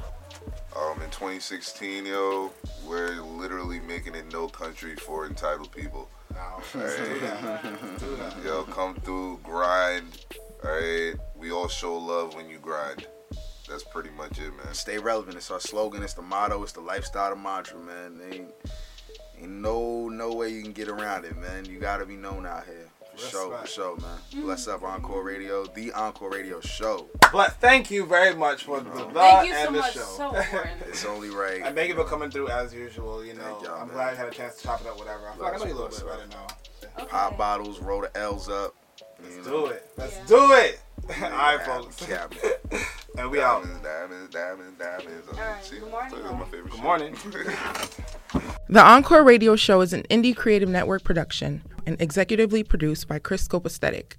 Um, 0.76 1.00
in 1.02 1.10
2016, 1.10 2.06
yo, 2.06 2.52
we're 2.86 3.20
literally 3.22 3.80
making 3.80 4.14
it 4.14 4.30
no 4.32 4.46
country 4.48 4.94
for 4.96 5.26
entitled 5.26 5.72
people. 5.72 6.08
No, 6.34 6.40
Alright. 6.80 6.96
do 6.98 7.20
that. 7.20 7.98
Do 7.98 8.16
that. 8.16 8.44
Yo, 8.44 8.62
come 8.64 8.94
through, 8.96 9.40
grind. 9.42 10.26
Alright, 10.64 11.14
we 11.34 11.50
all 11.50 11.68
show 11.68 11.96
love 11.96 12.34
when 12.34 12.48
you 12.50 12.58
grind. 12.58 13.06
That's 13.68 13.82
pretty 13.84 14.10
much 14.10 14.38
it, 14.38 14.54
man. 14.56 14.74
Stay 14.74 14.98
relevant. 14.98 15.36
It's 15.36 15.50
our 15.50 15.60
slogan. 15.60 16.02
It's 16.02 16.14
the 16.14 16.22
motto. 16.22 16.62
It's 16.62 16.72
the 16.72 16.80
lifestyle, 16.80 17.30
the 17.30 17.36
mantra, 17.36 17.78
man. 17.80 18.20
Ain't, 18.30 18.50
ain't 19.40 19.50
no 19.50 20.08
no 20.08 20.32
way 20.32 20.50
you 20.50 20.62
can 20.62 20.72
get 20.72 20.88
around 20.88 21.24
it, 21.24 21.36
man. 21.36 21.64
You 21.64 21.80
gotta 21.80 22.06
be 22.06 22.16
known 22.16 22.46
out 22.46 22.64
here. 22.64 22.88
For 23.16 23.28
sure, 23.30 23.40
for 23.44 23.50
Respect. 23.62 23.68
sure, 23.70 23.96
man. 23.96 24.18
Bless 24.44 24.68
up 24.68 24.82
Encore 24.82 25.22
Radio, 25.24 25.64
the 25.66 25.92
Encore 25.92 26.30
Radio 26.30 26.60
show. 26.60 27.08
But 27.32 27.54
thank 27.54 27.90
you 27.90 28.04
very 28.06 28.34
much 28.34 28.64
for 28.64 28.80
the, 28.80 28.90
uh-huh. 28.90 29.04
the 29.06 29.12
Thank 29.20 29.48
you 29.48 29.54
so 29.54 29.58
and 29.66 29.74
the 29.74 29.80
much. 29.80 29.92
show. 29.94 30.00
So. 30.00 30.42
It's 30.88 31.04
only 31.06 31.30
right. 31.30 31.62
and 31.64 31.74
thank 31.74 31.88
you 31.88 31.94
for 31.94 32.04
coming 32.04 32.30
through 32.30 32.48
as 32.48 32.74
usual. 32.74 33.24
You 33.24 33.34
know, 33.34 33.60
y'all, 33.64 33.74
I'm 33.80 33.88
man. 33.88 33.96
glad 33.96 34.12
I 34.12 34.16
had 34.16 34.28
a 34.28 34.30
chance 34.30 34.56
to 34.56 34.64
chop 34.64 34.80
it 34.82 34.86
up, 34.86 34.98
whatever. 34.98 35.28
I 35.28 35.34
feel 35.34 35.42
like 35.44 35.54
I 35.54 35.56
know 35.58 35.64
you 35.64 35.72
a 35.72 35.74
little 35.74 35.88
Bless 35.88 36.02
bit, 36.02 36.10
up. 36.10 36.18
but 36.18 36.18
I 36.18 36.20
didn't 36.22 36.32
know. 36.32 37.02
Okay. 37.02 37.10
Pop 37.10 37.38
bottles, 37.38 37.80
roll 37.80 38.00
the 38.02 38.16
L's 38.16 38.48
up. 38.48 38.74
Let's 39.22 39.36
know. 39.38 39.42
do 39.44 39.66
it. 39.66 39.90
Let's 39.96 40.16
Yeah. 40.16 40.24
do 40.26 40.52
it. 40.52 40.80
All 41.22 41.30
right, 41.30 41.58
Yeah, 41.58 41.64
folks. 41.80 42.06
cabinet. 42.06 42.62
And 43.18 43.30
we 43.30 43.40
out. 43.40 43.62
Diamonds, 43.82 44.34
diamonds, 44.34 44.34
diamonds, 44.34 44.78
diamonds. 44.78 45.28
Uh, 45.28 45.32
All 45.32 45.38
right, 45.38 45.64
See, 45.64 45.78
good 45.78 45.90
morning, 45.90 46.10
that's 46.12 46.22
my 46.24 46.30
y'all. 46.38 46.44
favorite 46.46 46.70
Good 46.72 46.82
morning. 46.82 47.16
The 48.68 48.82
Encore 48.84 49.22
Radio 49.24 49.56
Show 49.56 49.80
is 49.80 49.94
an 49.94 50.02
indie 50.10 50.36
creative 50.36 50.68
network 50.68 51.02
production 51.02 51.62
and 51.86 51.98
executively 51.98 52.66
produced 52.68 53.08
by 53.08 53.18
Chris 53.18 53.42
Scope 53.42 53.64
Aesthetic. 53.64 54.18